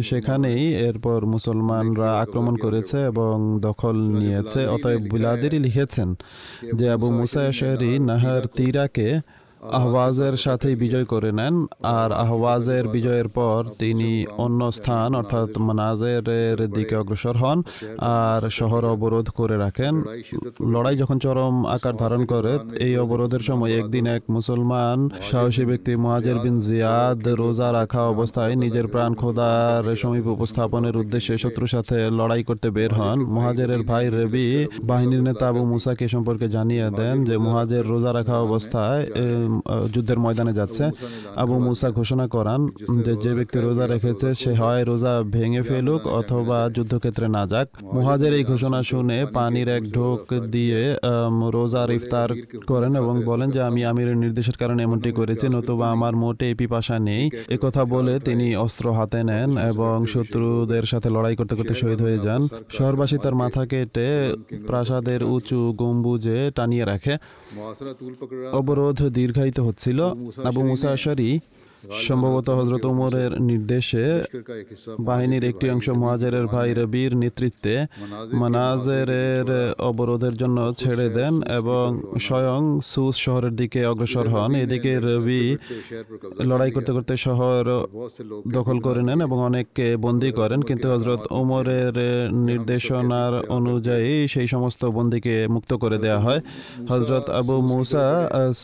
সেখানেই 0.03 0.75
এরপর 0.75 1.25
মুসলমানরা 1.25 2.19
আক্রমণ 2.19 2.55
করেছে 2.55 2.97
এবং 3.05 3.59
দখল 3.59 3.95
নিয়েছে। 3.95 4.67
অতএব 4.67 5.01
বিলাদেরই 5.11 5.59
লিখেছেন 5.59 6.15
যে 6.75 6.89
আবু 6.89 7.11
মুসা 7.11 7.51
শহরি 7.51 7.99
নাহার 7.99 8.41
তিরাকে 8.55 9.19
আহওয়াজের 9.61 10.37
সাথেই 10.37 10.75
বিজয় 10.75 11.05
করে 11.05 11.31
নেন, 11.31 11.65
আর 11.81 12.11
আহওয়াজের 12.11 12.87
বিজয়ের 12.87 13.27
পর 13.27 13.59
তিনি 13.79 14.25
অন্য 14.37 14.71
স্থান, 14.71 15.15
অর্থাৎ 15.15 15.57
মানাজেরের 15.57 16.71
দিকে 16.71 16.95
অগ্রসর 16.95 17.35
হন 17.37 17.63
আর 17.97 18.49
শহর 18.49 18.85
অবরোধ 18.85 19.29
করে 19.29 19.57
রাখেন। 19.57 20.03
লড়াই 20.73 20.97
যখন 20.97 21.19
চরম 21.19 21.65
আকার 21.65 21.95
ধারণ 21.95 22.25
করে, 22.25 22.59
এই 22.79 22.97
অবরোধের 22.97 23.39
সময় 23.39 23.71
একদিন 23.79 24.07
এক 24.07 24.23
মুসলমান 24.29 25.09
সাহসী 25.31 25.65
ব্যক্তি 25.65 25.95
মুহাজির 25.95 26.35
বিন 26.35 26.59
জিয়াদ 26.59 27.27
রোজা 27.27 27.71
রাখা 27.71 28.01
অবস্থায় 28.01 28.55
নিজের 28.55 28.87
প্রাণ 28.87 29.13
খোদার 29.15 29.95
সমীপ 29.95 30.25
উপস্থাপনের 30.27 30.97
উদ্দেশ্যে 30.97 31.37
শত্রুর 31.37 31.67
সাথে 31.67 32.09
লড়াই 32.09 32.43
করতে 32.43 32.69
বের 32.69 32.93
হন। 32.93 33.19
মুহাজেরের 33.19 33.83
ভাই 33.83 34.05
রবি 34.09 34.67
বাহিনীর 34.83 35.23
নেতা 35.23 35.47
আবু 35.47 35.65
মুসাকে 35.65 36.07
সম্পর্কে 36.07 36.49
জানিয়ে 36.49 36.89
দেন 36.91 37.23
যে 37.23 37.37
মুহাজের 37.37 37.87
রোজা 37.87 38.13
রাখা 38.13 38.35
অবস্থায় 38.39 39.05
যুদ্ধের 39.93 40.19
ময়দানে 40.23 40.53
যাচ্ছে 40.59 40.83
আবু 41.41 41.55
মুসা 41.65 41.89
ঘোষণা 41.97 42.25
করান 42.35 42.61
যে 43.05 43.13
যে 43.23 43.31
ব্যক্তি 43.37 43.57
রোজা 43.59 43.85
রেখেছে 43.93 44.27
সে 44.41 44.51
হয় 44.61 44.81
রোজা 44.89 45.13
ভেঙে 45.35 45.63
ফেলুক 45.69 46.01
অথবা 46.19 46.57
যুদ্ধক্ষেত্রে 46.75 47.27
না 47.35 47.43
যাক। 47.51 47.67
মুহাজের 47.95 48.33
এই 48.37 48.43
ঘোষণা 48.51 48.79
শুনে 48.89 49.17
পানির 49.37 49.67
এক 49.77 49.83
ঢোক 49.95 50.21
দিয়ে 50.55 50.81
রোজার 51.55 51.89
ইফতার 51.97 52.29
করেন 52.69 52.91
এবং 53.01 53.15
বলেন 53.29 53.49
যে 53.55 53.61
আমি 53.69 53.81
আমির 53.91 54.09
নির্দেশের 54.23 54.57
কারণে 54.61 54.81
এমনটি 54.83 55.11
করেছি 55.19 55.45
নতুবা 55.55 55.87
আমার 55.95 56.13
মোটে 56.21 56.47
পিপাসা 56.59 56.95
নেই। 57.09 57.23
একথা 57.55 57.81
বলে 57.95 58.13
তিনি 58.27 58.47
অস্ত্র 58.65 58.85
হাতে 58.97 59.19
নেন 59.29 59.49
এবং 59.71 59.95
শত্রুদের 60.13 60.85
সাথে 60.91 61.07
লড়াই 61.15 61.35
করতে 61.39 61.53
করতে 61.55 61.73
শহীদ 61.81 61.99
হয়ে 62.05 62.19
যান। 62.25 62.41
শহরবাসী 62.75 63.17
তার 63.23 63.35
মাথা 63.41 63.63
কেটে 63.71 64.09
প্রাসাদের 64.67 65.21
উঁচু 65.35 65.59
গম্বুজে 65.81 66.39
টানিয়ে 66.55 66.85
রাখে। 66.91 67.13
অবরোধ 68.59 68.99
দীর্ঘ 69.17 69.36
উঠাইতে 69.37 69.61
হচ্ছিল 69.61 69.99
আবু 70.49 70.61
মুসা 70.63 70.91
শরী 70.97 71.29
সম্ভবত 72.07 72.47
হজরত 72.59 72.83
উমরের 72.93 73.31
নির্দেশে 73.49 74.05
বাহিনীর 75.07 75.43
একটি 75.51 75.65
অংশ 75.73 75.87
মহাজারের 76.01 76.45
ভাই 76.53 76.69
রবির 76.79 77.11
নেতৃত্বে 77.21 77.75
মানাজেরের 78.41 79.47
অবরোধের 79.89 80.35
জন্য 80.41 80.57
ছেড়ে 80.81 81.07
দেন 81.17 81.33
এবং 81.59 81.85
স্বয়ং 82.27 82.61
সুস 82.91 83.15
শহরের 83.25 83.53
দিকে 83.55 83.79
অগ্রসর 83.91 84.27
হন। 84.33 84.51
এদিকে 84.63 84.91
রবি 85.07 85.43
লড়াই 86.49 86.71
করতে 86.75 86.91
করতে 86.95 87.13
শহর 87.25 87.61
দখল 88.55 88.77
করে 88.85 89.01
নেন 89.07 89.19
এবং 89.27 89.37
অনেককে 89.49 89.87
বন্দী 90.05 90.31
করেন, 90.39 90.59
কিন্তু 90.69 90.85
হজরত 90.93 91.21
উমরের 91.41 91.95
নির্দেশনার 92.49 93.33
অনুযায়ী 93.57 94.11
সেই 94.33 94.47
সমস্ত 94.53 94.81
বন্দীকে 94.97 95.35
মুক্ত 95.55 95.71
করে 95.83 95.97
দেয়া 96.03 96.19
হয়। 96.25 96.41
হজরত 96.91 97.25
আবু 97.39 97.55
মুসা 97.71 98.05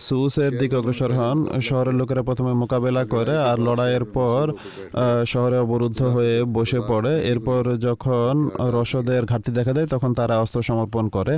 সুসের 0.05 0.51
দিকে 0.59 0.75
অগ্রসর 0.81 1.11
হন। 1.19 1.37
শহরের 1.67 1.95
লোকেরা 1.99 2.21
প্রথমে 2.29 2.53
মোকাবেলা 2.63 3.01
করে 3.13 3.35
আর 3.49 3.57
লড়াইয়ের 3.67 4.05
পর 4.17 4.43
শহরে 5.33 5.57
অবরুদ্ধ 5.65 5.99
হয়ে 6.15 6.35
বসে 6.57 6.79
পড়ে। 6.89 7.13
এরপর 7.31 7.61
যখন 7.87 8.33
রসদের 8.75 9.23
ঘাটতি 9.31 9.51
দেখা 9.57 9.73
দেয়, 9.77 9.87
তখন 9.93 10.11
তারা 10.19 10.35
অস্ত্র 10.43 10.59
সমর্পণ 10.69 11.05
করে। 11.15 11.35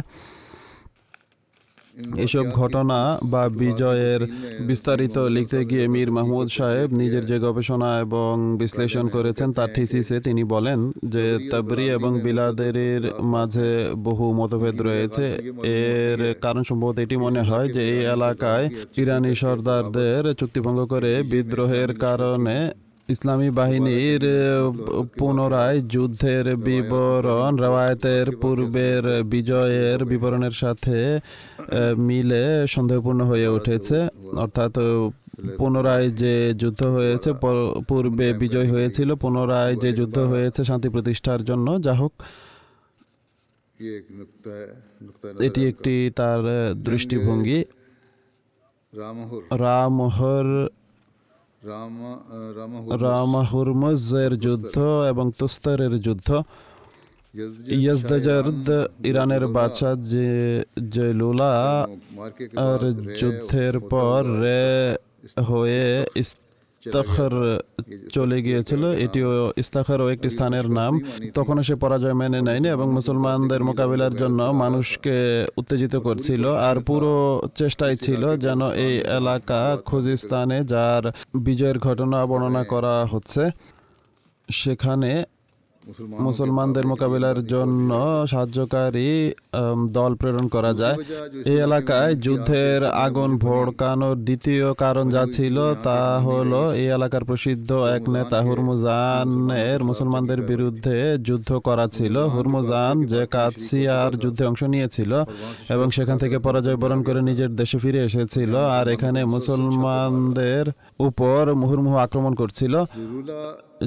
এসব 2.17 2.45
ঘটনা 2.51 2.99
বা 3.23 3.43
বিজয়ের 3.49 4.21
বিস্তারিত 4.67 5.17
লিখতে 5.17 5.65
গিয়ে 5.65 5.87
মীর 5.87 6.11
মাহমুদ 6.11 6.47
সাহেব 6.47 6.87
নিজের 6.93 7.25
যে 7.25 7.39
গবেষণা 7.39 7.89
এবং 7.99 8.57
বিশ্লেষণ 8.57 9.05
করেছেন, 9.07 9.53
তার 9.53 9.69
থিসিসে 9.75 10.19
তিনি 10.19 10.43
বলেন 10.43 10.79
যে 11.05 11.25
তাবরি 11.51 11.85
এবং 11.89 12.11
বিলাদের 12.21 13.01
মাঝে 13.23 13.69
বহু 13.97 14.25
মতভেদ 14.33 14.81
রয়েছে। 14.81 15.25
এর 15.63 16.19
কারণ 16.41 16.63
সম্ভবত 16.63 16.97
এটি 16.99 17.15
মনে 17.17 17.41
হয় 17.41 17.67
যে 17.69 17.81
এই 17.93 18.01
এলাকায় 18.05 18.65
ইরানি 18.97 19.35
সর্দারদের 19.35 20.23
চুক্তিভঙ্গ 20.35 20.79
করে 20.85 21.11
বিদ্রোহের 21.23 21.89
কারণে 21.93 22.57
ইসলামী 23.13 23.49
বাহিনীর 23.59 24.23
পুনরায় 25.19 25.79
যুদ্ধের 25.93 26.45
বিবরণ 26.67 27.51
রায়তের 27.63 28.27
পূর্বের 28.41 29.03
বিজয়ের 29.33 29.99
বিবরণের 30.11 30.55
সাথে 30.61 30.97
মিলে 32.07 32.43
সন্দেহপূর্ণ 32.73 33.21
হয়ে 33.31 33.47
উঠেছে। 33.57 33.97
অর্থাৎ 34.43 34.73
পুনরায় 35.59 36.07
যে 36.21 36.35
যুদ্ধ 36.61 36.81
হয়েছে 36.95 37.29
পূর্বে 37.89 38.27
বিজয় 38.41 38.69
হয়েছিল 38.73 39.09
পুনরায় 39.23 39.73
যে 39.83 39.89
যুদ্ধ 39.99 40.17
হয়েছে 40.31 40.61
শান্তি 40.69 40.87
প্রতিষ্ঠার 40.95 41.41
জন্য। 41.49 41.67
যা 41.85 41.93
হোক 42.01 42.13
এটি 45.47 45.61
একটি 45.71 45.95
তার 46.19 46.41
দৃষ্টিভঙ্গি। 46.87 47.59
রামহর 49.63 50.47
রামা 53.03 53.41
হুরমুজের 53.51 54.31
যুদ্ধ 54.45 54.75
এবং 55.11 55.25
তুস্তরের 55.39 55.93
যুদ্ধ। 56.05 56.29
ইয়াজদাজার্দ 57.79 58.67
ইরানের 59.09 59.43
বাদশাহ 59.55 59.93
যে 60.11 60.29
জয়লুলা। 60.93 61.53
আর 62.67 62.81
যুদ্ধের 63.19 63.75
পর 63.91 64.21
রে 64.41 64.65
হয়ে 65.49 65.85
ইস্তাখার 66.85 67.33
চলে 68.15 68.37
গিয়েছিল, 68.45 68.83
এটিও 69.05 69.31
ইস্তাখারও 69.61 70.05
একটি 70.13 70.29
স্থানের 70.35 70.67
নাম। 70.79 70.93
তখনও 71.37 71.61
সে 71.67 71.75
পরাজয় 71.83 72.15
মেনে 72.21 72.39
নেয়নি 72.47 72.69
এবং 72.75 72.87
মুসলমানদের 72.97 73.61
মোকাবিলার 73.69 74.13
জন্য 74.21 74.39
মানুষকে 74.63 75.15
উত্তেজিত 75.59 75.95
করছিল। 76.05 76.43
আর 76.67 76.77
পুরো 76.89 77.13
চেষ্টাই 77.59 77.95
ছিল 78.05 78.23
যেন 78.45 78.61
এই 78.85 78.95
এলাকা 79.19 79.61
খুজিস্তানে 79.89 80.57
যার 80.73 81.03
বিজয়ের 81.45 81.77
ঘটনা 81.87 82.17
বর্ণনা 82.29 82.63
করা 82.73 82.95
হচ্ছে, 83.13 83.43
সেখানে 84.49 85.11
মুসলমানদের 86.27 86.85
মোকাবিলার 86.87 87.39
জন্য 87.45 87.89
সাহায্যকারী 88.31 89.11
দল 89.97 90.11
প্রেরণ 90.15 90.45
করা 90.47 90.71
যায়। 90.73 90.97
এই 91.51 91.57
এলাকায় 91.67 92.13
যুদ্ধের 92.15 92.81
আগুন 93.05 93.31
ভড়কানোর 93.37 94.17
দ্বিতীয় 94.27 94.67
কারণ 94.73 95.05
যা 95.09 95.23
ছিল 95.31 95.57
তা 95.87 95.99
হলো 96.19 96.61
এই 96.81 96.87
এলাকার 96.97 97.23
প্রসিদ্ধ 97.29 97.69
এক 97.97 98.03
নেতা 98.09 98.39
হুরমুজানের 98.41 99.79
মুসলমানদের 99.83 100.39
বিরুদ্ধে 100.41 100.97
যুদ্ধ 101.27 101.49
করা 101.67 101.85
ছিল। 101.87 102.15
হুরমুজান 102.33 102.95
যে 103.11 103.21
কাদসিয়ার 103.35 104.11
যুদ্ধে 104.17 104.43
অংশ 104.45 104.61
নিয়েছিল 104.73 105.11
এবং 105.75 105.87
সেখান 105.91 106.17
থেকে 106.17 106.37
পরাজয় 106.39 106.77
বরণ 106.83 106.99
করে 107.03 107.21
নিজের 107.21 107.51
দেশে 107.55 107.77
ফিরে 107.79 107.99
এসেছিল 108.03 108.53
আর 108.77 108.85
এখানে 108.95 109.19
মুসলমানদের 109.35 110.65
উপর 110.99 111.41
মুহুর্মুহু 111.61 111.97
আক্রমণ 111.97 112.33
করছিল। 112.35 112.73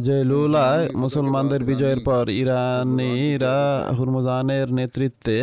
যে 0.06 0.16
লুলায় 0.24 0.84
মুসলমানদের 1.04 1.62
বিজয়ের 1.64 2.00
পর 2.08 2.24
ইরানিরা 2.42 3.58
হুরমুজানের 3.96 4.68
নেতৃত্বে 4.72 5.38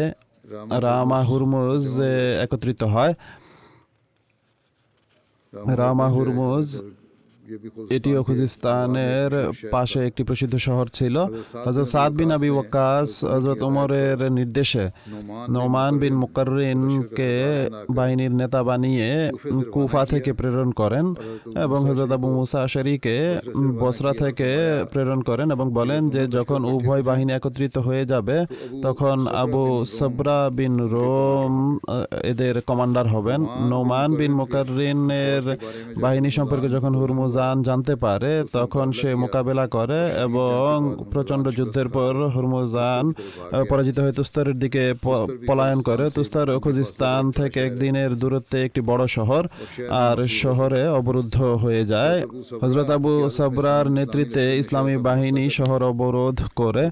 রামা 0.86 1.20
হুরমুজ 1.30 1.86
একত্রিত 2.46 2.82
হয়। 2.94 3.14
রামা 5.82 6.08
হুরমুজ 6.16 6.68
এটি 7.90 8.10
খুজিস্তানের 8.26 9.32
পাশে 9.72 10.00
একটি 10.00 10.24
প্রসিদ্ধ 10.24 10.56
শহর 10.58 10.86
ছিল। 10.88 11.16
হজরত 11.66 11.88
সাদ 11.88 12.12
বিন 12.14 12.32
আবি 12.32 12.50
ওকাস 12.50 13.24
হজরত 13.24 13.62
ওমরের 13.64 14.32
নির্দেশে 14.32 14.90
নোমান 15.50 15.98
বিন 15.98 16.16
মুকাররিনকে 16.16 17.32
বাহিনীর 17.90 18.34
নেতা 18.36 18.64
বানিয়ে 18.64 19.32
কুফা 19.72 20.06
থেকে 20.06 20.34
প্রেরণ 20.34 20.72
করেন 20.72 21.06
এবং 21.64 21.80
হজরত 21.90 22.12
আবু 22.12 22.28
মুসা 22.34 22.60
আশারিকে 22.62 23.38
বসরা 23.80 24.14
থেকে 24.14 24.50
প্রেরণ 24.92 25.22
করেন 25.22 25.52
এবং 25.52 25.74
বলেন 25.74 26.10
যে 26.10 26.28
যখন 26.28 26.66
উভয় 26.66 27.04
বাহিনী 27.04 27.34
একত্রিত 27.34 27.78
হয়ে 27.78 28.06
যাবে 28.06 28.46
তখন 28.82 29.28
আবু 29.28 29.86
সবরা 29.86 30.50
বিন 30.50 30.76
রোম 30.88 31.80
এদের 32.24 32.62
কমান্ডার 32.62 33.08
হবেন। 33.08 33.42
নোমান 33.70 34.14
বিন 34.16 34.34
মুকাররিনের 34.34 35.58
বাহিনী 35.98 36.30
সম্পর্কে 36.30 36.70
যখন 36.70 36.96
হুরমুজ 36.96 37.35
হুরমুজান 37.36 37.58
জানতে 37.70 37.94
পারে 38.06 38.32
তখন 38.58 38.88
সে 39.00 39.10
মোকাবেলা 39.24 39.66
করে 39.76 40.00
এবং 40.26 40.72
প্রচণ্ড 41.14 41.46
যুদ্ধের 41.58 41.88
পর 41.96 42.14
হুরমুজান 42.36 43.04
পরাজিত 43.70 43.98
হয়ে 44.04 44.18
তুস্তারের 44.20 44.58
দিকে 44.64 44.84
পলায়ন 45.50 45.80
করে। 45.88 46.06
তুস্তার 46.16 46.48
খুজিস্তান 46.64 47.22
থেকে 47.38 47.60
একদিনের 47.68 48.12
দূরত্বে 48.22 48.58
একটি 48.68 48.82
বড় 48.90 49.04
শহর 49.18 49.44
আর 50.06 50.18
শহরে 50.42 50.82
অবরুদ্ধ 51.00 51.38
হয়ে 51.64 51.84
যায়। 51.94 52.18
হজরত 52.64 52.90
আবু 52.98 53.14
সাবরার 53.38 53.86
নেতৃত্বে 53.98 54.46
ইসলামী 54.62 54.96
বাহিনী 55.08 55.46
শহর 55.60 55.80
অবরোধ 55.92 56.38
করে 56.60 56.86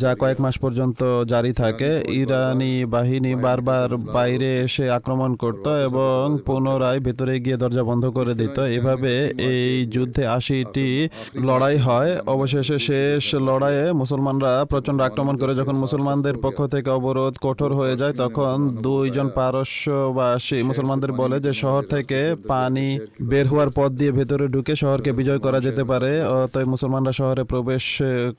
যা 0.00 0.10
কয়েক 0.20 0.38
মাস 0.44 0.56
পর্যন্ত 0.64 1.00
জারি 1.32 1.52
থাকে। 1.62 1.90
ইরানি 2.20 2.74
বাহিনী 2.94 3.32
বারবার 3.46 3.88
বাইরে 4.16 4.50
এসে 4.66 4.84
আক্রমণ 4.98 5.30
করত 5.42 5.66
এবং 5.88 6.20
পুনরায় 6.46 7.00
ভেতরে 7.06 7.34
গিয়ে 7.44 7.60
দরজা 7.62 7.82
বন্ধ 7.90 8.04
করে 8.16 8.32
দিত। 8.40 8.56
এভাবে 8.78 9.12
এই 9.52 9.75
এই 9.76 9.84
যুদ্ধে 9.86 10.22
আশিটি 10.28 10.88
লড়াই 11.42 11.76
হয়। 11.78 12.10
অবশেষে 12.26 12.76
শেষ 12.78 13.24
লড়াইয়ে 13.40 13.84
মুসলমানরা 13.92 14.52
প্রচণ্ড 14.64 14.98
আক্রমণ 15.00 15.34
করে 15.36 15.52
যখন 15.54 15.76
মুসলমানদের 15.76 16.36
পক্ষ 16.42 16.58
থেকে 16.66 16.90
অবরোধ 16.90 17.34
কঠোর 17.40 17.70
হয়ে 17.74 17.96
যায় 17.96 18.12
তখন 18.12 18.56
দুইজন 18.82 19.28
পারস্যবাসী 19.34 20.58
মুসলমানদের 20.62 21.12
বলে 21.12 21.36
যে 21.40 21.52
শহর 21.52 21.82
থেকে 21.84 22.20
পানি 22.48 22.86
বের 23.22 23.46
হওয়ার 23.48 23.70
পথ 23.74 23.90
দিয়ে 23.90 24.12
ভেতরে 24.12 24.44
ঢুকে 24.48 24.74
শহরকে 24.76 25.10
বিজয় 25.12 25.38
করা 25.38 25.58
যেতে 25.60 25.82
পারে। 25.84 26.12
অতএব 26.34 26.68
মুসলমানরা 26.68 27.12
শহরে 27.12 27.44
প্রবেশ 27.44 27.84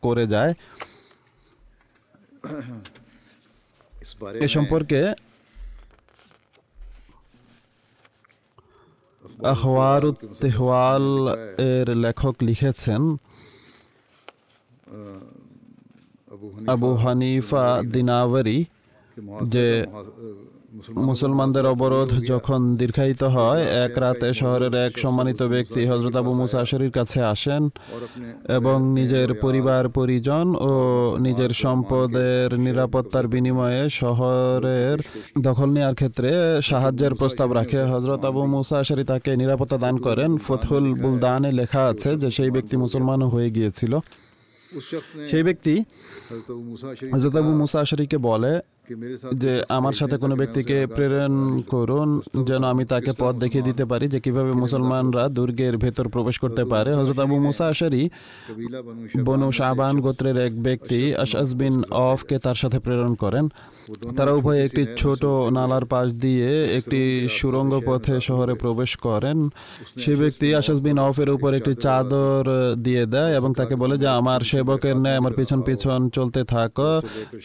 করে 0.01 0.25
যায়। 0.27 0.51
এ 4.41 4.47
সম্পর্কে 4.47 4.99
اخوار 9.39 10.01
تہوال 10.39 11.01
لکھک 11.88 12.43
لکھے 12.43 12.71
ابو 16.67 16.93
حنیفا 16.95 17.79
دیناوری 17.93 18.63
মুসলমানদের 20.95 21.65
অবরোধ 21.65 22.25
যখন 22.28 22.75
দীর্ঘায়িত 22.75 23.23
হয় 23.23 23.61
এক 23.61 23.97
রাতে 23.97 24.34
শহরের 24.34 24.73
এক 24.73 24.99
সম্মানিত 24.99 25.43
ব্যক্তি 25.43 25.86
হজরত 25.86 26.15
আবু 26.15 26.34
মুসা 26.34 26.65
কাছে 26.93 27.21
আসেন 27.21 27.69
এবং 28.49 28.93
নিজের 28.93 29.34
পরিবার 29.34 29.89
পরিজন 29.89 30.55
ও 30.55 30.71
নিজের 31.19 31.49
সম্পদের 31.49 32.59
নিরাপত্তার 32.59 33.28
বিনিময়ে 33.28 33.89
শহরের 33.89 34.97
দখল 35.41 35.69
নেওয়ার 35.69 35.95
ক্ষেত্রে 35.95 36.61
সাহায্যের 36.61 37.15
প্রস্তাব 37.15 37.53
রাখে। 37.53 37.84
হজরত 37.84 38.25
আবু 38.25 38.45
মুসা 38.45 38.84
তাকে 39.07 39.36
নিরাপত্তা 39.36 39.78
দান 39.78 39.97
করেন। 39.97 40.38
ফতহুল 40.38 40.93
বুলদানে 41.01 41.51
লেখা 41.51 41.82
আছে 41.86 42.15
যে 42.15 42.32
সেই 42.32 42.51
ব্যক্তি 42.51 42.78
মুসলমানও 42.78 43.30
হয়ে 43.30 43.51
গিয়েছিল। 43.51 43.99
সেই 45.30 45.43
ব্যক্তি 45.43 45.84
হজরত 47.13 47.36
আবু 47.36 47.51
মুসাশারিকে 47.53 48.17
বলে 48.17 48.61
যে 49.41 49.51
আমার 49.69 49.95
সাথে 49.99 50.15
কোনো 50.17 50.35
ব্যক্তিকে 50.35 50.77
প্রেরণ 50.95 51.33
করুন 51.73 52.09
যেন 52.47 52.63
আমি 52.73 52.83
তাকে 52.85 53.11
পথ 53.21 53.33
দেখিয়ে 53.43 53.67
দিতে 53.69 53.83
পারি 53.85 54.05
যে 54.13 54.19
কীভাবে 54.19 54.51
মুসলমানরা 54.63 55.23
দুর্গের 55.29 55.75
ভেতর 55.77 56.05
প্রবেশ 56.09 56.35
করতে 56.43 56.63
পারে। 56.65 56.91
হজরত 56.95 57.19
আবু 57.19 57.35
মুসা 57.39 57.65
আশারি 57.67 58.03
বনু 59.25 59.47
শাহবান 59.51 59.95
গোত্রের 60.05 60.38
এক 60.38 60.53
ব্যক্তি 60.61 60.99
আশাসবিন 61.15 61.75
অফকে 62.09 62.35
তার 62.45 62.55
সাথে 62.55 62.77
প্রেরণ 62.79 63.13
করেন। 63.15 63.45
তারা 64.17 64.31
উভয়ে 64.38 64.61
একটি 64.67 64.83
ছোট 64.97 65.21
নালার 65.57 65.85
পাশ 65.85 66.07
দিয়ে 66.23 66.49
একটি 66.77 67.01
সুরঙ্গ 67.38 67.73
পথে 67.85 68.15
শহরে 68.21 68.53
প্রবেশ 68.63 68.91
করেন। 68.97 69.38
সে 70.03 70.13
ব্যক্তি 70.15 70.47
আশাসবিন 70.55 70.97
অফের 70.99 71.29
উপর 71.29 71.51
একটি 71.53 71.73
চাদর 71.75 72.43
দিয়ে 72.85 73.03
দেয় 73.05 73.31
এবং 73.39 73.49
তাকে 73.53 73.75
বলে 73.75 73.95
যে 73.97 74.07
আমার 74.19 74.41
সেবকের 74.41 74.97
ন্যায় 75.03 75.17
আমার 75.21 75.33
পিছন 75.39 75.59
পিছন 75.61 75.99
চলতে 76.09 76.41
থাকো। 76.43 76.91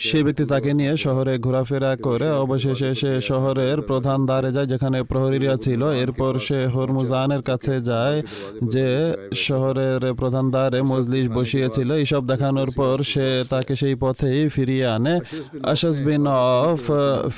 সেই 0.08 0.22
ব্যক্তি 0.22 0.44
তাকে 0.44 0.70
নিয়ে 0.74 0.94
শহরে 0.96 1.31
ঘোরাফেরা 1.38 1.96
করে 1.96 2.30
অবশেষে 2.30 2.94
সে 2.94 3.20
শহরের 3.20 3.80
প্রধান 3.80 4.26
দ্বারে 4.26 4.52
যায়, 4.52 4.66
যেখানে 4.66 5.02
প্রহরীরা 5.02 5.56
ছিল। 5.56 5.82
এরপর 5.92 6.38
সে 6.38 6.66
হরমুজানের 6.66 7.42
কাছে 7.42 7.80
যায়, 7.80 8.22
যে 8.62 8.88
শহরের 9.34 10.14
প্রধান 10.14 10.50
দ্বারে 10.50 10.82
মজলিস 10.82 11.28
বসিয়েছিল। 11.28 11.92
এইসব 11.92 12.26
দেখানোর 12.26 12.70
পর 12.76 13.02
সে 13.02 13.44
তাকে 13.50 13.76
সেই 13.76 13.94
পথেই 13.94 14.48
ফিরিয়ে 14.48 14.86
আনে। 14.86 15.20
আশাস 15.62 16.00
বিন 16.00 16.26
অফ 16.26 16.80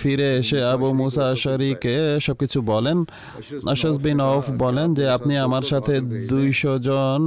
ফিরে 0.00 0.36
এসে 0.36 0.64
আবু 0.64 0.92
মুসা 0.92 1.24
আশারিকে 1.28 2.20
সবকিছু 2.20 2.60
বলেন। 2.60 3.04
আশাস 3.66 3.98
বিন 3.98 4.20
অফ 4.20 4.44
বলেন 4.58 4.94
যে, 4.94 5.08
আপনি 5.08 5.36
আমার 5.38 5.62
সাথে 5.62 6.00
দুইশো 6.00 6.78
জন 6.78 7.20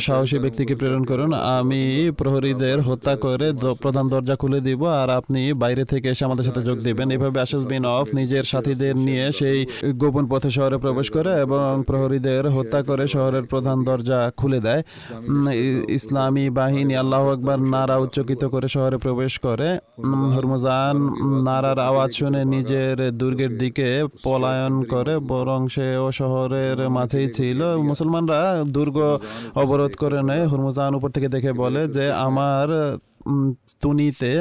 সাহসী 0.00 0.38
ব্যক্তিকে 0.38 0.74
প্রেরণ 0.74 1.04
করুন। 1.04 1.32
আমি 1.32 2.10
প্রহরীদের 2.18 2.80
হত্যা 2.80 3.16
করে 3.16 3.52
প্রধান 3.82 4.08
দরজা 4.08 4.36
খুলে 4.36 4.60
দিব 4.60 4.86
আর 4.86 5.10
আপনি 5.10 5.52
বাইরে 5.52 5.84
থেকে 5.84 6.13
এসে 6.14 6.24
আমাদের 6.28 6.44
সাথে 6.48 6.62
যোগ 6.68 6.78
দিবেন। 6.86 7.08
এভাবে 7.16 7.38
আশাস 7.44 7.62
বিন 7.72 7.84
অফ 7.96 8.06
নিজের 8.20 8.44
সাথীদের 8.52 8.94
নিয়ে 9.06 9.26
সেই 9.40 9.58
গোপন 10.00 10.24
পথে 10.32 10.50
শহরে 10.56 10.76
প্রবেশ 10.84 11.08
করে 11.16 11.30
এবং 11.44 11.70
প্রহরীদের 11.88 12.44
হত্যা 12.56 12.80
করে 12.88 13.04
শহরের 13.14 13.44
প্রধান 13.52 13.78
দরজা 13.88 14.20
খুলে 14.36 14.60
দেয়। 14.66 14.82
ইসলামী 15.98 16.46
বাহিনী 16.58 16.94
আল্লাহ 17.02 17.22
আকবার 17.34 17.58
নারা 17.74 17.96
উচ্চকিত 18.04 18.42
করে 18.54 18.68
শহরে 18.68 18.96
প্রবেশ 18.98 19.32
করে। 19.46 19.68
হরমুজান 20.34 20.96
নারার 21.44 21.78
আওয়াজ 21.90 22.10
শুনে 22.18 22.42
নিজের 22.54 22.96
দুর্গের 23.20 23.52
দিকে 23.58 23.88
পলায়ন 24.24 24.74
করে, 24.92 25.14
বরং 25.32 25.60
সেও 25.74 26.06
শহরের 26.20 26.78
মাঝেই 26.96 27.28
ছিল। 27.36 27.60
মুসলমানরা 27.90 28.40
দুর্গ 28.76 28.98
অবরোধ 29.54 29.92
করে 30.02 30.20
নেয়। 30.28 30.44
হরমুজান 30.50 30.92
উপর 30.98 31.10
থেকে 31.16 31.28
দেখে 31.34 31.52
বলে 31.62 31.82
যে, 31.96 32.04
আমার 32.26 32.68
তুনিতে 33.82 34.32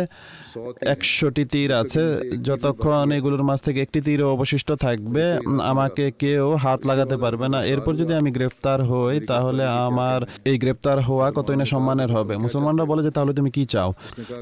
একশোটি 0.94 1.44
তীর 1.52 1.70
আছে। 1.82 2.04
যতক্ষণ 2.48 3.08
এগুলোর 3.18 3.44
মাঝ 3.50 3.60
থেকে 3.68 3.80
একটি 3.86 4.00
তীর 4.06 4.22
অবশিষ্ট 4.36 4.70
থাকবে 4.86 5.24
আমাকে 5.72 6.06
কেউ 6.24 6.46
হাত 6.64 6.80
লাগাতে 6.90 7.16
পারবে 7.24 7.48
না। 7.54 7.60
এরপর 7.74 7.94
যদি 8.02 8.14
আমি 8.22 8.30
গ্রেফতার 8.38 8.80
হই 8.90 9.16
তাহলে 9.32 9.64
আমার 9.88 10.20
এই 10.50 10.58
গ্রেফতার 10.64 10.98
হওয়া 11.08 11.28
কতই 11.38 11.58
না 11.62 11.66
সম্মানের 11.74 12.12
হবে। 12.18 12.34
মুসলমানরা 12.46 12.86
বলে 12.92 13.02
যে 13.08 13.12
তাহলে 13.18 13.34
তুমি 13.40 13.50
কি 13.58 13.64
চাও? 13.74 13.90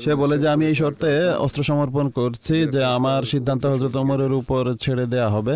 সে 0.03 0.11
বলে 0.21 0.35
যে 0.43 0.47
আমি 0.55 0.63
এই 0.71 0.75
শর্তে 0.81 1.11
অস্ত্র 1.45 1.61
সমর্পণ 1.69 2.05
করছি 2.19 2.55
যে 2.73 2.81
আমার 2.97 3.21
সিদ্ধান্ত 3.31 3.63
হজরত 3.73 3.95
ওমরের 4.01 4.33
উপর 4.41 4.63
ছেড়ে 4.83 5.05
দেয়া 5.13 5.29
হবে। 5.37 5.55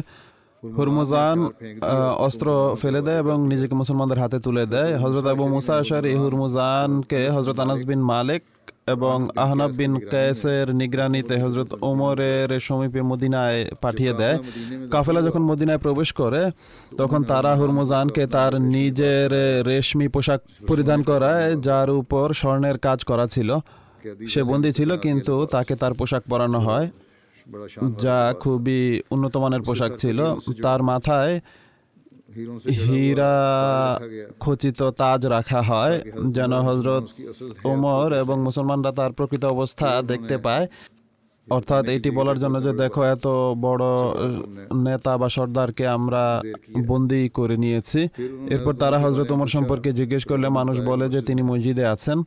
হুরমুজান 0.64 1.38
অস্ত্র 2.28 2.48
ফেলে 2.82 3.02
দেয় 3.08 3.20
এবং 3.24 3.38
নিজেকে 3.52 3.76
মুসলমানদের 3.82 4.20
হাতে 4.24 4.38
তুলে 4.46 4.64
দেয়। 4.74 4.92
হজরত 5.04 5.26
আবু 5.34 5.44
মুসা 5.56 5.74
আশারি 5.82 6.12
হুরমুজানকে 6.22 7.22
হজরত 7.36 7.58
আনাস 7.64 7.82
বিন 7.90 8.02
মালিক 8.14 8.42
এবং 8.94 9.18
আহনাব 9.44 9.72
বিন 9.80 9.94
কায়েসের 10.12 10.68
নিগরানিতে 10.80 11.36
হজরত 11.44 11.72
ওমরের 11.90 12.50
সমীপে 12.68 13.02
মদিনায় 13.12 13.60
পাঠিয়ে 13.84 14.14
দেয়। 14.22 14.38
কাফেলা 14.94 15.22
যখন 15.28 15.42
মদিনায় 15.50 15.82
প্রবেশ 15.86 16.10
করে 16.22 16.42
তখন 17.00 17.20
তারা 17.32 17.52
হুরমুজানকে 17.60 18.24
তার 18.36 18.54
নিজের 18.76 19.32
রেশমি 19.70 20.08
পোশাক 20.16 20.40
পরিধান 20.70 21.00
করায় 21.10 21.48
যার 21.68 21.90
উপর 22.02 22.26
স্বর্ণের 22.42 22.78
কাজ 22.88 23.00
করা 23.10 23.26
ছিল। 23.36 23.50
সে 24.32 24.42
বন্দী 24.52 24.72
ছিল 24.78 24.90
কিন্তু 25.06 25.34
তাকে 25.56 25.74
তার 25.82 25.94
পোশাক 26.00 26.24
পরানো 26.32 26.60
হয় 26.68 26.88
যা 28.04 28.18
খুবই 28.44 28.82
উন্নত 29.14 29.34
মানের 29.44 29.64
পোশাক 29.68 29.92
ছিল। 30.02 30.20
তার 30.66 30.82
মাথায় 30.92 31.34
হীরা 32.88 33.34
খচিত 34.40 34.80
তাজ 35.00 35.22
রাখা 35.36 35.62
হয় 35.62 35.96
যেন 36.36 36.52
হজরত 36.68 37.06
ওমর 37.72 38.10
এবং 38.24 38.36
মুসলমানরা 38.48 38.92
তার 38.92 39.12
প্রকৃত 39.18 39.44
অবস্থা 39.56 39.88
দেখতে 40.12 40.36
পায়। 40.38 40.66
অর্থাৎ 41.48 41.84
এটি 41.96 42.10
বলার 42.10 42.38
জন্য 42.44 42.56
যে 42.66 42.72
দেখো 42.84 43.02
এত 43.16 43.26
বড় 43.66 43.86
নেতা 44.88 45.12
বা 45.22 45.28
সর্দারকে 45.30 45.86
আমরা 45.88 46.24
বন্দি 46.88 47.22
করে 47.38 47.56
নিয়েছি। 47.64 48.02
এরপর 48.54 48.74
তারা 48.82 48.98
হজরত 49.00 49.30
ওমর 49.32 49.50
সম্পর্কে 49.56 49.90
জিজ্ঞেস 50.00 50.24
করলে 50.32 50.48
মানুষ 50.60 50.76
বলে 50.90 51.06
যে 51.10 51.20
তিনি 51.22 51.42
মসজিদে 51.50 51.86
আছেন। 51.86 52.18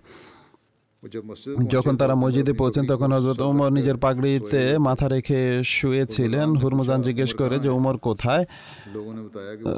যখন 1.70 1.96
তারা 1.96 2.14
মসজিদে 2.14 2.52
পৌঁছেন, 2.52 2.86
তখন 2.86 3.12
হজরত 3.12 3.40
উমর 3.40 3.72
নিজের 3.72 3.96
পাগড়িতে 3.96 4.78
মাথা 4.78 5.08
রেখে 5.08 5.62
শুয়েছিলেন। 5.64 6.56
হুরমুজান 6.56 7.02
জিজ্ঞেস 7.02 7.34
করে 7.34 7.58
যে 7.58 7.68
উমর 7.68 7.96
কোথায়? 7.96 8.44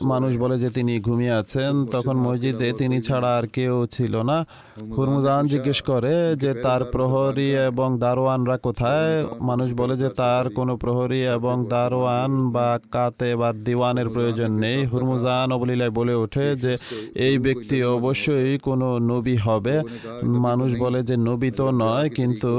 মানুষ 0.03 0.37
বলে 0.37 0.59
যে, 0.59 0.71
তিনি 0.71 1.01
ঘুমিয়ে 1.01 1.31
আছেন। 1.31 1.87
তখন 1.87 2.17
মসজিদে 2.17 2.73
তিনি 2.73 3.03
ছাড়া 3.03 3.37
আর 3.37 3.47
কেউ 3.47 3.87
ছিল 3.87 4.23
না। 4.23 4.47
হুরমুজান 4.97 5.47
জিজ্ঞেস 5.47 5.83
করে 5.83 6.37
যে, 6.37 6.55
তার 6.55 6.85
প্রহরী 6.85 7.51
এবং 7.51 7.99
দারোয়ানরা 7.99 8.59
কোথায়? 8.59 9.27
মানুষ 9.41 9.73
বলে 9.73 9.97
যে, 9.97 10.09
তার 10.09 10.51
কোনো 10.51 10.77
প্রহরী 10.77 11.23
এবং 11.27 11.67
দারোয়ান 11.69 12.51
বা 12.51 12.81
কাতে 12.91 13.37
বা 13.37 13.53
দিওয়ানের 13.53 14.09
প্রয়োজন 14.09 14.53
নেই। 14.53 14.85
হুরমুজান 14.85 15.53
অবলীলায় 15.53 15.91
বলে 15.91 16.15
ওঠে 16.15 16.57
যে, 16.57 16.77
এই 17.15 17.39
ব্যক্তি 17.39 17.85
অবশ্যই 17.85 18.59
কোনো 18.59 18.99
নবী 18.99 19.37
হবে। 19.37 19.83
মানুষ 20.23 20.79
বলে 20.79 21.03
যে 21.11 21.17
নবী 21.29 21.51
তো 21.51 21.67
নয়, 21.85 22.09
কিন্তু 22.11 22.53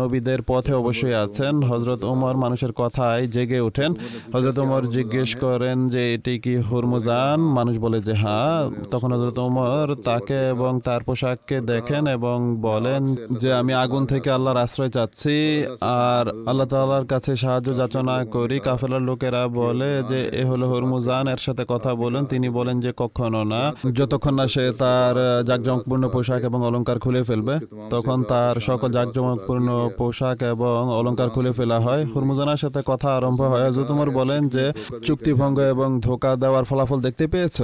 নবীদের 0.00 0.40
পথে 0.42 0.72
অবশ্যই 0.74 1.14
আছেন। 1.14 1.54
হজরত 1.62 2.00
ওমর 2.04 2.34
মানুষের 2.36 2.72
কথায় 2.72 3.22
জেগে 3.26 3.60
ওঠেন। 3.60 3.90
হজরত 4.34 4.56
ওমর 4.58 4.82
জিজ্ঞেস 4.90 5.30
করেন 5.36 5.76
যে, 5.88 6.02
এটি 6.14 6.34
কি 6.38 6.54
হুরমুজান? 6.68 7.38
মানুষ 7.58 7.74
বলে 7.78 7.98
যে 8.00 8.14
হ্যাঁ। 8.14 8.62
তখন 8.90 9.10
হজরত 9.12 9.38
ওমর 9.38 9.86
তাকে 10.04 10.38
এবং 10.48 10.72
তার 10.84 11.00
পোশাককে 11.02 11.56
দেখেন 11.72 12.02
এবং 12.06 12.36
বলেন 12.60 13.02
যে, 13.40 13.48
আমি 13.60 13.72
আগুন 13.74 14.02
থেকে 14.06 14.28
আল্লাহর 14.30 14.56
আশ্রয় 14.56 14.92
চাচ্ছি। 14.96 15.36
আর 15.80 16.24
আল্লাহ 16.48 16.66
তাআলার 16.66 17.06
কাছে 17.06 17.32
সাহায্য 17.36 17.68
যাচনা 17.76 18.16
করি। 18.24 18.56
কাফেলার 18.60 19.02
লোকেরা 19.02 19.42
বলে 19.60 19.90
যে, 20.08 20.20
এ 20.32 20.42
হলো 20.44 20.64
হরমুজান। 20.68 21.24
এর 21.28 21.40
সাথে 21.46 21.64
কথা 21.68 21.90
বলেন। 21.94 22.22
তিনি 22.24 22.48
বলেন 22.48 22.76
যে, 22.80 22.90
কখনো 22.96 23.40
না। 23.52 23.62
যতক্ষণ 23.92 24.34
না 24.34 24.46
সে 24.46 24.64
তার 24.82 25.16
জাকজমকপূর্ণ 25.44 26.04
পোশাক 26.08 26.42
এবং 26.48 26.60
অলংকার 26.66 26.98
খুলে 26.98 27.22
ফেলবে। 27.22 27.54
তখন 27.90 28.22
তার 28.22 28.60
সকল 28.60 28.92
জাঁকজমকপূর্ণ 28.92 29.90
পোশাক 29.96 30.42
এবং 30.42 30.88
অলঙ্কার 30.88 31.30
খুলে 31.30 31.52
ফেলা 31.52 31.80
হয়। 31.80 32.04
হুরমুজানার 32.04 32.56
সাথে 32.56 32.82
কথা 32.86 33.16
আরম্ভ 33.16 33.42
হয়। 33.42 33.70
হজরত 33.70 33.92
বলেন 33.92 34.48
যে 34.48 34.72
চুক্তিভঙ্গ 35.06 35.58
এবং 35.58 36.00
ধোকা 36.00 36.36
দেওয়ার 36.36 36.64
ফলাফল 36.64 37.00
দেখতে 37.00 37.26
পেয়েছ? 37.26 37.62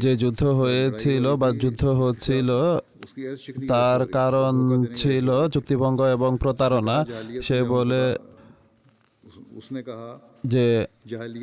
যে 0.00 0.16
যুদ্ধ 0.16 0.44
হয়েছিল 0.44 1.36
বা 1.36 1.50
যুদ্ধ 1.50 1.84
হচ্ছিল 1.84 2.50
তার 3.68 4.06
কারণ 4.06 4.84
ছিল 4.94 5.48
চুক্তিভঙ্গ 5.48 6.00
এবং 6.02 6.38
প্রতারণা। 6.40 7.04
সে 7.42 7.62
বলে 7.62 8.16
যে 10.48 10.66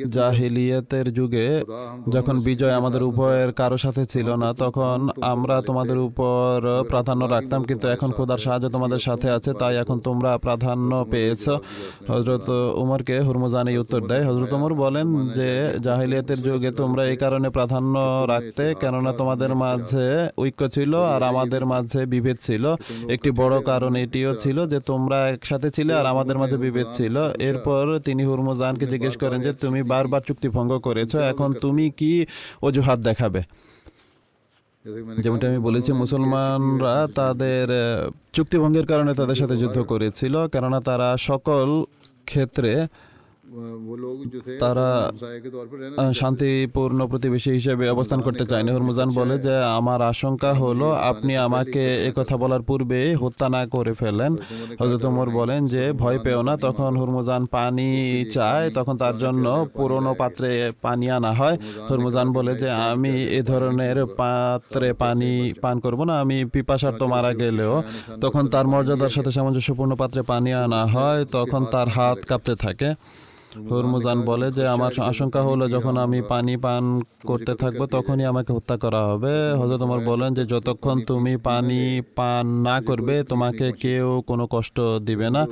জাহিলিয়াতের 0.08 1.06
যুগে 1.14 1.48
যখন 2.08 2.36
বিজয় 2.40 2.74
আমাদের 2.80 3.02
উপরের 3.02 3.50
কারও 3.52 3.78
সাথে 3.78 4.02
ছিল 4.06 4.28
না 4.42 4.48
তখন 4.54 4.98
আমরা 5.32 5.56
তোমাদের 5.62 5.98
উপর 5.98 6.52
প্রাধান্য 6.88 7.22
রাখতাম 7.24 7.60
কিন্তু 7.62 7.86
এখন 7.88 8.10
খোদার 8.10 8.38
সাহায্য 8.38 8.66
তোমাদের 8.68 8.98
সাথে 8.98 9.28
আছে 9.30 9.50
তাই 9.52 9.74
এখন 9.76 9.98
তোমরা 9.98 10.30
প্রাধান্য 10.38 10.90
পেয়েছ। 11.10 11.44
হজরত 12.10 12.48
উমরকে 12.82 13.16
হুরমুজানি 13.20 13.72
উত্তর 13.78 14.00
দেয়। 14.06 14.24
হজরত 14.24 14.52
উমর 14.52 14.72
বলেন 14.74 15.06
যে 15.28 15.48
জাহিলিয়াতের 15.82 16.42
যুগে 16.42 16.70
তোমরা 16.70 17.02
এই 17.06 17.16
কারণে 17.16 17.48
প্রাধান্য 17.50 17.94
রাখতে 18.28 18.64
কেননা 18.80 19.12
তোমাদের 19.12 19.54
মাঝে 19.54 20.06
ঐক্য 20.38 20.60
ছিল 20.70 20.92
আর 21.14 21.22
আমাদের 21.22 21.62
মাঝে 21.66 22.00
বিভেদ 22.06 22.36
ছিল। 22.40 22.64
একটি 23.08 23.30
বড় 23.30 23.54
কারণ 23.60 23.92
এটিও 23.96 24.32
ছিল 24.34 24.58
যে 24.66 24.78
তোমরা 24.80 25.18
একসাথে 25.28 25.68
ছিলে 25.70 25.92
আর 25.94 26.06
আমাদের 26.06 26.36
মাঝে 26.38 26.56
বিভেদ 26.56 26.86
ছিল। 26.92 27.16
এরপর 27.48 27.82
তিনি 28.04 28.22
হুরমুজানকে 28.24 28.86
জিজ্ঞেস 28.96 29.14
করেন 29.16 29.38
যে 29.42 29.52
তুমি 29.52 29.80
বারবার 29.82 30.20
চুক্তি 30.20 30.48
ভঙ্গ 30.48 30.72
করেছ 30.78 31.12
এখন 31.16 31.48
তুমি 31.54 31.84
কি 31.90 32.12
অজুহাত 32.62 32.98
দেখাবে? 32.98 33.40
যেমনটা 35.18 35.46
আমি 35.48 35.58
বলেছি 35.58 35.90
মুসলমানরা 35.92 36.94
তাদের 37.14 37.66
চুক্তিভঙ্গের 38.32 38.86
কারণে 38.86 39.12
তাদের 39.14 39.36
সাথে 39.36 39.56
যুদ্ধ 39.56 39.78
করেছিল 39.82 40.34
কেননা 40.48 40.78
তারা 40.80 41.08
সকল 41.20 41.68
ক্ষেত্রে 42.24 42.72
তারা 44.60 44.88
শান্তিপূর্ণ 46.12 47.00
প্রতিবেশী 47.06 47.50
হিসেবে 47.50 47.84
অবস্থান 47.88 48.20
করতে 48.22 48.44
চায় 48.46 48.62
হরমুজান 48.66 49.08
বলে 49.10 49.36
যে 49.38 49.54
আমার 49.78 50.00
আশঙ্কা 50.02 50.50
হলো 50.54 50.88
আপনি 51.10 51.32
আমাকে 51.36 51.84
কথা 52.16 52.34
বলার 52.36 52.62
পূর্বে 52.62 53.00
হত্যা 53.14 53.46
না 53.48 53.62
করে 53.66 53.92
ফেলেন 53.94 54.32
হজরত 54.80 55.04
ওমর 55.06 55.28
বলেন 55.30 55.60
যে 55.66 55.82
ভয় 55.92 56.18
পেও 56.24 56.40
না 56.42 56.54
তখন 56.56 56.90
হরমুজান 56.96 57.42
পানি 57.46 57.90
চায় 58.30 58.66
তখন 58.70 58.94
তার 58.96 59.14
জন্য 59.18 59.46
পুরনো 59.74 60.12
পাত্রে 60.14 60.50
পানি 60.82 61.06
আনা 61.10 61.32
হয় 61.32 61.56
হরমুজান 61.88 62.26
বলে 62.32 62.52
যে 62.54 62.68
আমি 62.90 63.14
এ 63.30 63.40
ধরনের 63.42 63.98
পাত্রে 64.20 64.88
পানি 64.94 65.32
পান 65.62 65.76
করব 65.80 66.00
না 66.04 66.14
আমি 66.20 66.36
পিপাসার 66.44 66.94
তো 66.98 67.04
মারা 67.06 67.32
গেলেও 67.32 67.74
তখন 68.20 68.44
তার 68.50 68.66
মর্যাদার 68.66 69.12
সাথে 69.16 69.30
সামঞ্জস্যপূর্ণ 69.32 69.92
পাত্রে 69.94 70.20
পানি 70.22 70.50
আনা 70.56 70.82
হয় 70.86 71.20
তখন 71.32 71.62
তার 71.72 71.88
হাত 71.88 72.18
কাঁপতে 72.28 72.54
থাকে 72.62 72.90
হরমুজান 73.70 74.20
বলে 74.20 74.52
যে, 74.52 74.68
আমার 74.68 74.92
আশঙ্কা 75.00 75.42
হলো 75.42 75.68
যখন 75.68 75.96
আমি 75.96 76.22
পানি 76.22 76.56
পান 76.56 77.02
করতে 77.26 77.54
থাকব, 77.54 77.86
তখনই 77.86 78.24
আমাকে 78.24 78.52
হত্যা 78.52 78.76
করা 78.76 79.06
হবে। 79.06 79.52
হজরত 79.52 79.80
তোমার 79.80 80.00
বলেন 80.00 80.34
যে, 80.34 80.46
যতক্ষণ 80.46 81.00
তুমি 81.00 81.36
পানি 81.36 82.00
পান 82.16 82.46
না 82.46 82.80
করবে, 82.80 83.22
তোমাকে 83.22 83.72
কেউ 83.72 84.22
কোনো 84.26 84.46
কষ্ট 84.50 84.80
দিবে 85.04 85.30
না। 85.30 85.46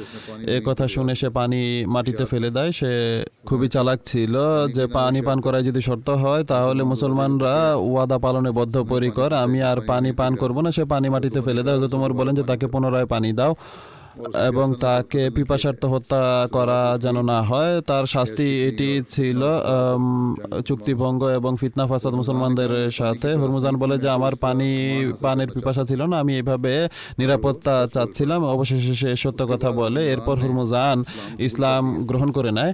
এ 0.47 0.61
কথা 0.64 0.88
শুনে 0.88 1.14
সে 1.14 1.30
পানি 1.30 1.84
মাটিতে 1.86 2.24
ফেলে 2.24 2.51
দেয়। 2.51 2.72
সে 2.72 3.24
খুবই 3.47 3.68
চালাক 3.68 4.01
ছিল 4.05 4.38
যে, 4.74 4.86
পানি 4.86 5.22
পান 5.22 5.40
করায় 5.40 5.62
যদি 5.62 5.80
শর্ত 5.80 6.11
হয়, 6.11 6.45
তাহলে 6.45 6.82
মুসলমানরা 6.82 7.74
ওয়াদা 7.74 8.18
পালনে 8.18 8.51
বদ্ধপরিকর। 8.51 9.32
আমি 9.32 9.62
আর 9.62 9.80
পানি 9.86 10.12
পান 10.12 10.36
করব 10.36 10.61
না। 10.61 10.70
সে 10.70 10.84
পানি 10.84 11.09
মাটিতে 11.09 11.40
ফেলে 11.40 11.62
দেয়। 11.62 11.78
হজরত 11.78 11.90
তোমার 11.90 12.12
বলেন 12.12 12.34
যে, 12.34 12.42
তাকে 12.42 12.66
পুনরায় 12.66 13.07
পানি 13.07 13.32
দাও। 13.32 13.55
এবং 14.49 14.67
তাকে 14.85 15.23
পিপাসার্থ 15.37 15.83
হত্যা 15.95 16.23
করা 16.57 16.81
যেন 17.05 17.17
না 17.33 17.39
হয়, 17.51 17.73
তার 17.91 18.05
শাস্তি 18.15 18.49
এটি 18.69 18.91
ছিল 19.15 19.41
চুক্তিভঙ্গ 20.69 21.23
এবং 21.39 21.53
ফিতনা 21.61 21.85
ফাসাদ 21.91 22.12
মুসলমানদের 22.21 22.73
সাথে। 22.99 23.29
হরমুজান 23.41 23.75
বলে 23.83 23.97
যে, 24.05 24.09
আমার 24.19 24.35
পানি, 24.45 24.71
পানের 25.25 25.49
পিপাসা 25.55 25.83
ছিল 25.91 26.01
না, 26.11 26.17
আমি 26.23 26.33
এভাবে 26.41 26.75
নিরাপত্তা 27.21 27.75
চাচ্ছিলাম, 27.95 28.41
অবশেষে 28.55 28.95
সে 29.01 29.11
সত্য 29.23 29.41
কথা 29.53 29.69
বলে। 29.81 30.01
এরপর 30.15 30.37
হরমুজান 30.43 30.97
ইসলাম 31.49 31.83
গ্রহণ 32.09 32.29
করে 32.37 32.51
নেয় 32.59 32.73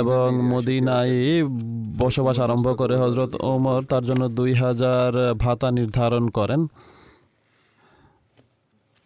এবং 0.00 0.26
মদিনায় 0.52 1.16
বসবাস 2.02 2.36
আরম্ভ 2.44 2.66
করে। 2.80 2.94
হজরত 3.02 3.32
ওমর 3.52 3.80
তার 3.90 4.04
জন্য 4.08 4.22
দুই 4.38 4.52
হাজার 4.62 5.12
ভাতা 5.42 5.68
নির্ধারণ 5.78 6.24
করেন। 6.38 6.60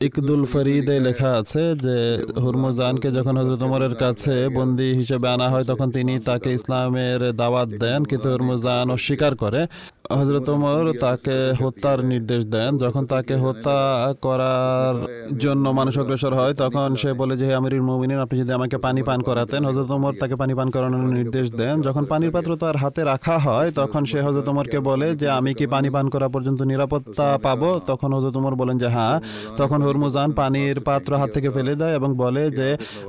ইকদুল 0.07 0.43
ফরিদে 0.53 0.97
লেখা 1.01 1.31
আছে 1.41 1.63
যে, 1.85 1.97
হুরমুজানকে 2.43 3.09
যখন 3.13 3.37
হজরত 3.37 3.63
উমরের 3.63 3.95
কাছে 3.95 4.49
বন্দি 4.49 4.95
হিসেবে 4.95 5.29
আনা 5.29 5.49
হয়, 5.49 5.65
তখন 5.65 5.91
তিনি 5.91 6.19
তাকে 6.19 6.53
ইসলামের 6.53 7.21
দাওয়াত 7.37 7.69
দেন, 7.69 8.05
কিন্তু 8.05 8.27
হুরমুজান 8.33 8.91
অস্বীকার 8.91 9.37
করে। 9.37 9.67
হজরত 10.13 10.49
উমর 10.49 10.85
তাকে 11.01 11.37
হত্যার 11.63 12.05
নির্দেশ 12.05 12.45
দেন। 12.45 12.77
যখন 12.77 13.07
তাকে 13.07 13.35
হত্যা 13.37 13.79
করার 14.23 14.95
জন্য 15.39 15.69
মানুষ 15.69 15.99
অগ্রসর 15.99 16.35
হয়, 16.35 16.55
তখন 16.55 16.97
সে 16.97 17.13
বলে 17.13 17.37
যে, 17.37 17.45
হে 17.47 17.55
আমিরুল 17.55 17.81
মুমিনিন, 17.81 18.19
আপনি 18.19 18.37
যদি 18.43 18.53
আমাকে 18.53 18.77
পানি 18.79 19.03
পান 19.03 19.23
করাতেন। 19.23 19.61
হজরত 19.65 19.91
উমর 19.91 20.15
তাকে 20.21 20.37
পানি 20.37 20.55
পান 20.55 20.69
করানোর 20.71 21.15
নির্দেশ 21.15 21.47
দেন। 21.53 21.83
যখন 21.83 22.05
পানির 22.05 22.31
পাত্র 22.31 22.51
তার 22.57 22.77
হাতে 22.77 23.05
রাখা 23.05 23.37
হয়, 23.39 23.69
তখন 23.71 24.05
সে 24.05 24.19
হজরত 24.23 24.49
উমরকে 24.49 24.79
বলে 24.81 25.17
যে, 25.17 25.29
আমি 25.29 25.55
কি 25.55 25.67
পানি 25.67 25.89
পান 25.91 26.07
করা 26.09 26.29
পর্যন্ত 26.29 26.63
নিরাপত্তা 26.63 27.39
পাবো? 27.43 27.81
তখন 27.87 28.11
হজরত 28.13 28.37
উমর 28.37 28.55
বলেন 28.55 28.77
যে 28.79 28.89
হ্যাঁ। 28.89 29.17
তখন 29.57 29.81
হরমুজান 29.95 30.31
পানির 30.41 30.77
পাত্র 30.89 31.11
হাত 31.21 31.29
থেকে 31.37 31.49
ফেলে 31.57 31.75
দেয় 31.81 31.95
এবং 31.99 32.11
বলে 32.23 32.45
যে, 32.59 32.69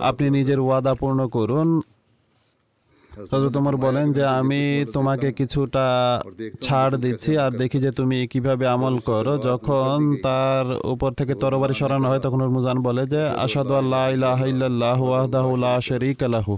আপনি 0.10 0.26
নিজের 0.38 0.60
ওয়াদা 0.66 0.94
পূর্ণ 1.02 1.20
করুন। 1.36 1.68
হজরত 3.32 3.56
উমর 3.60 3.76
বলেন 3.86 4.08
যে, 4.18 4.24
আমি 4.40 4.62
তোমাকে 4.96 5.28
কিছুটা 5.40 5.86
ছাড় 6.66 6.94
দিচ্ছি 7.04 7.32
আর 7.44 7.52
দেখি 7.62 7.78
যে 7.86 7.92
তুমি 8.00 8.18
কীভাবে 8.32 8.66
আমল 8.76 8.96
করো। 9.10 9.34
যখন 9.50 9.96
তার 10.28 10.66
উপর 10.94 11.12
থেকে 11.20 11.34
তরবারি 11.42 11.76
সরানো 11.82 12.08
হয়, 12.12 12.22
তখন 12.26 12.40
হরমুজান 12.42 12.78
বলে 12.88 13.04
যে 13.14 13.22
আসাদু 13.46 13.74
আল্লাহ 13.82 14.04
ইলাহা 14.18 14.46
ইল্লাল্লাহু 14.54 15.04
ওয়াহদাহু 15.10 15.52
লা 15.66 15.74
শারীকা 15.90 16.28
লাহু 16.36 16.54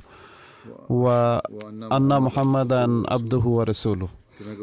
ওয়া 0.97 1.19
আন্না 1.97 2.17
মুহাম্মাদান 2.27 2.91
আবদুহু 3.15 3.49
ওয়া 3.55 3.65
রাসূলুহু। 3.65 4.15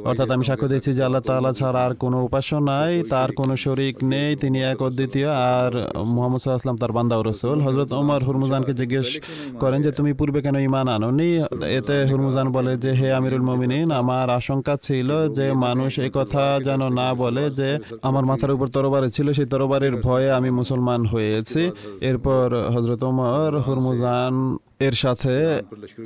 অর্থাৎ 0.05 0.31
আমি 0.31 0.45
সাক্ষ্য 0.45 0.69
দিচ্ছি 0.69 0.93
যে 0.93 1.03
আল্লাহ 1.05 1.23
তাআলা 1.23 1.53
ছাড়া 1.53 1.81
আর 1.85 1.95
কোনো 1.95 2.25
উপাস্য 2.25 2.55
নাই, 2.55 3.03
তার 3.03 3.33
কোনো 3.33 3.57
শরিক 3.57 3.97
নেই, 4.05 4.37
তিনি 4.37 4.63
এক 4.63 4.83
অদ্বিতীয়। 4.83 5.29
আর 5.33 5.73
মোহাম্মদ 6.05 6.41
সাল্লাল্লাহু 6.41 6.79
তার 6.79 6.93
বান্দা 6.93 7.17
রসুল। 7.23 7.61
হজরত 7.61 7.93
ওমর 7.93 8.25
হুরমুজানকে 8.25 8.75
জিজ্ঞেস 8.75 9.21
করেন 9.61 9.83
যে, 9.83 9.91
তুমি 9.93 10.13
পূর্বে 10.13 10.43
কেন 10.43 10.57
ইমান 10.57 10.89
আনোনি? 10.89 11.31
এতে 11.79 12.07
হুরমুজান 12.11 12.53
বলে 12.53 12.77
যে, 12.77 12.91
হে 12.93 13.13
আমিরুল 13.13 13.43
মুমিনিন, 13.43 13.91
আমার 13.91 14.31
আশঙ্কা 14.31 14.77
ছিল 14.83 15.29
যে, 15.29 15.53
মানুষ 15.53 15.99
এই 15.99 16.11
কথা 16.15 16.61
যেন 16.65 16.89
না 16.89 17.15
বলে 17.15 17.51
যে, 17.51 17.79
আমার 18.03 18.25
মাথার 18.25 18.51
উপর 18.51 18.67
তরবারি 18.69 19.11
ছিল, 19.11 19.33
সেই 19.33 19.47
তরবারির 19.47 19.97
ভয়ে 19.97 20.33
আমি 20.33 20.51
মুসলমান 20.51 21.07
হয়েছি। 21.07 21.71
এরপর 22.01 22.71
হজরত 22.75 23.03
ওমর 23.03 23.61
হুরমুজান 23.61 24.57
এর 24.87 24.95
সাথে 25.05 25.35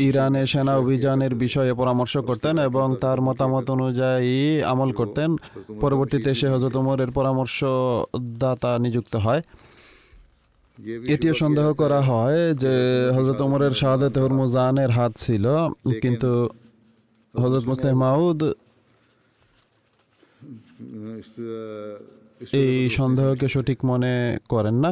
ইরানে 0.09 0.43
সেনা 0.53 0.75
অভিযানের 0.83 1.33
বিষয়ে 1.45 1.73
পরামর্শ 1.81 2.15
করতেন 2.29 2.55
এবং 2.69 2.87
তার 3.05 3.19
মতামত 3.27 3.67
অনুযায়ী 3.77 4.37
আমল 4.73 4.91
করতেন। 5.01 5.31
পরবর্তীতে 5.85 6.31
সে 6.41 6.47
হজরত 6.55 6.75
উমরের 6.81 7.11
পরামর্শদাতা 7.19 8.71
নিযুক্ত 8.85 9.15
হয়। 9.27 9.43
এটিও 11.15 11.35
সন্দেহ 11.43 11.67
করা 11.83 12.01
হয় 12.11 12.41
যে 12.63 12.75
হজরত 13.17 13.41
উমরের 13.47 13.75
শাহাদত 13.81 14.15
হরমুজানের 14.23 14.91
হাত 14.99 15.13
ছিল, 15.25 15.45
কিন্তু 16.05 16.31
হজরত 17.35 17.65
মুসলিম 17.71 17.95
মাউদ 18.05 18.41
এই 22.61 22.75
সন্দেহকে 22.99 23.47
সঠিক 23.55 23.79
মনে 23.91 24.15
করেন 24.53 24.77
না। 24.85 24.91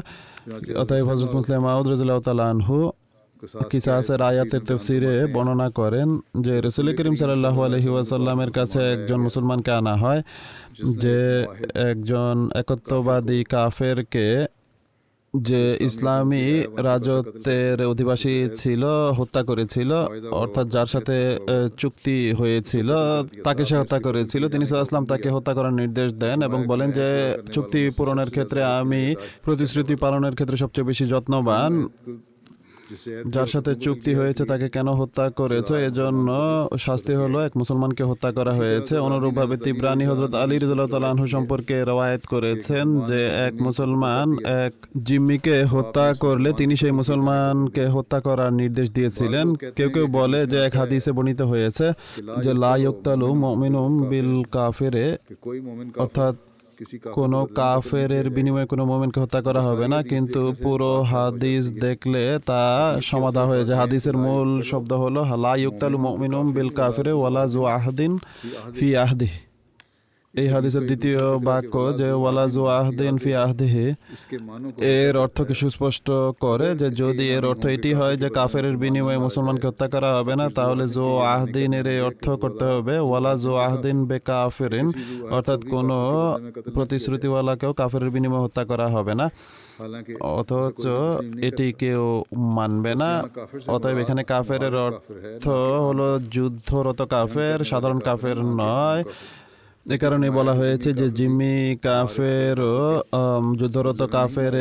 অতএব 0.83 1.05
হজরত 1.11 1.31
মুসলিম 1.39 1.61
মাউদ 1.67 1.87
রাজু 1.91 2.05
আনহু 2.53 2.79
কিসাসের 3.71 4.23
আয়াতের 4.23 4.61
তফসিরে 4.61 5.27
বর্ণনা 5.27 5.71
করেন 5.71 6.21
যে 6.41 6.61
রসুল 6.61 6.87
করিম 6.95 7.15
সাল্লাহ 7.17 7.63
আলহি 7.63 7.89
ওয়াসাল্লামের 7.89 8.51
কাছে 8.51 8.93
একজন 8.93 9.21
মুসলমানকে 9.21 9.71
আনা 9.71 9.97
হয় 9.97 10.23
যে 10.99 11.47
একজন 11.75 12.51
একত্ববাদী 12.55 13.45
কাফেরকে 13.45 14.47
যে 15.41 15.77
ইসলামী 15.81 16.63
রাজত্বের 16.77 17.83
অধিবাসী 17.87 18.49
ছিল 18.55 18.83
হত্যা 19.19 19.43
করেছিল 19.43 19.91
অর্থাৎ 20.31 20.67
যার 20.69 20.87
সাথে 20.87 21.39
চুক্তি 21.77 22.33
হয়েছিল 22.33 22.91
তাকে 23.45 23.65
সে 23.65 23.77
হত্যা 23.77 24.01
করেছিল। 24.01 24.49
তিনি 24.49 24.67
সাল্লাম 24.67 25.07
তাকে 25.07 25.29
হত্যা 25.31 25.55
করার 25.55 25.73
নির্দেশ 25.73 26.13
দেন 26.13 26.43
এবং 26.43 26.67
বলেন 26.67 26.91
যে 26.91 27.39
চুক্তি 27.53 27.91
পূরণের 27.97 28.31
ক্ষেত্রে 28.31 28.65
আমি 28.65 29.15
প্রতিশ্রুতি 29.43 29.97
পালনের 29.97 30.35
ক্ষেত্রে 30.35 30.57
সবচেয়ে 30.57 30.87
বেশি 30.87 31.07
যত্নবান। 31.07 31.89
যার 33.29 33.47
সাথে 33.47 33.75
চুক্তি 33.75 34.15
হয়েছে 34.15 34.45
তাকে 34.45 34.69
কেন 34.69 34.89
হত্যা 34.89 35.31
করেছ? 35.31 35.71
এজন্য 35.71 36.29
শাস্তি 36.79 37.13
হলো 37.13 37.41
এক 37.41 37.57
মুসলমানকে 37.57 38.05
হত্যা 38.05 38.33
করা 38.33 38.53
হয়েছে। 38.53 38.99
অনুরূপভাবে 38.99 39.57
তিব্রানি 39.57 40.05
হজরত 40.05 40.35
আলী 40.35 40.59
রাজু 40.59 41.27
সম্পর্কে 41.27 41.85
রওয়ায়ত 41.85 42.27
করেছেন 42.27 43.01
যে 43.01 43.27
এক 43.27 43.63
মুসলমান 43.63 44.37
এক 44.45 44.73
জিম্মিকে 45.05 45.65
হত্যা 45.65 46.15
করলে 46.21 46.53
তিনি 46.53 46.77
সেই 46.77 46.91
মুসলমানকে 46.91 47.87
হত্যা 47.87 48.21
করার 48.21 48.53
নির্দেশ 48.53 48.91
দিয়েছিলেন। 48.91 49.55
কেউ 49.55 49.89
কেউ 49.91 50.07
বলে 50.07 50.47
যে 50.47 50.59
এক 50.65 50.77
হাদিসে 50.77 51.13
বর্ণিত 51.13 51.43
হয়েছে 51.43 51.93
যে, 52.43 52.55
লা 52.55 52.77
মমিনুম 53.35 54.03
বিল 54.03 54.45
কাফেরে। 54.53 55.17
অর্থাৎ 55.97 56.35
কোনো 57.13 57.39
কাফেরের 57.55 58.27
বিনিময়ে 58.31 58.67
কোনো 58.67 58.83
মোমেনকে 58.85 59.19
হত্যা 59.21 59.41
করা 59.43 59.61
হবে 59.61 59.87
না 59.89 59.99
কিন্তু 60.03 60.41
পুরো 60.63 60.93
হাদিস 61.03 61.65
দেখলে 61.71 62.25
তা 62.39 62.63
সমাধা 63.03 63.43
হয়ে 63.45 63.65
যায়। 63.65 63.79
হাদিসের 63.79 64.17
মূল 64.17 64.49
শব্দ 64.63 64.91
হলো 64.93 65.21
লা 65.37 65.53
ইউক্তালু 65.57 65.97
মুমিনুম 65.99 66.47
বিল 66.53 66.71
কাফিরে 66.71 67.13
ওয়ালা 67.13 67.45
জু 67.47 67.61
আহদিন 67.67 68.13
ফি 68.79 68.89
আহদি 68.97 69.29
এই 70.41 70.49
হাদিসের 70.55 70.85
দ্বিতীয় 70.89 71.23
বাক্য 71.49 71.75
যে 72.01 72.09
ওয়ালাজু 72.23 72.63
আহদিন 72.81 73.15
ফি 73.23 73.31
আহদিহি। 73.45 73.87
এর 74.99 75.15
অর্থকে 75.25 75.55
সুস্পষ্ট 75.63 76.09
করে 76.45 76.69
যে, 76.81 76.89
যদি 77.03 77.25
এর 77.37 77.45
অর্থ 77.51 77.65
এটি 77.77 77.91
হয় 77.99 78.17
যে 78.23 78.29
কাফের 78.39 78.65
বিনিময়ে 78.83 79.21
মুসলমানকে 79.27 79.67
হত্যা 79.71 79.87
করা 79.95 80.11
হবে 80.19 80.35
না, 80.41 80.47
তাহলে 80.59 80.85
জো 80.97 81.07
আহদিন 81.35 81.71
এর 81.79 81.89
অর্থ 82.09 82.25
করতে 82.43 82.65
হবে, 82.73 82.95
ওয়ালা 83.09 83.35
জো 83.45 83.53
আহদিন 83.67 83.99
বে 84.09 84.19
কাফেরিন 84.31 84.87
অর্থাৎ 85.37 85.61
কোন 85.73 85.89
প্রতিশ্রুতিওয়ালাকেও 86.77 87.73
কাফের 87.81 88.05
বিনিময়ে 88.15 88.43
হত্যা 88.47 88.63
করা 88.71 88.87
হবে 88.95 89.15
না। 89.21 89.27
অথচ 90.39 90.83
এটি 91.49 91.67
কেউ 91.83 92.03
মানবে 92.59 92.93
না। 93.03 93.11
অতএব 93.75 93.97
এখানে 94.03 94.23
কাফের 94.33 94.63
অর্থ 94.87 95.45
হলো 95.87 96.09
যুদ্ধরত 96.35 97.01
কাফের, 97.15 97.59
সাধারণ 97.71 97.99
কাফের 98.09 98.39
নয়। 98.63 99.03
এ 99.95 99.97
কারণে 100.03 100.27
বলা 100.39 100.55
হয়েছে 100.61 100.91
যে 101.01 101.07
জিম্মি 101.19 101.57
কাফের 101.87 102.59
যুদ্ধরত 103.61 104.01
কাফের 104.15 104.55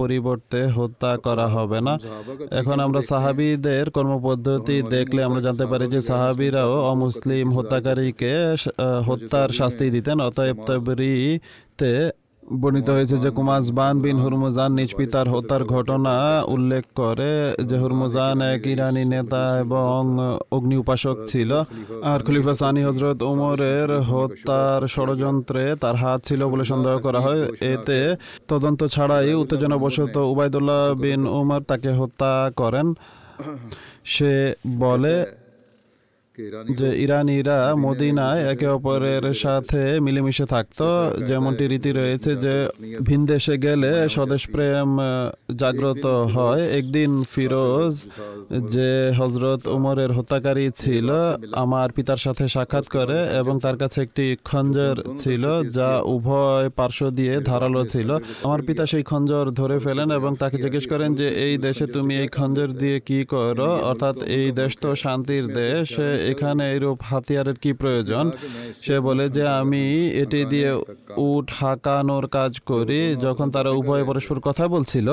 পরিবর্তে 0.00 0.60
হত্যা 0.78 1.12
করা 1.26 1.46
হবে 1.56 1.78
না। 1.86 1.94
এখন 2.60 2.76
আমরা 2.86 3.00
সাহাবিদের 3.10 3.86
কর্মপদ্ধতি 3.96 4.76
দেখলে 4.94 5.20
আমরা 5.28 5.40
জানতে 5.46 5.64
পারি 5.70 5.86
যে 5.94 6.00
সাহাবিরাও 6.10 6.72
অমুসলিম 6.92 7.46
হত্যাকারীকে 7.56 8.32
হত্যার 9.08 9.50
শাস্তি 9.60 9.86
দিতেন, 9.96 10.16
অতএব 10.28 10.56
তবরিতে 10.68 11.92
বর্ণিত 12.42 12.90
হয়েছে 12.90 13.16
যে 13.18 13.30
কুমাসবান 13.30 14.00
বিন 14.00 14.16
হুরমুজান 14.16 14.72
নিজ 14.72 14.90
পিতার 14.96 15.28
হত্যার 15.28 15.64
ঘটনা 15.64 16.42
উল্লেখ 16.44 16.84
করে 16.94 17.54
যে 17.64 17.76
হুরমুজান 17.78 18.42
এক 18.42 18.66
ইরানি 18.66 19.04
নেতা 19.04 19.58
এবং 19.58 20.00
অগ্নি 20.50 20.76
উপাসক 20.76 21.16
ছিল। 21.26 21.50
আর 22.02 22.20
খলিফা 22.20 22.54
সানি 22.54 22.82
হজরত 22.84 23.22
উমরের 23.22 23.90
হত্যার 24.00 24.88
ষড়যন্ত্রে 24.88 25.76
তার 25.76 25.96
হাত 25.96 26.18
ছিল 26.24 26.40
বলে 26.48 26.64
সন্দেহ 26.64 26.98
করা 26.98 27.20
হয়। 27.20 27.42
এতে 27.74 28.16
তদন্ত 28.48 28.84
ছাড়াই 28.84 29.34
উত্তেজনাবশত 29.34 30.16
উবায়দুল্লাহ 30.16 30.94
বিন 30.94 31.26
উমর 31.26 31.60
তাকে 31.60 31.90
হত্যা 31.92 32.50
করেন। 32.56 32.94
সে 34.04 34.54
বলে 34.78 35.14
যে 36.78 36.88
ইরানিরা 36.96 37.58
মদিনায় 37.76 38.40
একে 38.44 38.66
অপরের 38.66 39.34
সাথে 39.34 40.00
মিলেমিশে 40.00 40.46
থাকতো 40.46 40.86
যেমনটি 41.28 41.64
রীতি 41.66 41.90
রয়েছে 41.92 42.36
যে 42.36 42.54
ভিন 43.02 43.26
দেশে 43.26 43.58
গেলে 43.58 44.08
স্বদেশ 44.08 44.42
প্রেম 44.46 44.88
জাগ্রত 45.56 46.06
হয় 46.06 46.62
একদিন 46.78 47.24
ফিরোজ 47.34 47.94
যে 48.72 48.90
হজরত 49.18 49.66
উমরের 49.66 50.12
হত্যাকারী 50.12 50.70
ছিল 50.74 51.08
আমার 51.52 51.92
পিতার 51.92 52.16
সাথে 52.16 52.48
সাক্ষাৎ 52.48 52.86
করে 52.88 53.18
এবং 53.38 53.58
তার 53.60 53.76
কাছে 53.76 54.02
একটি 54.02 54.36
খঞ্জর 54.44 54.96
ছিল 55.18 55.44
যা 55.70 56.00
উভয় 56.04 56.68
পার্শ্ব 56.70 57.10
দিয়ে 57.10 57.34
ধারালো 57.40 57.82
ছিল। 57.86 58.10
আমার 58.42 58.62
পিতা 58.62 58.86
সেই 58.86 59.02
খঞ্জর 59.02 59.50
ধরে 59.50 59.78
ফেলেন 59.80 60.10
এবং 60.10 60.36
তাকে 60.36 60.56
জিজ্ঞেস 60.56 60.86
করেন 60.86 61.14
যে 61.14 61.28
এই 61.28 61.58
দেশে 61.58 61.86
তুমি 61.86 62.14
এই 62.16 62.28
খঞ্জর 62.28 62.70
দিয়ে 62.72 63.00
কি 63.00 63.24
করো? 63.24 63.70
অর্থাৎ 63.90 64.16
এই 64.38 64.50
দেশ 64.50 64.72
তো 64.80 64.96
শান্তির 64.96 65.46
দেশ 65.46 65.88
এখানে 66.32 66.62
এইরূপ 66.74 66.98
হাতিয়ারের 67.10 67.58
কি 67.62 67.70
প্রয়োজন? 67.80 68.24
সে 68.84 68.96
বলে 69.06 69.26
যে, 69.36 69.44
আমি 69.60 69.84
এটি 70.22 70.40
দিয়ে 70.52 70.70
উট 71.30 71.46
হাঁকানোর 71.60 72.24
কাজ 72.36 72.52
করি। 72.70 73.00
যখন 73.26 73.46
তারা 73.54 73.70
উভয় 73.80 74.04
পরস্পর 74.08 74.38
কথা 74.48 74.64
বলছিল, 74.74 75.08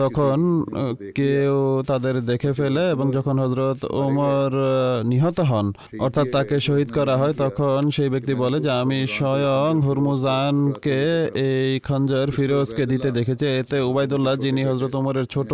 তখন 0.00 0.38
কেউ 1.20 1.56
তাদের 1.90 2.16
দেখে 2.30 2.52
ফেলে 2.58 2.82
এবং 2.94 3.06
যখন 3.16 3.36
হজরত 3.44 3.80
ওমর 4.04 4.50
নিহত 5.10 5.38
হন, 5.50 5.66
অর্থাৎ 6.04 6.26
তাকে 6.36 6.56
শহীদ 6.66 6.88
করা 6.98 7.14
হয়, 7.20 7.34
তখন 7.44 7.80
সেই 7.96 8.10
ব্যক্তি 8.14 8.34
বলে 8.42 8.58
যে, 8.64 8.70
আমি 8.82 8.98
স্বয়ং 9.18 9.72
হুরমুজানকে 9.86 10.98
এই 11.48 11.70
খঞ্জর 11.86 12.26
ফিরোজকে 12.36 12.84
দিতে 12.92 13.08
দেখেছি। 13.18 13.44
এতে 13.60 13.76
উবাইদুল্লাহ 13.90 14.34
যিনি 14.44 14.62
হজরত 14.68 14.92
ওমরের 15.00 15.26
ছোট 15.34 15.50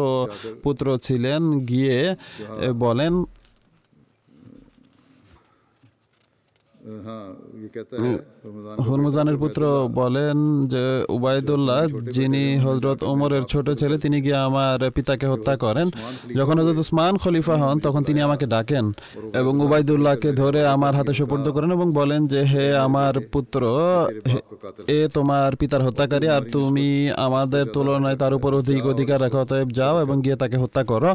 পুত্র 0.64 0.86
ছিলেন, 1.06 1.42
গিয়ে 1.70 1.98
বলেন 2.84 3.12
হ্যাঁ, 6.84 7.28
হরমুজানের 8.88 9.36
পুত্র 9.42 9.62
বলেন 10.00 10.36
যে 10.72 10.84
উবায়দুল্লাহ, 11.16 11.80
যিনি 12.16 12.44
হজরত 12.66 12.98
ওমরের 13.12 13.44
ছোট 13.52 13.66
ছেলে, 13.80 13.96
তিনি 13.98 14.18
গিয়ে 14.20 14.38
আমার 14.48 14.78
পিতাকে 14.96 15.26
হত্যা 15.26 15.54
করেন। 15.56 15.86
যখন 16.38 16.54
হজরত 16.60 16.78
উসমান 16.78 17.14
খলিফা 17.16 17.56
হন, 17.56 17.76
তখন 17.78 18.02
তিনি 18.08 18.20
আমাকে 18.22 18.46
ডাকেন 18.46 18.86
এবং 19.40 19.52
উবায়দুল্লাহকে 19.60 20.30
ধরে 20.32 20.60
আমার 20.66 20.92
হাতে 20.94 21.12
সুপর্দ 21.14 21.46
করেন 21.50 21.70
এবং 21.72 21.88
বলেন 21.92 22.20
যে, 22.26 22.40
হে 22.52 22.66
আমার 22.76 23.14
পুত্র 23.32 23.60
এ 24.96 24.98
তোমার 25.16 25.50
পিতার 25.56 25.82
হত্যাকারী, 25.86 26.26
আর 26.36 26.42
তুমি 26.52 26.88
আমাদের 27.26 27.64
তুলনায় 27.74 28.18
তার 28.22 28.32
উপর 28.34 28.50
অধিক 28.54 28.82
অধিকার 28.86 29.18
রাখো, 29.22 29.38
অতএব 29.38 29.68
যাও 29.70 29.96
এবং 30.04 30.16
গিয়ে 30.24 30.36
তাকে 30.36 30.56
হত্যা 30.56 30.82
করো। 30.84 31.10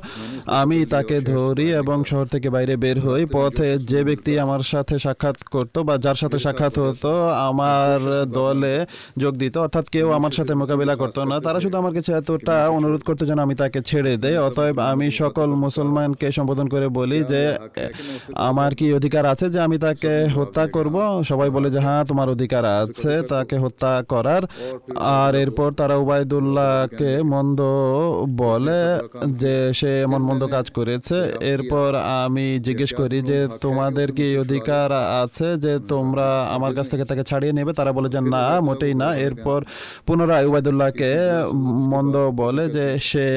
আমি 0.62 0.86
তাকে 0.86 1.18
ধরি 1.34 1.68
এবং 1.82 1.98
শহর 2.10 2.26
থেকে 2.26 2.48
বাইরে 2.50 2.74
বের 2.84 2.98
হই। 3.06 3.24
পথে 3.36 3.70
যে 3.92 4.00
ব্যক্তি 4.04 4.32
আমার 4.46 4.62
সাথে 4.72 4.96
সাক্ষাৎ 5.08 5.38
করতো 5.60 5.80
বা 5.88 5.96
যার 6.06 6.18
সাথে 6.22 6.38
সাক্ষাৎ 6.46 6.76
হতো 6.86 7.12
আমার 7.50 8.00
দলে 8.40 8.76
যোগ 9.22 9.34
দিত। 9.42 9.56
অর্থাৎ 9.66 9.86
কেউ 9.96 10.08
আমার 10.18 10.34
সাথে 10.38 10.54
মোকাবিলা 10.62 10.96
করতো 11.02 11.20
না। 11.32 11.36
তারা 11.46 11.60
শুধু 11.64 11.76
আমার 11.82 11.94
কাছে 11.98 12.12
এতটা 12.22 12.56
অনুরোধ 12.78 13.02
করতো 13.08 13.24
যেন 13.30 13.40
আমি 13.48 13.56
তাকে 13.62 13.80
ছেড়ে 13.90 14.14
দেই। 14.24 14.36
অতএব 14.48 14.78
আমি 14.92 15.08
সকল 15.22 15.48
মুসলমানকে 15.66 16.28
সম্বোধন 16.38 16.68
করে 16.74 16.88
বলি 17.00 17.20
যে 17.32 17.42
আমার 18.50 18.72
কি 18.80 18.86
অধিকার 19.00 19.24
আছে 19.34 19.46
যে 19.54 19.60
আমি 19.68 19.78
তাকে 19.86 20.14
হত্যা 20.38 20.64
করব? 20.76 20.96
সবাই 21.30 21.50
বলে 21.56 21.70
যে 21.76 21.80
হ্যাঁ 21.80 22.04
তোমার 22.10 22.28
অধিকার 22.36 22.64
আছে 22.82 23.14
তাকে 23.34 23.56
হত্যা 23.58 23.92
করার। 24.14 24.44
আর 25.22 25.32
এরপর 25.44 25.70
তারা 25.80 25.96
উবায়দুল্লাহকে 26.04 27.12
মন্দ 27.34 27.60
বলে 28.44 28.82
যে 29.42 29.56
সে 29.80 29.92
এমন 30.08 30.22
মন্দ 30.30 30.44
কাজ 30.56 30.66
করেছে? 30.78 31.18
এরপর 31.54 31.90
আমি 32.24 32.48
জিজ্ঞেস 32.68 32.92
করি 33.00 33.18
যে 33.22 33.40
তোমাদের 33.62 34.08
কি 34.18 34.28
অধিকার 34.38 34.90
আছে? 35.24 35.48
যে 35.58 35.74
তোমরা 35.92 36.28
আমার 36.56 36.72
কাছ 36.78 36.86
থেকে 36.92 37.06
তাকে 37.10 37.24
ছাড়িয়ে 37.24 37.54
নেবে, 37.54 37.72
তারা 37.74 37.92
বলে 37.98 38.10
যে, 38.10 38.22
না, 38.36 38.46
মোটেই 38.68 38.94
না। 39.02 39.10
এরপর 39.26 39.60
পুনরায় 40.08 40.46
উবাইদুল্লাহকে 40.50 41.12
মন্দ 41.94 42.16
বলে 42.42 42.66
যে, 42.70 42.86
সে 43.10 43.28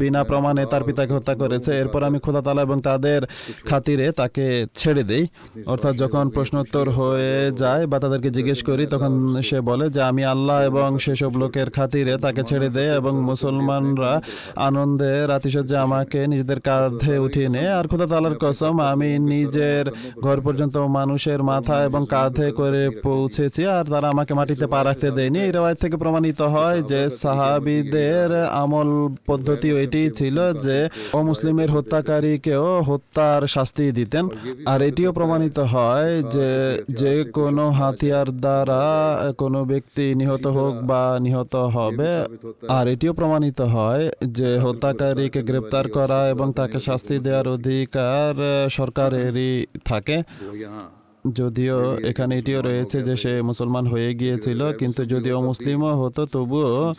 বিনা 0.00 0.24
প্রমাণে 0.24 0.62
তার 0.72 0.82
পিতাকে 0.84 1.12
হত্যা 1.14 1.34
করেছে। 1.34 1.70
এরপর 1.80 2.00
আমি 2.04 2.18
খোদা 2.24 2.42
তালা 2.42 2.60
এবং 2.62 2.78
তাদের 2.88 3.20
খাতিরে 3.68 4.06
তাকে 4.12 4.46
ছেড়ে 4.80 5.02
দেই। 5.10 5.24
অর্থাৎ 5.72 5.94
যখন 6.02 6.24
প্রশ্নোত্তর 6.36 6.86
হয়ে 6.98 7.36
যায় 7.62 7.82
বা 7.90 7.96
তাদেরকে 8.04 8.30
জিজ্ঞেস 8.36 8.60
করি, 8.68 8.84
তখন 8.86 9.12
সে 9.48 9.58
বলে 9.60 9.86
যে, 9.90 10.00
আমি 10.02 10.22
আল্লাহ 10.24 10.58
এবং 10.70 10.88
সেসব 11.04 11.32
লোকের 11.40 11.68
খাতিরে 11.70 12.14
তাকে 12.16 12.42
ছেড়ে 12.42 12.68
দেয় 12.76 12.92
এবং 12.96 13.12
মুসলমানরা 13.30 14.12
আনন্দে 14.68 15.12
রাতিসজ্জা 15.32 15.78
আমাকে 15.82 16.20
নিজেদের 16.26 16.60
কাঁধে 16.60 17.14
উঠিয়ে 17.18 17.48
নেয় 17.48 17.70
আর 17.78 17.84
খোদা 17.90 18.06
তালার 18.06 18.36
কসম, 18.42 18.74
আমি 18.92 19.10
নিজের 19.32 19.84
ঘর 20.22 20.38
পর্যন্ত 20.46 20.76
মানুষের 20.98 21.40
মাথা 21.50 21.76
এবং 21.88 22.02
কাঁধে 22.14 22.48
করে 22.60 22.82
পৌঁছেছি 23.06 23.62
আর 23.76 23.84
তারা 23.92 24.08
আমাকে 24.14 24.32
মাটিতে 24.38 24.66
পা 24.72 24.80
রাখতে 24.88 25.08
দেয়নি। 25.16 25.38
এই 25.46 25.52
রেওয়ায় 25.56 25.78
থেকে 25.82 25.96
প্রমাণিত 26.02 26.40
হয় 26.54 26.78
যে 26.90 27.00
সাহাবিদের 27.22 28.30
আমল 28.62 28.90
পদ্ধতি 29.28 29.68
এটি 29.84 30.02
ছিল 30.18 30.36
যে 30.66 30.78
অমুসলিমের 31.20 31.70
হত্যাকারীকেও 31.76 32.68
হত্যার 32.88 33.42
শাস্তি 33.54 33.84
দিতেন। 33.98 34.24
আর 34.72 34.80
এটিও 34.88 35.10
প্রমাণিত 35.18 35.58
হয় 35.74 36.12
যে 36.34 36.50
যে 37.00 37.12
কোনো 37.36 37.64
হাতিয়ার 37.78 38.28
দ্বারা 38.44 38.82
কোনো 39.42 39.60
ব্যক্তি 39.70 40.06
নিহত 40.20 40.44
হোক 40.56 40.74
বা 40.90 41.02
নিহত 41.24 41.54
হবে। 41.76 42.10
আর 42.76 42.84
এটিও 42.94 43.12
প্রমাণিত 43.20 43.58
হয় 43.74 44.04
যে 44.38 44.50
হত্যাকারীকে 44.64 45.40
গ্রেপ্তার 45.48 45.84
করা 45.96 46.20
এবং 46.34 46.46
তাকে 46.58 46.78
শাস্তি 46.88 47.16
দেওয়ার 47.26 47.46
অধিকার 47.56 48.32
সরকারেরই 48.78 49.52
থাকে। 49.88 50.16
যদিও 51.34 51.96
এখানে 52.06 52.38
এটিও 52.38 52.62
রয়েছে 52.62 53.02
যে 53.02 53.16
সে 53.16 53.42
মুসলমান 53.42 53.86
হয়ে 53.86 54.14
গিয়েছিল 54.14 54.72
কিন্তু 54.72 55.04
যদিও 55.04 55.42
মুসলিমও 55.42 56.04
হতো 56.04 56.26
তবুও 56.26 56.94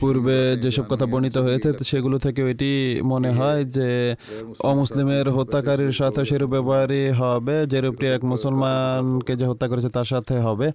পূর্বে 0.00 0.56
যেসব 0.56 0.82
কথা 0.88 1.06
বর্ণিত 1.06 1.38
হয়েছে 1.38 1.72
সেগুলো 1.84 2.18
থেকে 2.18 2.50
এটি 2.50 3.00
মনে 3.04 3.30
হয় 3.30 3.64
যে 3.64 4.16
অমুসলিমের 4.58 5.30
হত্যাকারীর 5.30 5.92
সাথে 5.92 6.24
সেরূপ 6.24 6.50
ব্যবহারই 6.50 7.10
হবে 7.10 7.66
যেরূপটি 7.66 8.06
এক 8.06 8.24
মুসলমানকে 8.24 9.36
যে 9.36 9.46
হত্যা 9.46 9.68
করেছে 9.68 9.88
তার 9.88 10.04
সাথে 10.04 10.34
হবে। 10.38 10.72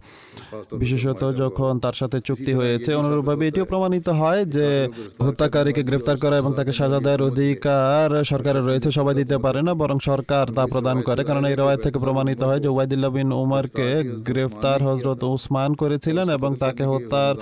বিশেষত 0.77 1.33
যখন 1.37 1.79
তার 1.79 1.93
সাথে 1.93 2.19
চুক্তি 2.19 2.53
হয়েছে 2.53 2.95
অনুরূপভাবে 2.95 3.47
এটিও 3.47 3.65
প্রমাণিত 3.65 4.09
হয় 4.09 4.45
যে 4.45 4.89
হত্যাকারীকে 5.21 5.83
গ্রেফতার 5.83 6.17
করা 6.17 6.37
এবং 6.37 6.53
তাকে 6.53 6.71
সাজা 6.71 6.99
দেওয়ার 6.99 7.21
অধিকার 7.21 8.25
সরকারের 8.25 8.63
রয়েছে 8.63 8.91
সবাই 8.91 9.15
দিতে 9.15 9.37
পারে 9.37 9.61
না 9.61 9.73
বরং 9.73 9.99
সরকার 9.99 10.47
তা 10.55 10.67
প্রদান 10.67 11.01
করে 11.01 11.23
কারণ 11.23 11.45
এই 11.45 11.55
রায় 11.55 11.77
থেকে 11.77 11.99
প্রমাণিত 11.99 12.43
হয় 12.43 12.59
যে 12.59 12.67
উবাইদুল্লাহ 12.73 13.11
বিন 13.17 13.29
উমরকে 13.43 13.87
গ্রেফতার 14.27 14.79
হজরত 14.87 15.21
উসমান 15.35 15.71
করেছিলেন 15.81 16.27
এবং 16.37 16.51
তাকে 16.63 16.83
হত্যার 16.91 17.35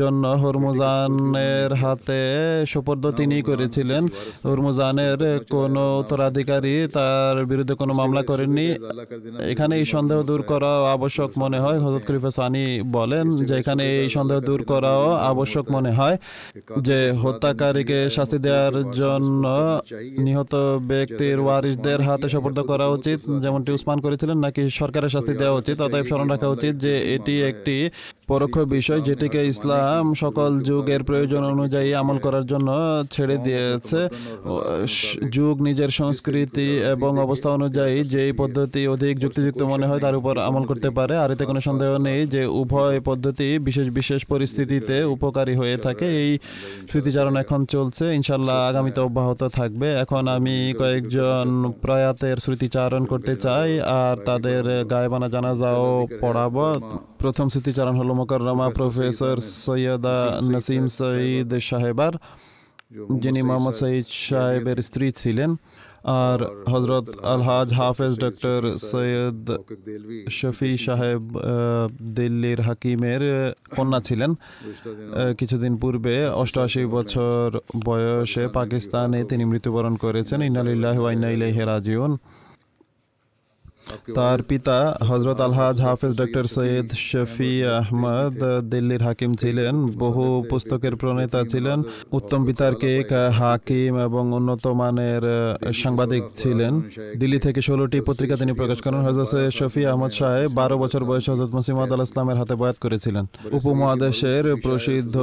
জন্য 0.00 0.22
হরমুজানের 0.42 1.70
হাতে 1.82 2.20
সুপর্দ 2.72 3.04
তিনি 3.18 3.36
করেছিলেন। 3.48 4.02
হরমুজানের 4.48 5.18
কোন 5.54 5.74
উত্তরাধিকারী 6.00 6.74
তার 6.96 7.36
বিরুদ্ধে 7.50 7.74
কোনো 7.80 7.92
মামলা 8.00 8.22
করেননি। 8.30 8.66
এখানে 9.52 9.72
এই 9.80 9.86
সন্দেহ 9.94 10.18
দূর 10.30 10.42
করা 10.50 10.72
আবশ্যক 10.96 11.30
মনে 11.42 11.58
হয়। 11.64 11.78
হজরত 11.84 12.02
খলিফা 12.08 12.30
সানি 12.38 12.64
বলেন 12.96 13.26
যে 13.48 13.52
এখানে 13.60 13.84
এই 14.02 14.08
সন্দেহ 14.16 14.38
দূর 14.48 14.60
করাও 14.70 15.04
আবশ্যক 15.32 15.64
মনে 15.76 15.92
হয় 15.98 16.16
যে 16.86 16.98
হত্যাকারীকে 17.22 17.98
শাস্তি 18.16 18.38
দেওয়ার 18.46 18.76
জন্য 19.00 19.44
নিহত 20.26 20.52
ব্যক্তির 20.90 21.38
ওয়ারিসদের 21.44 22.00
হাতে 22.06 22.26
সপর্দ 22.34 22.58
করা 22.70 22.86
উচিত 22.96 23.18
যেমনটি 23.42 23.70
উসমান 23.76 23.98
করেছিলেন 24.04 24.38
নাকি 24.46 24.57
সরকারের 24.80 25.12
শাস্তি 25.14 25.34
দেওয়া 25.42 25.58
উচিত? 25.60 25.76
অতএব 25.86 26.04
স্মরণ 26.10 26.28
রাখা 26.34 26.48
উচিত 26.56 26.74
যে 26.84 26.94
এটি 27.16 27.34
একটি 27.50 27.76
পরোক্ষ 28.30 28.56
বিষয় 28.76 29.00
যেটিকে 29.00 29.40
ইসলাম 29.52 30.02
সকল 30.14 30.50
যুগের 30.68 31.02
প্রয়োজন 31.08 31.42
অনুযায়ী 31.54 31.90
আমল 32.00 32.18
করার 32.18 32.44
জন্য 32.46 32.68
ছেড়ে 33.14 33.36
দিয়েছে। 33.46 34.00
যুগ 35.36 35.54
নিজের 35.68 35.90
সংস্কৃতি 36.00 36.68
এবং 36.94 37.12
অবস্থা 37.26 37.48
অনুযায়ী 37.58 37.96
যেই 38.14 38.32
পদ্ধতি 38.32 38.82
অধিক 38.94 39.14
যুক্তিযুক্ত 39.22 39.60
মনে 39.72 39.86
হয় 39.88 40.00
তার 40.06 40.16
উপর 40.20 40.34
আমল 40.48 40.64
করতে 40.70 40.88
পারে। 40.90 41.14
আর 41.22 41.28
এতে 41.34 41.44
কোনো 41.50 41.60
সন্দেহ 41.60 41.90
নেই 42.08 42.20
যে 42.34 42.42
উভয় 42.60 42.98
পদ্ধতি 43.08 43.48
বিশেষ 43.58 43.86
বিশেষ 43.98 44.20
পরিস্থিতিতে 44.32 44.96
উপকারী 45.14 45.54
হয়ে 45.60 45.76
থাকে। 45.86 46.06
এই 46.22 46.30
স্মৃতিচারণ 46.90 47.34
এখন 47.36 47.60
চলছে। 47.74 48.04
ইনশাল্লাহ 48.18 48.56
আগামীতে 48.70 49.00
অব্যাহত 49.00 49.42
থাকবে। 49.58 49.88
এখন 50.04 50.22
আমি 50.36 50.56
কয়েকজন 50.80 51.46
প্রয়াতের 51.82 52.36
স্মৃতিচারণ 52.36 53.02
করতে 53.12 53.34
চাই। 53.44 53.70
আর 54.00 54.14
তাদের 54.28 54.47
তাদের 54.48 54.84
গায়েবানা 54.92 55.28
জানাজাও 55.34 55.86
পড়াব। 56.22 56.56
প্রথম 57.22 57.46
স্মৃতিচারণ 57.52 57.94
হলো 58.00 58.12
মোকররমা 58.20 58.66
প্রফেসর 58.76 59.36
সৈয়দা 59.64 60.16
নসিম 60.52 60.84
সঈদ 60.98 61.50
সাহেবার 61.68 62.14
যিনি 63.22 63.40
মোহাম্মদ 63.48 63.74
সঈদ 63.82 64.06
সাহেবের 64.28 64.78
স্ত্রী 64.88 65.06
ছিলেন। 65.22 65.50
আর 66.24 66.38
হজরত 66.72 67.06
আলহাজ 67.34 67.68
হাফেজ 67.78 68.14
ডক্টর 68.24 68.60
সৈয়দ 68.90 69.40
শফি 70.38 70.72
সাহেব 70.86 71.22
দিল্লির 72.18 72.60
হাকিমের 72.66 73.22
কন্যা 73.76 74.00
ছিলেন। 74.08 74.30
কিছুদিন 75.40 75.72
পূর্বে 75.82 76.16
অষ্টআশি 76.42 76.82
বছর 76.96 77.44
বয়সে 77.86 78.44
পাকিস্তানে 78.58 79.20
তিনি 79.30 79.44
মৃত্যুবরণ 79.52 79.94
করেছেন। 80.04 80.38
ইনালিল্লাহ 80.50 80.96
ওয়াইনাইলাই 81.00 81.52
হেরাজিউন 81.58 82.12
তার 84.14 84.38
পিতা 84.42 84.78
হজরত 85.08 85.38
আলহাজ 85.40 85.76
হাফেজ 85.80 86.12
ডক্টর 86.20 86.44
সৈয়দ 86.56 86.88
শফি 87.08 87.52
আহমদ 87.80 88.36
দিল্লির 88.72 89.02
হাকিম 89.02 89.30
ছিলেন, 89.34 89.74
বহু 90.04 90.24
পুস্তকের 90.50 90.94
প্রণেতা 90.96 91.40
ছিলেন, 91.52 91.78
উত্তম 92.12 92.40
বিতার্কিক 92.44 93.08
হাকিম 93.40 93.92
এবং 94.08 94.24
উন্নত 94.32 94.64
মানের 94.80 95.22
সাংবাদিক 95.72 96.22
ছিলেন। 96.40 96.72
দিল্লি 97.20 97.38
থেকে 97.38 97.60
ষোলোটি 97.62 97.98
পত্রিকা 98.00 98.36
তিনি 98.36 98.52
প্রকাশ 98.52 98.78
করেন। 98.84 99.00
হজরত 99.06 99.28
সৈয়দ 99.32 99.52
শফি 99.58 99.82
আহমদ 99.86 100.12
সাহেব 100.18 100.48
বারো 100.60 100.76
বছর 100.78 101.02
বয়সে 101.04 101.28
হজরত 101.32 101.50
মুসিমাদ 101.54 101.88
আল 101.92 102.02
ইসলামের 102.08 102.36
হাতে 102.36 102.54
বয়াত 102.54 102.78
করেছিলেন। 102.84 103.24
উপমহাদেশের 103.58 104.44
প্রসিদ্ধ 104.64 105.16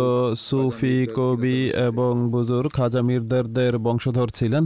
সুফি 0.48 0.98
কবি 1.18 1.60
এবং 1.90 2.14
বুজুর 2.34 2.66
খাজা 2.70 3.02
মির্দারদের 3.02 3.74
বংশধর 3.78 4.30
ছিলেন। 4.36 4.64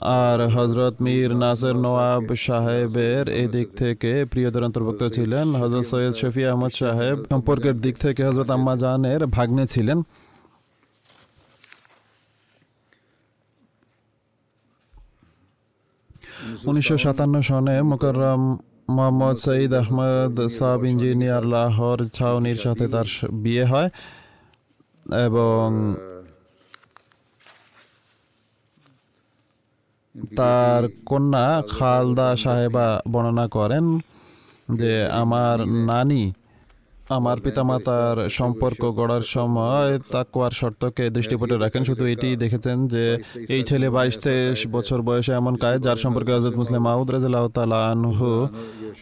আর 0.00 0.38
হজরত 0.56 0.94
মীর 1.04 1.30
নাসর 1.42 1.74
নওয়াব 1.84 2.24
সাহেবের 2.46 3.24
এই 3.40 3.48
দিক 3.54 3.68
থেকে 3.80 4.12
প্রিয়দের 4.32 4.66
অন্তর্ভুক্ত 4.68 5.02
ছিলেন। 5.16 5.46
হজরত 5.62 5.84
সৈয়দ 5.92 6.14
শফি 6.20 6.42
আহমদ 6.50 6.72
সাহেব 6.80 7.16
সম্পর্কের 7.32 7.76
দিক 7.84 7.94
থেকে 8.04 8.22
হজরত 8.28 8.48
আম্মা 8.56 8.74
জানের 8.82 9.20
ভাগ্নে 9.36 9.64
ছিলেন। 9.74 9.98
উনিশশো 16.68 16.96
সাতান্ন 17.04 17.34
সনে 17.48 17.76
মোকাররম 17.90 18.42
মোহাম্মদ 18.96 19.36
সঈদ 19.44 19.72
আহমদ 19.80 20.34
সাব 20.58 20.80
ইঞ্জিনিয়ার 20.84 21.44
লাহোর 21.54 21.98
ছাউনির 22.16 22.58
সাথে 22.64 22.84
তার 22.94 23.08
বিয়ে 23.42 23.64
হয় 23.72 23.88
এবং 25.26 25.64
তার 30.36 30.82
কন্যা 31.06 31.46
খালদা 31.70 32.28
সাহেবা 32.36 32.86
বর্ণনা 33.12 33.46
করেন 33.48 33.84
যে 34.74 34.92
আমার 35.12 35.56
নানি 35.86 36.22
আমার 37.08 37.40
পিতামাতার 37.40 38.30
সম্পর্ক 38.30 38.84
গড়ার 38.84 39.22
সময় 39.22 39.98
তাকুয়ার 40.10 40.50
শর্তকে 40.50 41.10
দৃষ্টিপটে 41.10 41.56
রাখেন। 41.56 41.84
শুধু 41.84 42.06
এটি 42.06 42.36
দেখেছেন 42.36 42.88
যে 42.88 43.18
এই 43.48 43.62
ছেলে 43.62 43.90
বাইশ 43.90 44.18
তেইশ 44.18 44.66
বছর 44.66 45.02
বয়সে 45.02 45.32
এমন 45.32 45.56
কায় 45.56 45.78
যার 45.78 45.96
সম্পর্কে 45.96 46.32
হজরত 46.32 46.56
মুসলিম 46.56 46.86
তালা 47.54 47.86
আনহু 47.86 48.48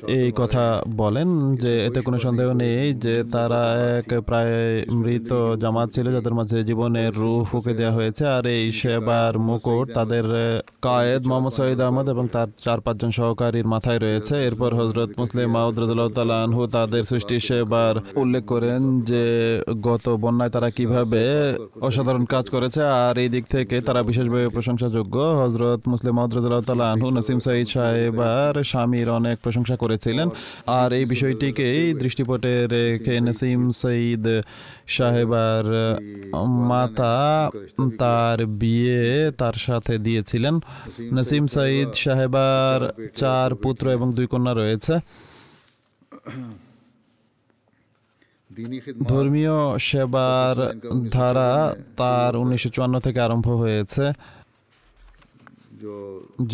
এই 0.07 0.33
কথা 0.37 0.83
বলেন 0.89 1.57
যে 1.57 1.87
এতে 1.87 2.01
কোনো 2.01 2.19
সন্দেহ 2.19 2.53
নেই 2.53 2.95
যে 2.95 3.25
তারা 3.33 3.63
এক 3.99 4.21
প্রায় 4.21 4.85
মৃত 4.93 5.57
জামাত 5.61 5.93
ছিল 5.93 6.13
যাদের 6.13 6.35
মাঝে 6.35 6.65
জীবনের 6.65 7.15
রূহ 7.15 7.45
ফুকে 7.45 7.75
দেওয়া 7.75 7.93
হয়েছে 7.93 8.27
আর 8.27 8.47
এই 8.47 8.73
সেবার 8.73 9.39
মুকুট 9.39 9.93
তাদের 9.93 10.25
কায়েদ 10.83 11.27
মোহাম্মদ 11.27 11.53
সঈদ 11.53 11.81
আহমদ 11.81 12.09
এবং 12.09 12.29
তার 12.29 12.49
চার 12.57 12.81
পাঁচজন 12.81 13.11
সহকারীর 13.11 13.67
মাথায় 13.67 13.99
রয়েছে। 13.99 14.47
এরপর 14.47 14.75
হজরত 14.75 15.11
মুসলিম 15.19 15.55
তালা 16.15 16.43
আনহু 16.43 16.67
তাদের 16.67 17.05
সৃষ্টি 17.05 17.41
সেবার 17.41 17.94
তার 17.95 18.17
উল্লেখ 18.23 18.45
করেন 18.45 19.01
যে, 19.01 19.25
গত 19.83 20.09
বন্যায় 20.09 20.51
তারা 20.51 20.71
কীভাবে 20.71 21.23
অসাধারণ 21.81 22.25
কাজ 22.25 22.45
করেছে, 22.51 22.83
আর 22.83 23.19
এই 23.19 23.29
দিক 23.29 23.45
থেকে 23.47 23.81
তারা 23.81 24.03
বিশেষভাবে 24.03 24.49
প্রশংসাযোগ্য। 24.49 25.17
হজরত 25.43 25.81
মুসলিম 25.89 26.15
হজরতাল্লাহ 26.21 26.93
আনহু, 26.93 27.09
নসিম 27.11 27.39
সাইদ 27.39 27.67
সাহেবার 27.67 28.65
স্বামীর 28.65 29.09
অনেক 29.11 29.37
প্রশংসা 29.43 29.77
করেছিলেন। 29.77 30.29
আর 30.67 30.93
এই 30.93 31.05
বিষয়টিকেই 31.05 31.95
দৃষ্টিপটে 31.95 32.67
রেখে 32.67 33.21
নসিম 33.21 33.71
সঈদ 33.71 34.27
সাহেবার 34.87 35.65
মাতা 36.71 37.51
তার 37.99 38.47
বিয়ে 38.47 39.31
তার 39.39 39.53
সাথে 39.53 39.99
দিয়েছিলেন। 39.99 40.55
নসিম 41.13 41.47
সঈদ 41.47 41.91
সাহেবার 42.05 42.81
চার 43.17 43.55
পুত্র 43.55 43.85
এবং 43.91 44.13
দুই 44.15 44.27
কন্যা 44.27 44.55
রয়েছে। 44.55 44.95
ধর্মীয় 49.13 49.57
সেবার 49.89 50.57
ধারা 51.17 51.51
তার 52.01 52.33
উনিশশো 52.43 52.69
চুয়ান্ন 52.75 52.97
থেকে 53.07 53.19
আরম্ভ 53.27 53.47
হয়েছে। 53.63 54.05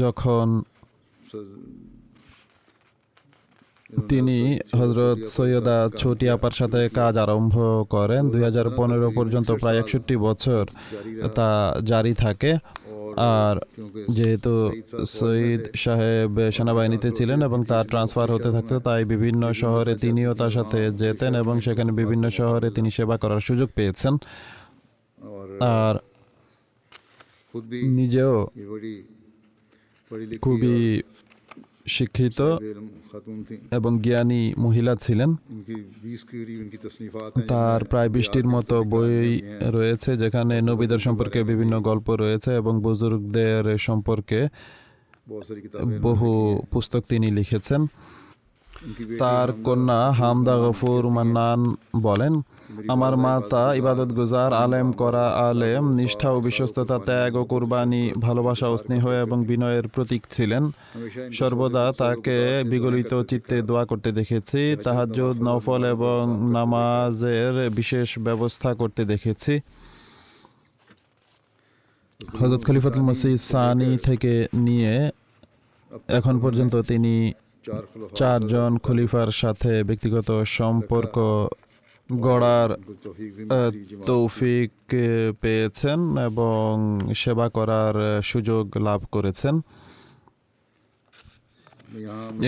যখন 0.02 0.46
তিনি 4.10 4.38
হজরত 4.78 5.18
সৈয়দা 5.36 5.76
ছোটি 6.00 6.26
আপার 6.36 6.54
সাথে 6.60 6.80
কাজ 6.98 7.14
আরম্ভ 7.24 7.54
করেন। 7.94 8.22
দু 8.32 8.38
হাজার 8.48 8.66
পনেরো 8.78 9.08
পর্যন্ত 9.18 9.48
প্রায় 9.62 9.78
একষট্টি 9.82 10.14
বছর 10.26 10.62
তা 11.38 11.48
জারি 11.90 12.12
থাকে। 12.24 12.52
আর 13.38 13.56
যেহেতু 14.16 14.52
সৈয়দ 15.18 15.62
সাহেব 15.84 16.30
সেনাবাহিনীতে 16.56 17.08
ছিলেন 17.18 17.38
এবং 17.48 17.58
তার 17.70 17.84
ট্রান্সফার 17.92 18.28
হতে 18.34 18.50
থাকতো, 18.56 18.74
তাই 18.86 19.02
বিভিন্ন 19.12 19.42
শহরে 19.62 19.92
তিনিও 20.04 20.32
তার 20.40 20.52
সাথে 20.56 20.80
যেতেন 21.02 21.32
এবং 21.42 21.54
সেখানে 21.66 21.90
বিভিন্ন 22.00 22.24
শহরে 22.38 22.68
তিনি 22.76 22.90
সেবা 22.96 23.16
করার 23.22 23.42
সুযোগ 23.48 23.68
পেয়েছেন। 23.76 24.14
আর 25.80 25.94
নিজেও 27.98 28.34
খুবই 30.44 30.78
শিক্ষিত 31.96 32.40
এবং 33.70 33.92
জ্ঞানী 34.02 34.42
মহিলা 34.58 34.92
ছিলেন। 35.04 35.30
তার 37.52 37.80
প্রায় 37.84 38.10
বৃষ্টির 38.14 38.46
মতো 38.54 38.76
বই 38.84 39.28
রয়েছে 39.76 40.10
যেখানে 40.22 40.54
নবীদের 40.68 41.00
সম্পর্কে 41.06 41.38
বিভিন্ন 41.50 41.74
গল্প 41.88 42.08
রয়েছে 42.22 42.50
এবং 42.60 42.74
বুজুর্গদের 42.82 43.64
সম্পর্কে 43.78 44.40
বহু 46.02 46.30
পুস্তক 46.70 47.02
তিনি 47.08 47.28
লিখেছেন। 47.38 47.82
তার 49.18 49.48
কন্যা 49.66 50.00
হামদা 50.18 50.54
গফুর 50.62 51.02
মান্নান 51.16 51.60
বলেন 51.96 52.34
আমার 52.94 53.14
মাতা 53.24 53.64
ইবাদত 53.80 54.10
গুজার 54.18 54.50
আলেম 54.64 54.88
করা 55.00 55.26
আলেম, 55.48 55.84
নিষ্ঠা 55.98 56.28
ও 56.36 56.38
বিশ্বস্ততা 56.46 56.96
ত্যাগ 57.08 57.32
ও 57.40 57.42
কুরবানি, 57.52 58.02
ভালোবাসা 58.26 58.66
ও 58.74 58.76
স্নেহ 58.82 59.04
এবং 59.24 59.38
বিনয়ের 59.50 59.86
প্রতীক 59.94 60.22
ছিলেন। 60.34 60.62
সর্বদা 61.38 61.84
তাকে 62.02 62.38
বিগলিত 62.70 63.12
চিত্তে 63.30 63.56
দোয়া 63.68 63.84
করতে 63.90 64.10
দেখেছি 64.18 64.60
তাহাজুদ 64.84 65.36
নফল 65.48 65.82
এবং 65.94 66.20
নামাজের 66.56 67.54
বিশেষ 67.78 68.08
ব্যবস্থা 68.26 68.70
করতে 68.80 69.02
দেখেছি। 69.12 69.54
হজরত 72.40 72.62
খলিফাতুল 72.68 73.02
মসিদ 73.08 73.38
সানি 73.50 73.90
থেকে 74.08 74.32
নিয়ে 74.66 74.94
এখন 76.18 76.34
পর্যন্ত 76.44 76.74
তিনি 76.90 77.14
চারজন 78.18 78.72
খলিফার 78.86 79.30
সাথে 79.42 79.72
ব্যক্তিগত 79.88 80.28
সম্পর্ক 80.58 81.16
গড়ার 82.26 82.70
তৌফিক 84.06 84.70
পেয়েছেন 85.40 85.98
এবং 86.28 86.70
সেবা 87.14 87.46
করার 87.48 88.22
সুযোগ 88.22 88.64
লাভ 88.78 89.00
করেছেন। 89.12 89.54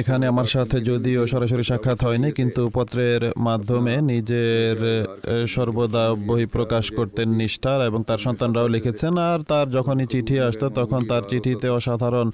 এখানে 0.01 0.25
আমার 0.33 0.49
সাথে 0.55 0.77
যদিও 0.91 1.21
সরাসরি 1.33 1.65
সাক্ষাৎ 1.71 1.99
হয়নি, 2.07 2.29
কিন্তু 2.39 2.63
পত্রের 2.77 3.23
মাধ্যমে 3.49 3.95
নিজের 4.13 4.77
সর্বদা 5.55 6.05
বই 6.29 6.45
প্রকাশ 6.57 6.85
করতেন 6.99 7.29
নিষ্ঠার 7.41 7.81
এবং 7.89 8.01
তার 8.09 8.21
সন্তানরাও 8.27 8.69
লিখেছেন, 8.75 9.13
আর 9.31 9.39
তার 9.51 9.67
যখনই 9.77 10.07
চিঠি 10.13 10.37
আসতো 10.47 10.67
তখন 10.79 11.01
তার 11.11 11.23
চিঠিতে 11.31 11.67
অসাধারণ 11.79 12.29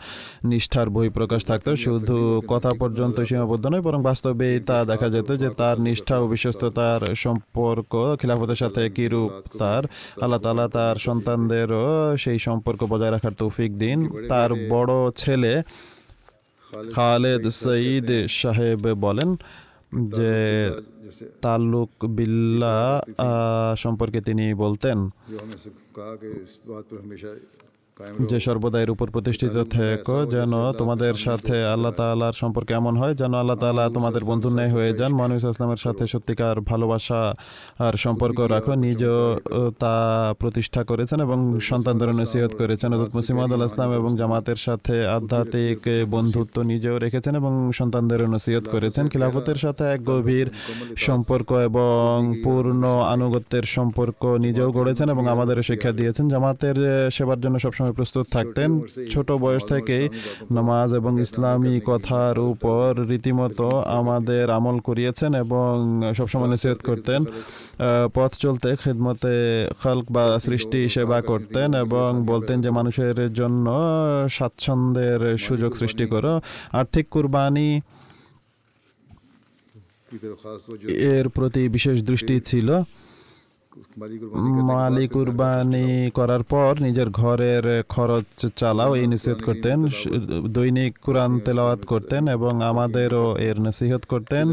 নিষ্ঠার 0.51 0.89
বই 0.97 1.09
প্রকাশ 1.19 1.41
থাকতো। 1.51 1.71
শুধু 1.85 2.17
কথা 2.53 2.71
পর্যন্ত 2.81 3.17
সীমাবদ্ধ 3.29 3.65
নয়, 3.73 3.85
বরং 3.87 4.01
বাস্তবেই 4.09 4.57
তা 4.69 4.79
দেখা 4.91 5.09
যেত 5.15 5.31
যে 5.43 5.49
তার 5.61 5.77
নিষ্ঠা 5.87 6.17
ও 6.23 6.25
বিশ্বস্ততার 6.35 7.01
সম্পর্ক 7.25 7.93
খিলাফতের 8.21 8.59
সাথে 8.63 8.83
কিরূপ 8.97 9.33
তার? 9.61 9.83
আল্লাহ 10.25 10.41
তালা 10.45 10.67
তার 10.77 10.97
সন্তানদেরও 11.07 11.87
সেই 12.23 12.39
সম্পর্ক 12.47 12.81
বজায় 12.93 13.13
রাখার 13.15 13.35
তৌফিক 13.43 13.71
দিন। 13.83 13.99
তার 14.31 14.51
বড় 14.73 14.93
ছেলে 15.23 15.55
খালেদ 16.95 17.45
সঈদ 17.62 18.09
সাহেব 18.41 18.83
বলেন 19.07 19.31
যে 20.16 20.35
তালুক 21.45 21.91
তাল্লুক 21.91 21.93
বিল্লা 22.16 22.77
সম্পর্কে 23.85 24.21
তিনি 24.29 24.47
বলতেন। 24.64 24.99
যে 28.30 28.38
সর্বদা 28.40 28.78
এর 28.80 28.90
উপর 28.90 29.07
প্রতিষ্ঠিত 29.11 29.57
থেকো 29.76 30.16
যেন 30.34 30.53
তোমাদের 30.72 31.14
সাথে 31.26 31.57
আল্লাহ 31.74 31.92
তালার 31.92 32.32
সম্পর্কে 32.32 32.72
এমন 32.74 32.94
হয় 32.96 33.14
যেন 33.14 33.32
আল্লাহ 33.34 33.57
তালা 33.57 33.84
তোমাদের 33.96 34.22
বন্ধু 34.24 34.49
ন্যায় 34.49 34.72
হয়ে 34.76 34.90
যান 34.99 35.12
মানুষ 35.22 35.38
ইসলামের 35.44 35.80
সাথে 35.84 36.05
সত্যিকার 36.07 36.57
ভালোবাসা 36.61 37.20
আর 37.86 37.94
সম্পর্ক 38.05 38.38
রাখো 38.55 38.72
নিজ 38.84 39.03
তা 39.82 39.94
প্রতিষ্ঠা 40.38 40.82
করেছেন 40.84 41.18
এবং 41.26 41.38
সন্তানদের 41.70 42.11
নসিহত 42.20 42.53
করেছেন। 42.61 42.88
হজরত 42.92 43.12
মুসিমদ 43.18 43.49
আল্লাহ 43.53 43.68
ইসলাম 43.72 43.90
এবং 44.01 44.11
জামাতের 44.20 44.59
সাথে 44.66 44.94
আধ্যাত্মিক 45.16 45.80
বন্ধুত্ব 46.14 46.57
নিজেও 46.72 46.96
রেখেছেন 47.05 47.34
এবং 47.40 47.53
সন্তানদের 47.78 48.20
নসিহত 48.34 48.64
করেছেন। 48.74 49.05
খিলাফতের 49.12 49.59
সাথে 49.64 49.84
এক 49.94 50.01
গভীর 50.11 50.49
সম্পর্ক 51.07 51.49
এবং 51.68 52.12
পূর্ণ 52.44 52.82
আনুগত্যের 53.14 53.64
সম্পর্ক 53.76 54.22
নিজেও 54.44 54.68
গড়েছেন 54.78 55.09
এবং 55.14 55.24
আমাদের 55.34 55.57
শিক্ষা 55.68 55.92
দিয়েছেন। 55.99 56.24
জামাতের 56.32 56.76
সেবার 57.16 57.40
জন্য 57.44 57.57
সবসময় 57.64 57.88
সময় 57.89 57.97
প্রস্তুত 57.99 58.26
থাকতেন। 58.36 58.70
ছোট 59.12 59.28
বয়স 59.45 59.64
থেকেই 59.72 60.05
নামাজ 60.57 60.89
এবং 61.01 61.12
ইসলামী 61.26 61.74
কথার 61.91 62.36
উপর 62.53 62.86
রীতিমতো 63.11 63.68
আমাদের 63.99 64.45
আমল 64.59 64.76
করিয়েছেন 64.89 65.30
এবং 65.45 65.72
সবসময় 66.18 66.51
নসিহত 66.53 66.80
করতেন। 66.89 67.20
পথ 68.16 68.30
চলতে 68.45 68.68
খেদমতে 68.82 69.34
খালক 69.80 70.07
বা 70.16 70.24
সৃষ্টি 70.47 70.80
সেবা 70.95 71.18
করতেন 71.30 71.68
এবং 71.84 72.09
বলতেন 72.32 72.57
যে, 72.64 72.70
মানুষের 72.78 73.18
জন্য 73.41 73.66
স্বাচ্ছন্দ্যের 74.36 75.20
সুযোগ 75.47 75.70
সৃষ্টি 75.80 76.05
করো। 76.12 76.32
আর্থিক 76.80 77.05
কুরবানি 77.14 77.70
এর 81.14 81.26
প্রতি 81.36 81.62
বিশেষ 81.76 81.97
দৃষ্টি 82.11 82.34
ছিল। 82.51 82.68
মালি 84.70 85.05
কুরবানি 85.09 85.89
করার 86.14 86.43
পর 86.43 86.70
নিজের 86.81 87.09
ঘরের 87.11 87.64
খরচ 87.89 88.47
চালাও 88.57 88.91
এই 88.97 89.07
নিষেধ 89.07 89.39
করতেন 89.45 89.79
দৈনিক 90.53 90.93
কোরআন 91.03 91.33
তেলাওয়াত 91.39 91.83
করতেন। 91.87 92.22
এবং 92.29 92.53
আমাদেরও 92.62 93.24
এর 93.49 93.57
নসিহত 93.61 94.03
করতেন। 94.09 94.47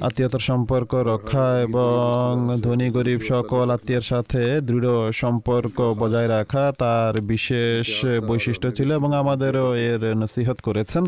আত্মীয়তার 0.00 0.40
সম্পর্ক 0.40 0.94
রক্ষা 1.12 1.46
এবং 1.60 2.58
ধনী 2.62 2.90
গরিব 2.90 3.20
সকল 3.28 3.70
আত্মীয়ের 3.70 4.02
সাথে 4.02 4.42
দৃঢ় 4.60 5.12
সম্পর্ক 5.12 5.76
বজায় 5.98 6.28
রাখা 6.28 6.72
তার 6.78 7.14
বিশেষ 7.20 7.86
বৈশিষ্ট্য 8.28 8.68
ছিল 8.72 8.88
এবং 8.94 9.10
আমাদেরও 9.12 9.74
এর 9.88 10.02
নসিহত 10.16 10.58
করেছেন। 10.60 11.04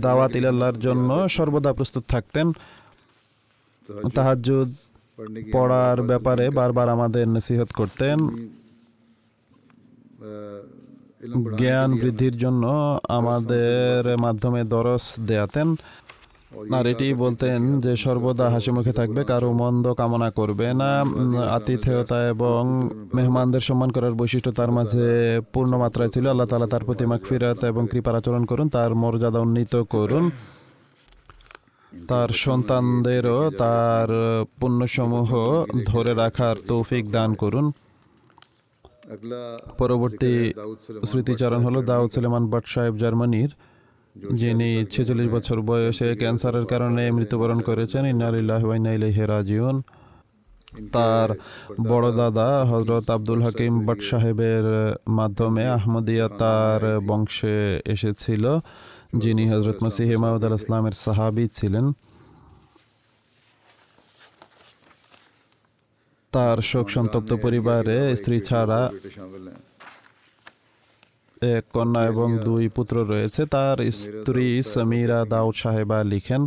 দাওয়াত 0.00 0.32
ইলাল্লার 0.36 0.76
জন্য 0.78 1.28
সর্বদা 1.28 1.72
প্রস্তুত 1.72 2.04
থাকতেন। 2.08 2.46
তাহাজুদ 4.14 4.68
পড়ার 5.52 6.02
ব্যাপারে 6.02 6.50
বারবার 6.50 6.88
আমাদের 6.88 7.28
নসিহত 7.28 7.68
করতেন। 7.74 8.18
জ্ঞান 11.56 11.92
বৃদ্ধির 11.92 12.38
জন্য 12.38 12.64
আমাদের 13.08 14.18
মাধ্যমে 14.18 14.64
দরস 14.64 15.20
দেয়াতেন। 15.20 15.74
আর 16.74 16.86
এটি 16.86 17.14
বলতেন 17.14 17.80
যে, 17.80 17.96
সর্বদা 17.96 18.50
হাসি 18.50 18.70
মুখে 18.70 18.92
থাকবে, 18.92 19.24
কারও 19.24 19.52
মন্দ 19.52 19.94
কামনা 19.94 20.30
করবে 20.30 20.74
না। 20.74 20.90
আতিথেয়তা 21.50 22.28
এবং 22.28 22.90
মেহমানদের 23.14 23.60
সম্মান 23.60 23.90
করার 23.90 24.12
বৈশিষ্ট্য 24.12 24.52
তার 24.52 24.70
মাঝে 24.72 25.40
পূর্ণ 25.52 25.76
মাত্রায় 25.76 26.08
ছিল। 26.08 26.26
আল্লাহ 26.26 26.46
তালা 26.46 26.66
তার 26.66 26.84
প্রতি 26.84 27.06
মাকফিরাত 27.06 27.64
এবং 27.64 27.86
কৃপার 27.90 28.14
আচরণ 28.14 28.44
করুন, 28.44 28.68
তার 28.68 28.94
মর্যাদা 28.94 29.40
উন্নীত 29.40 29.82
করুন। 29.82 30.30
তার 32.10 32.30
সন্তানদেরও 32.44 33.40
তার 33.62 34.08
পুণ্যসমূহ 34.60 35.30
ধরে 35.90 36.12
রাখার 36.22 36.56
তৌফিক 36.70 37.04
দান 37.16 37.30
করুন। 37.42 37.66
পরবর্তী 39.80 40.32
স্মৃতিচারণ 41.08 41.60
হলো 41.66 41.80
দাউদ 41.90 42.08
সুলেমান 42.14 42.44
ভট 42.52 42.64
সাহেব 42.74 42.94
জার্মানির, 43.02 43.50
যিনি 44.40 44.70
ছেচল্লিশ 44.92 45.28
বছর 45.36 45.58
বয়সে 45.68 46.08
ক্যান্সারের 46.20 46.66
কারণে 46.72 47.04
মৃত্যুবরণ 47.16 47.58
করেছেন। 47.68 48.02
ইনালিল্লাহিউন 48.14 49.76
তার 50.94 51.28
বড় 51.90 52.08
দাদা 52.20 52.48
হজরত 52.70 53.06
আব্দুল 53.16 53.40
হাকিম 53.46 53.72
ভট 53.86 54.00
সাহেবের 54.10 54.66
মাধ্যমে 55.18 55.64
আহমদিয়া 55.78 56.26
তার 56.42 56.80
বংশে 57.08 57.56
এসেছিল। 57.94 58.44
যিনি 59.14 59.44
হজরত 59.48 59.78
মসিহ 59.84 60.10
মাউদ 60.16 60.42
আল 60.44 60.54
ইসলামের 60.54 60.94
সাহাবি 61.04 61.44
ছিলেন 61.52 61.86
তার 66.32 66.58
শোক 66.62 66.86
সন্তপ্ত 66.90 67.30
পরিবারে 67.44 67.98
স্ত্রী 68.16 68.36
ছাড়া 68.40 68.80
এক 71.58 71.64
কন্যা 71.72 72.02
এবং 72.06 72.38
দুই 72.38 72.68
পুত্র 72.68 72.96
রয়েছে। 73.04 73.46
তার 73.46 73.76
স্ত্রী 73.90 74.62
সমীরা 74.62 75.24
দাউদ 75.24 75.54
সাহেবা 75.56 75.98
লিখেন 76.04 76.42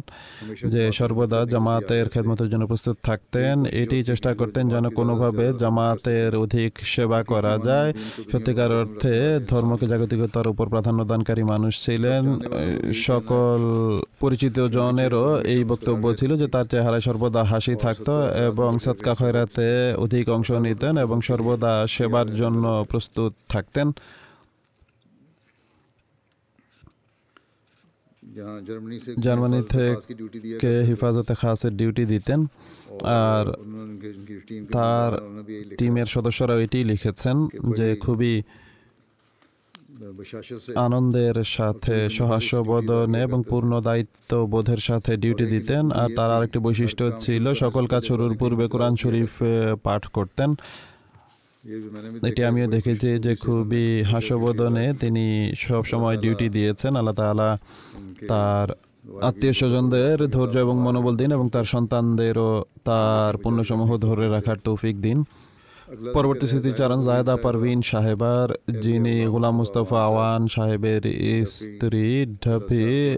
যে, 0.67 0.91
সর্বদা 0.91 1.39
জামাতের 1.45 2.09
খেদমতের 2.09 2.49
জন্য 2.49 2.67
প্রস্তুত 2.67 2.97
থাকতেন। 3.03 3.65
এটি 3.65 3.97
চেষ্টা 4.03 4.31
করতেন 4.33 4.69
যেন 4.69 4.89
কোনোভাবে 4.89 5.45
জামাতের 5.59 6.35
অধিক 6.35 6.71
সেবা 6.83 7.23
করা 7.23 7.53
যায়। 7.63 7.93
সত্যিকার 8.31 8.71
অর্থে 8.71 9.39
ধর্মকে 9.47 9.85
জাগতিকতার 9.87 10.47
উপর 10.47 10.65
প্রাধান্য 10.67 11.03
দানকারী 11.03 11.43
মানুষ 11.43 11.85
ছিলেন। 11.85 12.23
সকল 12.93 13.59
পরিচিত 14.19 14.59
জনেরও 14.59 15.41
এই 15.41 15.63
বক্তব্য 15.63 16.03
ছিল 16.15 16.37
যে, 16.37 16.47
তার 16.47 16.65
চেহারায় 16.65 17.01
সর্বদা 17.01 17.43
হাসি 17.43 17.75
থাকত 17.75 18.09
এবং 18.49 18.79
সৎকা 18.79 19.13
খয়রাতে 19.13 19.93
অধিক 19.97 20.29
অংশ 20.29 20.51
নিতেন 20.51 20.97
এবং 20.97 21.21
সর্বদা 21.21 21.87
সেবার 21.87 22.35
জন্য 22.35 22.85
প্রস্তুত 22.89 23.33
থাকতেন। 23.49 23.91
জার্মানি 29.19 29.59
থেকে 29.71 30.71
হেফাজতে 30.83 31.33
খাসের 31.35 31.73
ডিউটি 31.77 32.03
দিতেন 32.05 32.39
আর 33.21 33.45
তার 34.71 35.11
টিমের 35.77 36.07
সদস্যরাও 36.07 36.59
এটি 36.59 36.79
লিখেছেন 36.83 37.35
যে 37.75 37.87
খুবই 37.95 38.33
আনন্দের 40.77 41.37
সাথে 41.47 41.95
সহাস্যবোধনে 42.09 43.19
এবং 43.21 43.39
পূর্ণ 43.49 43.71
দায়িত্ব 43.79 44.31
বোধের 44.45 44.81
সাথে 44.83 45.11
ডিউটি 45.17 45.45
দিতেন 45.45 45.83
আর 45.91 46.09
তার 46.15 46.29
আরেকটি 46.31 46.59
বৈশিষ্ট্য 46.59 47.05
ছিল 47.19 47.45
সকল 47.53 47.83
কাজ 47.87 48.01
শুরুর 48.03 48.33
পূর্বে 48.37 48.65
কোরআন 48.67 48.93
শরীফ 48.95 49.31
পাঠ 49.83 50.03
করতেন 50.07 50.49
এটি 52.27 52.43
আমিও 52.43 52.67
দেখেছি 52.67 53.19
যে 53.19 53.35
খুবই 53.35 54.01
হাস্যবোধনে 54.01 54.93
তিনি 54.99 55.25
সব 55.57 55.83
সময় 55.85 56.17
ডিউটি 56.17 56.49
দিয়েছেন 56.49 56.95
আল্লাহ 56.95 57.15
তালা 57.15 57.57
তার 58.27 58.67
আত্মীয় 59.21 59.53
স্বজনদের 59.53 60.17
ধৈর্য 60.27 60.57
এবং 60.57 60.75
মনোবল 60.81 61.15
দিন 61.15 61.31
এবং 61.31 61.49
তার 61.49 61.65
সন্তানদেরও 61.65 62.65
তার 62.83 63.37
পণ্যসমূহ 63.37 63.97
ধরে 63.97 64.25
রাখার 64.29 64.57
তৌফিক 64.63 65.01
দিন। 65.01 65.23
পরবর্তী 66.13 66.47
স্মৃতিচারণ 66.47 67.01
জায়দা 67.01 67.35
পারভিন 67.35 67.81
সাহেবার 67.81 68.47
যিনি 68.81 69.25
গুলাম 69.25 69.55
মুস্তফা 69.55 69.99
আওয়ান 70.05 70.47
সাহেবের 70.47 71.01
স্ত্রী 71.45 72.25
ঢাপি 72.45 73.17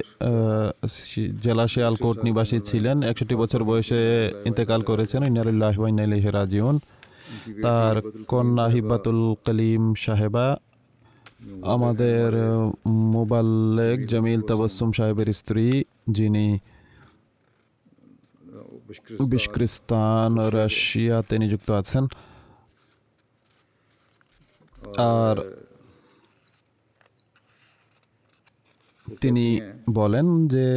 জেলা 1.44 1.68
শিয়ালকোট 1.68 2.18
নিবাসী 2.24 2.60
ছিলেন 2.60 2.98
একষট্টি 3.04 3.36
বছর 3.36 3.64
বয়সে 3.64 4.32
ইন্তেকাল 4.46 4.82
করেছেন 4.82 5.24
ইনারুল্লাহ 5.24 5.76
রাজিউন। 6.32 6.80
তার 7.64 7.96
কন্যা 8.28 8.66
হিব্বাতুল 8.68 9.22
কলিম 9.46 9.84
সাহেবা, 10.06 10.48
আমাদের 11.76 12.30
মোবাল্লেক 13.16 14.08
জামিল 14.08 14.42
তাবাসসুম 14.42 14.90
সাহেবের 14.92 15.30
স্ত্রী, 15.34 15.84
যিনি 16.18 16.60
বিশক্রিস্তান 19.32 20.32
রাশিয়াতে 20.58 21.36
নিযুক্ত 21.40 21.72
আছেন। 21.72 22.04
আর 24.98 25.36
তিনি 29.22 29.46
বলেন 29.90 30.48
যে, 30.48 30.68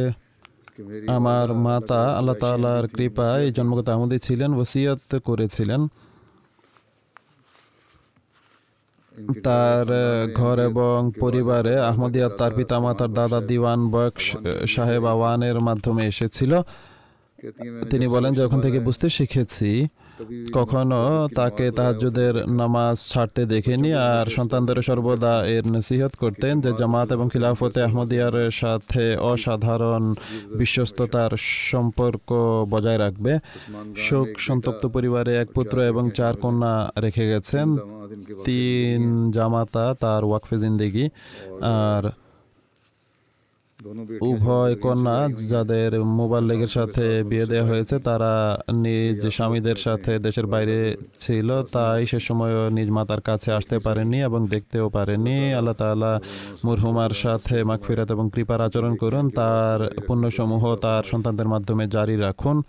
আমার 1.17 1.47
মাতা 1.53 2.01
আল্লাহ 2.17 2.35
তাআলার 2.35 2.87
কৃপায় 2.87 3.45
জন্মগত 3.51 3.87
আমদি 3.89 4.17
ছিলেন, 4.19 4.51
ওসিয়ত 4.53 5.11
করেছিলেন। 5.27 5.81
তার 9.43 9.87
ঘর 10.35 10.59
এবং 10.59 11.11
পরিবারে 11.19 11.79
আহমদিয়া 11.79 12.29
তার 12.29 12.51
পিতা 12.51 12.79
মাতার 12.79 13.13
দাদা 13.13 13.41
দিওয়ান 13.41 13.91
বক্স 13.91 14.23
সাহেব 14.67 15.05
আওয়ানের 15.05 15.59
মাধ্যমে 15.59 16.07
এসেছিল। 16.07 16.61
তিনি 17.89 18.07
বলেন 18.07 18.33
যে 18.33 18.41
ওখান 18.43 18.61
থেকে 18.61 18.79
বুঝতে 18.79 19.09
শিখেছি 19.09 19.87
কখনো 20.53 21.27
তাকে 21.35 21.71
তাহাজ্জুদের 21.71 22.49
নামাজ 22.49 22.97
ছাড়তে 23.09 23.45
দেখিনি 23.45 23.93
আর 23.93 24.25
সন্তানদের 24.25 24.81
সর্বদা 24.81 25.45
এর 25.45 25.71
নসিহত 25.71 26.15
করতেন 26.15 26.61
যে 26.61 26.71
জামাত 26.77 27.11
এবং 27.11 27.29
খিলাফতে 27.33 27.83
আহমদিয়ার 27.83 28.51
সাথে 28.51 29.17
অসাধারণ 29.17 30.13
বিশ্বস্ততার 30.57 31.31
সম্পর্ক 31.71 32.29
বজায় 32.69 32.97
রাখবে। 32.97 33.39
শোক 33.97 34.27
সন্তপ্ত 34.37 34.85
পরিবারে 34.85 35.37
এক 35.37 35.47
পুত্র 35.51 35.81
এবং 35.81 36.11
চার 36.11 36.37
কন্যা 36.37 36.91
রেখে 36.99 37.29
গেছেন। 37.29 37.77
তিন 38.43 39.31
জামাতা 39.31 39.95
তার 39.99 40.23
ওয়াকফে 40.23 40.57
জিন্দেগি। 40.57 41.09
আর 41.61 42.22
উভয় 44.21 44.75
কন্যা 44.75 45.29
যাদের 45.49 45.91
মোবাইল 46.03 46.43
লেগের 46.43 46.67
সাথে 46.67 47.23
বিয়ে 47.23 47.45
দেওয়া 47.45 47.67
হয়েছে 47.67 47.99
তারা 47.99 48.61
নিজ 48.73 49.27
স্বামীদের 49.27 49.75
সাথে 49.75 50.19
দেশের 50.19 50.47
বাইরে 50.47 50.97
ছিল 51.17 51.61
তাই 51.61 52.07
সে 52.07 52.19
সময় 52.19 52.69
নিজ 52.69 52.89
মাতার 52.89 53.21
কাছে 53.21 53.51
আসতে 53.51 53.79
পারেনি 53.79 54.21
এবং 54.21 54.47
দেখতেও 54.47 54.89
পারেনি। 54.89 55.53
আল্লাহ 55.53 55.73
তাআলা 55.73 56.19
মুরহুমার 56.65 57.09
সাথে 57.09 57.63
মাগফিরাত 57.63 58.11
এবং 58.11 58.29
কৃপার 58.33 58.61
আচরণ 58.61 58.95
করুন। 58.95 59.29
তার 59.29 59.79
পুণ্যসমূহ 60.07 60.75
তার 60.75 61.03
সন্তানদের 61.03 61.47
মাধ্যমে 61.47 61.87
জারি 61.87 62.15
রাখুন। 62.17 62.61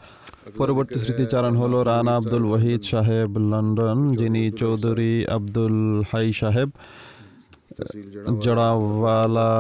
পরবর্তী 0.59 0.99
স্মৃতিচারণ 0.99 1.57
হলো 1.57 1.83
রানা 1.83 2.17
আব্দুল 2.17 2.45
ওয়াহিদ 2.45 2.83
সাহেব 2.83 3.39
লন্ডন। 3.39 3.99
যিনি 4.13 4.51
চৌধুরী 4.51 5.27
আব্দুল 5.27 6.03
হাই 6.13 6.33
সাহেব 6.33 6.69
জড়াওয়ালা 8.41 9.51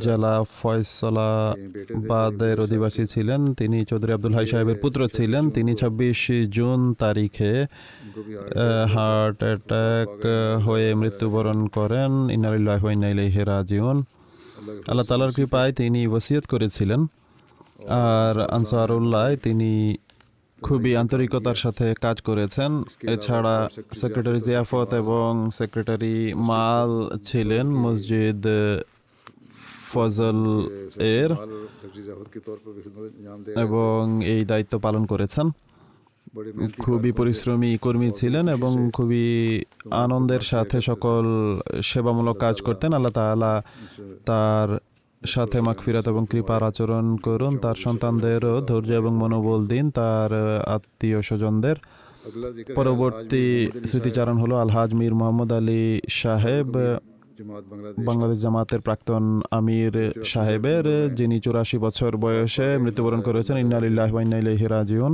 জেলা 0.00 0.44
ফয়সলাবাদের 0.62 2.60
অধিবাসী 2.60 3.06
ছিলেন। 3.06 3.54
তিনি 3.54 3.84
চৌধুরী 3.84 4.12
আব্দুল 4.12 4.34
হাই 4.34 4.46
সাহেবের 4.46 4.76
পুত্র 4.76 5.08
ছিলেন। 5.08 5.50
তিনি 5.50 5.74
ছাব্বিশ 5.76 6.30
জুন 6.50 6.94
তারিখে 6.94 7.66
হার্ট 8.94 9.42
অ্যাটাক 9.42 10.26
হয়ে 10.66 10.94
মৃত্যুবরণ 10.94 11.66
করেন। 11.66 12.30
ইনারিল্লাহ 12.30 12.90
ইনাইলাইহি 12.90 13.44
রাজিউন। 13.44 14.04
আল্লাহ 14.86 15.06
তালার 15.06 15.30
কৃপায় 15.30 15.72
তিনি 15.72 16.06
ওসিয়ত 16.06 16.44
করেছিলেন। 16.46 17.06
আর 17.88 18.40
আনসারুল্লাহ, 18.40 19.36
তিনি 19.36 19.96
খুবই 20.62 20.96
আন্তরিকতার 20.96 21.54
সাথে 21.54 21.94
কাজ 22.00 22.20
করেছেন। 22.20 22.82
এছাড়া 23.08 23.68
সেক্রেটারি 23.94 24.40
জিয়াফত 24.40 24.94
এবং 24.94 25.50
সেক্রেটারি 25.52 26.34
মাল 26.34 27.18
ছিলেন। 27.22 27.66
মসজিদ 27.66 28.46
ফজল 29.92 30.38
এর 31.22 31.30
এবং 33.64 33.98
এই 34.34 34.42
দায়িত্ব 34.44 34.74
পালন 34.78 35.02
করেছেন। 35.06 35.46
খুবই 36.78 37.12
পরিশ্রমী 37.12 37.70
কর্মী 37.84 38.08
ছিলেন 38.10 38.44
এবং 38.48 38.72
খুবই 38.92 39.26
আনন্দের 40.04 40.40
সাথে 40.40 40.78
সকল 40.80 41.24
সেবামূলক 41.82 42.36
কাজ 42.44 42.56
করতেন। 42.66 42.90
আল্লাহ 42.92 43.12
তাআলা 43.12 43.52
তার 44.24 44.68
সাথে 45.26 45.60
মাগফিরাত 45.60 46.06
এবং 46.08 46.22
কৃপার 46.30 46.60
আচরণ 46.62 47.06
করুন। 47.16 47.52
তার 47.64 47.76
সন্তানদেরও 47.84 48.54
ধৈর্য 48.60 48.90
এবং 48.92 49.12
মনোবল 49.16 49.60
দিন, 49.66 49.84
তার 49.90 50.30
আত্মীয় 50.76 51.18
স্বজনদের। 51.22 51.76
পরবর্তী 52.74 53.46
স্মৃতিচারণ 53.86 54.36
হলো 54.42 54.54
আলহাজ 54.56 54.90
মীর 54.94 55.14
মোহাম্মদ 55.14 55.50
আলী 55.52 55.84
সাহেব। 56.20 56.70
বাংলাদেশ। 58.08 58.38
জামাতের 58.44 58.80
প্রাক্তন 58.86 59.24
আমির 59.58 59.94
সাহেবের 60.32 60.84
যিনি 61.18 61.36
চুরাশি 61.44 61.78
বছর 61.84 62.10
বয়সে 62.24 62.68
মৃত্যুবরণ 62.84 63.20
করেছেন 63.28 63.56
ইন্নালিল্লাহ 63.64 64.10
রাজিউন। 64.76 65.12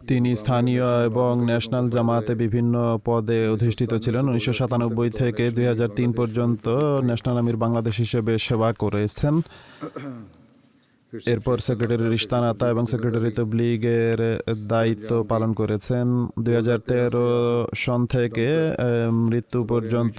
তিনি 0.00 0.30
স্থানীয় 0.42 0.86
এবং 1.08 1.32
ন্যাশনাল 1.50 1.86
জামাতে 1.94 2.32
বিভিন্ন 2.44 2.74
পদে 3.04 3.38
অধিষ্ঠিত 3.54 3.92
ছিলেন। 4.04 4.24
উনিশশো 4.30 4.52
সাতানব্বই 4.60 5.10
থেকে 5.20 5.44
দুই 5.56 5.66
হাজার 5.72 5.90
তিন 5.98 6.10
পর্যন্ত 6.18 6.64
ন্যাশনাল 7.08 7.36
আমির 7.42 7.58
বাংলাদেশ 7.64 7.94
হিসেবে 8.04 8.32
সেবা 8.46 8.68
করেছেন। 8.82 9.34
এরপর 11.34 11.56
সেক্রেটারি 11.66 12.06
রিস্তানাতা 12.08 12.64
এবং 12.72 12.84
সেক্রেটারি 12.92 13.30
তবলিগের 13.38 14.18
দায়িত্ব 14.72 15.10
পালন 15.30 15.50
করেছেন। 15.60 16.06
দুই 16.44 16.54
সন 17.84 18.00
থেকে 18.14 18.48
মৃত্যু 19.28 19.58
পর্যন্ত 19.72 20.18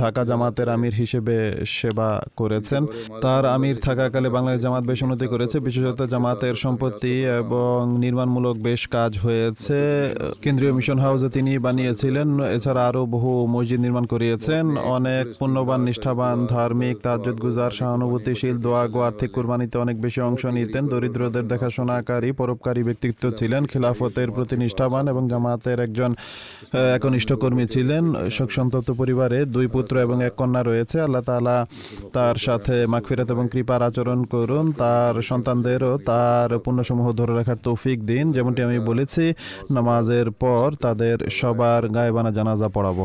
ঢাকা 0.00 0.22
জামাতের 0.30 0.68
আমির 0.76 0.94
হিসেবে 1.02 1.36
সেবা 1.78 2.10
করেছেন। 2.40 2.82
তার 3.24 3.44
আমির 3.56 3.76
থাকাকালে 3.86 4.28
বাংলাদেশ 4.36 4.60
জামাত 4.62 4.84
বেশ 4.90 5.00
উন্নতি 5.04 5.26
করেছে। 5.32 5.56
বিশেষত 5.66 6.00
জামাতের 6.12 6.54
সম্পত্তি 6.64 7.14
এবং 7.40 7.78
নির্মাণমূলক 8.04 8.56
বেশ 8.68 8.82
কাজ 8.96 9.12
হয়েছে। 9.24 9.78
কেন্দ্রীয় 10.42 10.72
মিশন 10.78 10.98
হাউসে 11.04 11.28
তিনি 11.36 11.52
বানিয়েছিলেন। 11.66 12.28
এছাড়া 12.56 12.82
আরও 12.88 13.02
বহু 13.14 13.32
মসজিদ 13.54 13.80
নির্মাণ 13.86 14.04
করিয়েছেন। 14.12 14.64
অনেক 14.96 15.24
পুণ্যবান, 15.38 15.80
নিষ্ঠাবান, 15.88 16.36
ধার্মিক, 16.54 16.96
তাজ্জুদ 17.06 17.36
গুজার, 17.44 17.72
সহানুভূতিশীল 17.78 18.56
দোয়া 18.64 18.82
গো 18.92 19.00
আর্থিক 19.08 19.30
কুরবানিতে 19.36 19.76
অনেক 19.84 19.96
বেশি 20.04 20.20
অংশ 20.28 20.42
নিতেন। 20.58 20.84
দরিদ্রদের 20.92 21.44
দেখাশোনাকারী 21.52 22.30
পরোপকারী 22.40 22.82
ব্যক্তিত্ব 22.88 23.24
ছিলেন। 23.38 23.62
খিলাফতের 23.70 24.28
প্রতি 24.36 24.54
নিষ্ঠাবান 24.62 25.04
এবং 25.12 25.22
জামাতের 25.32 25.78
একজন 25.86 26.10
একনিষ্ঠ 26.96 27.30
কর্মী 27.42 27.64
ছিলেন। 27.74 28.04
শোক 28.36 28.50
সন্তপ্ত 28.56 28.88
পরিবারে 29.00 29.38
দুই 29.54 29.66
পুত্র 29.74 29.94
এবং 30.06 30.16
এক 30.28 30.34
কন্যা 30.40 30.62
রয়েছে। 30.62 30.96
আল্লাহ 31.06 31.22
তাআলা 31.28 31.56
তার 32.16 32.36
সাথে 32.46 32.74
মাগফিরাত 32.92 33.28
এবং 33.34 33.44
কৃপার 33.52 33.80
আচরণ 33.88 34.20
করুন। 34.34 34.64
তার 34.82 35.14
সন্তানদেরও 35.30 35.92
তার 36.10 36.50
পুণ্যসমূহ 36.64 37.06
ধরে 37.20 37.32
রাখার 37.34 37.58
তৌফিক 37.66 37.98
দিন। 38.10 38.24
যেমনটি 38.36 38.60
আমি 38.68 38.78
বলেছি, 38.90 39.24
নামাজের 39.76 40.28
পর 40.42 40.66
তাদের 40.84 41.16
সবার 41.40 41.82
গায়েবানা 41.96 42.30
জানাজা 42.38 42.68
পড়াবো। 42.76 43.04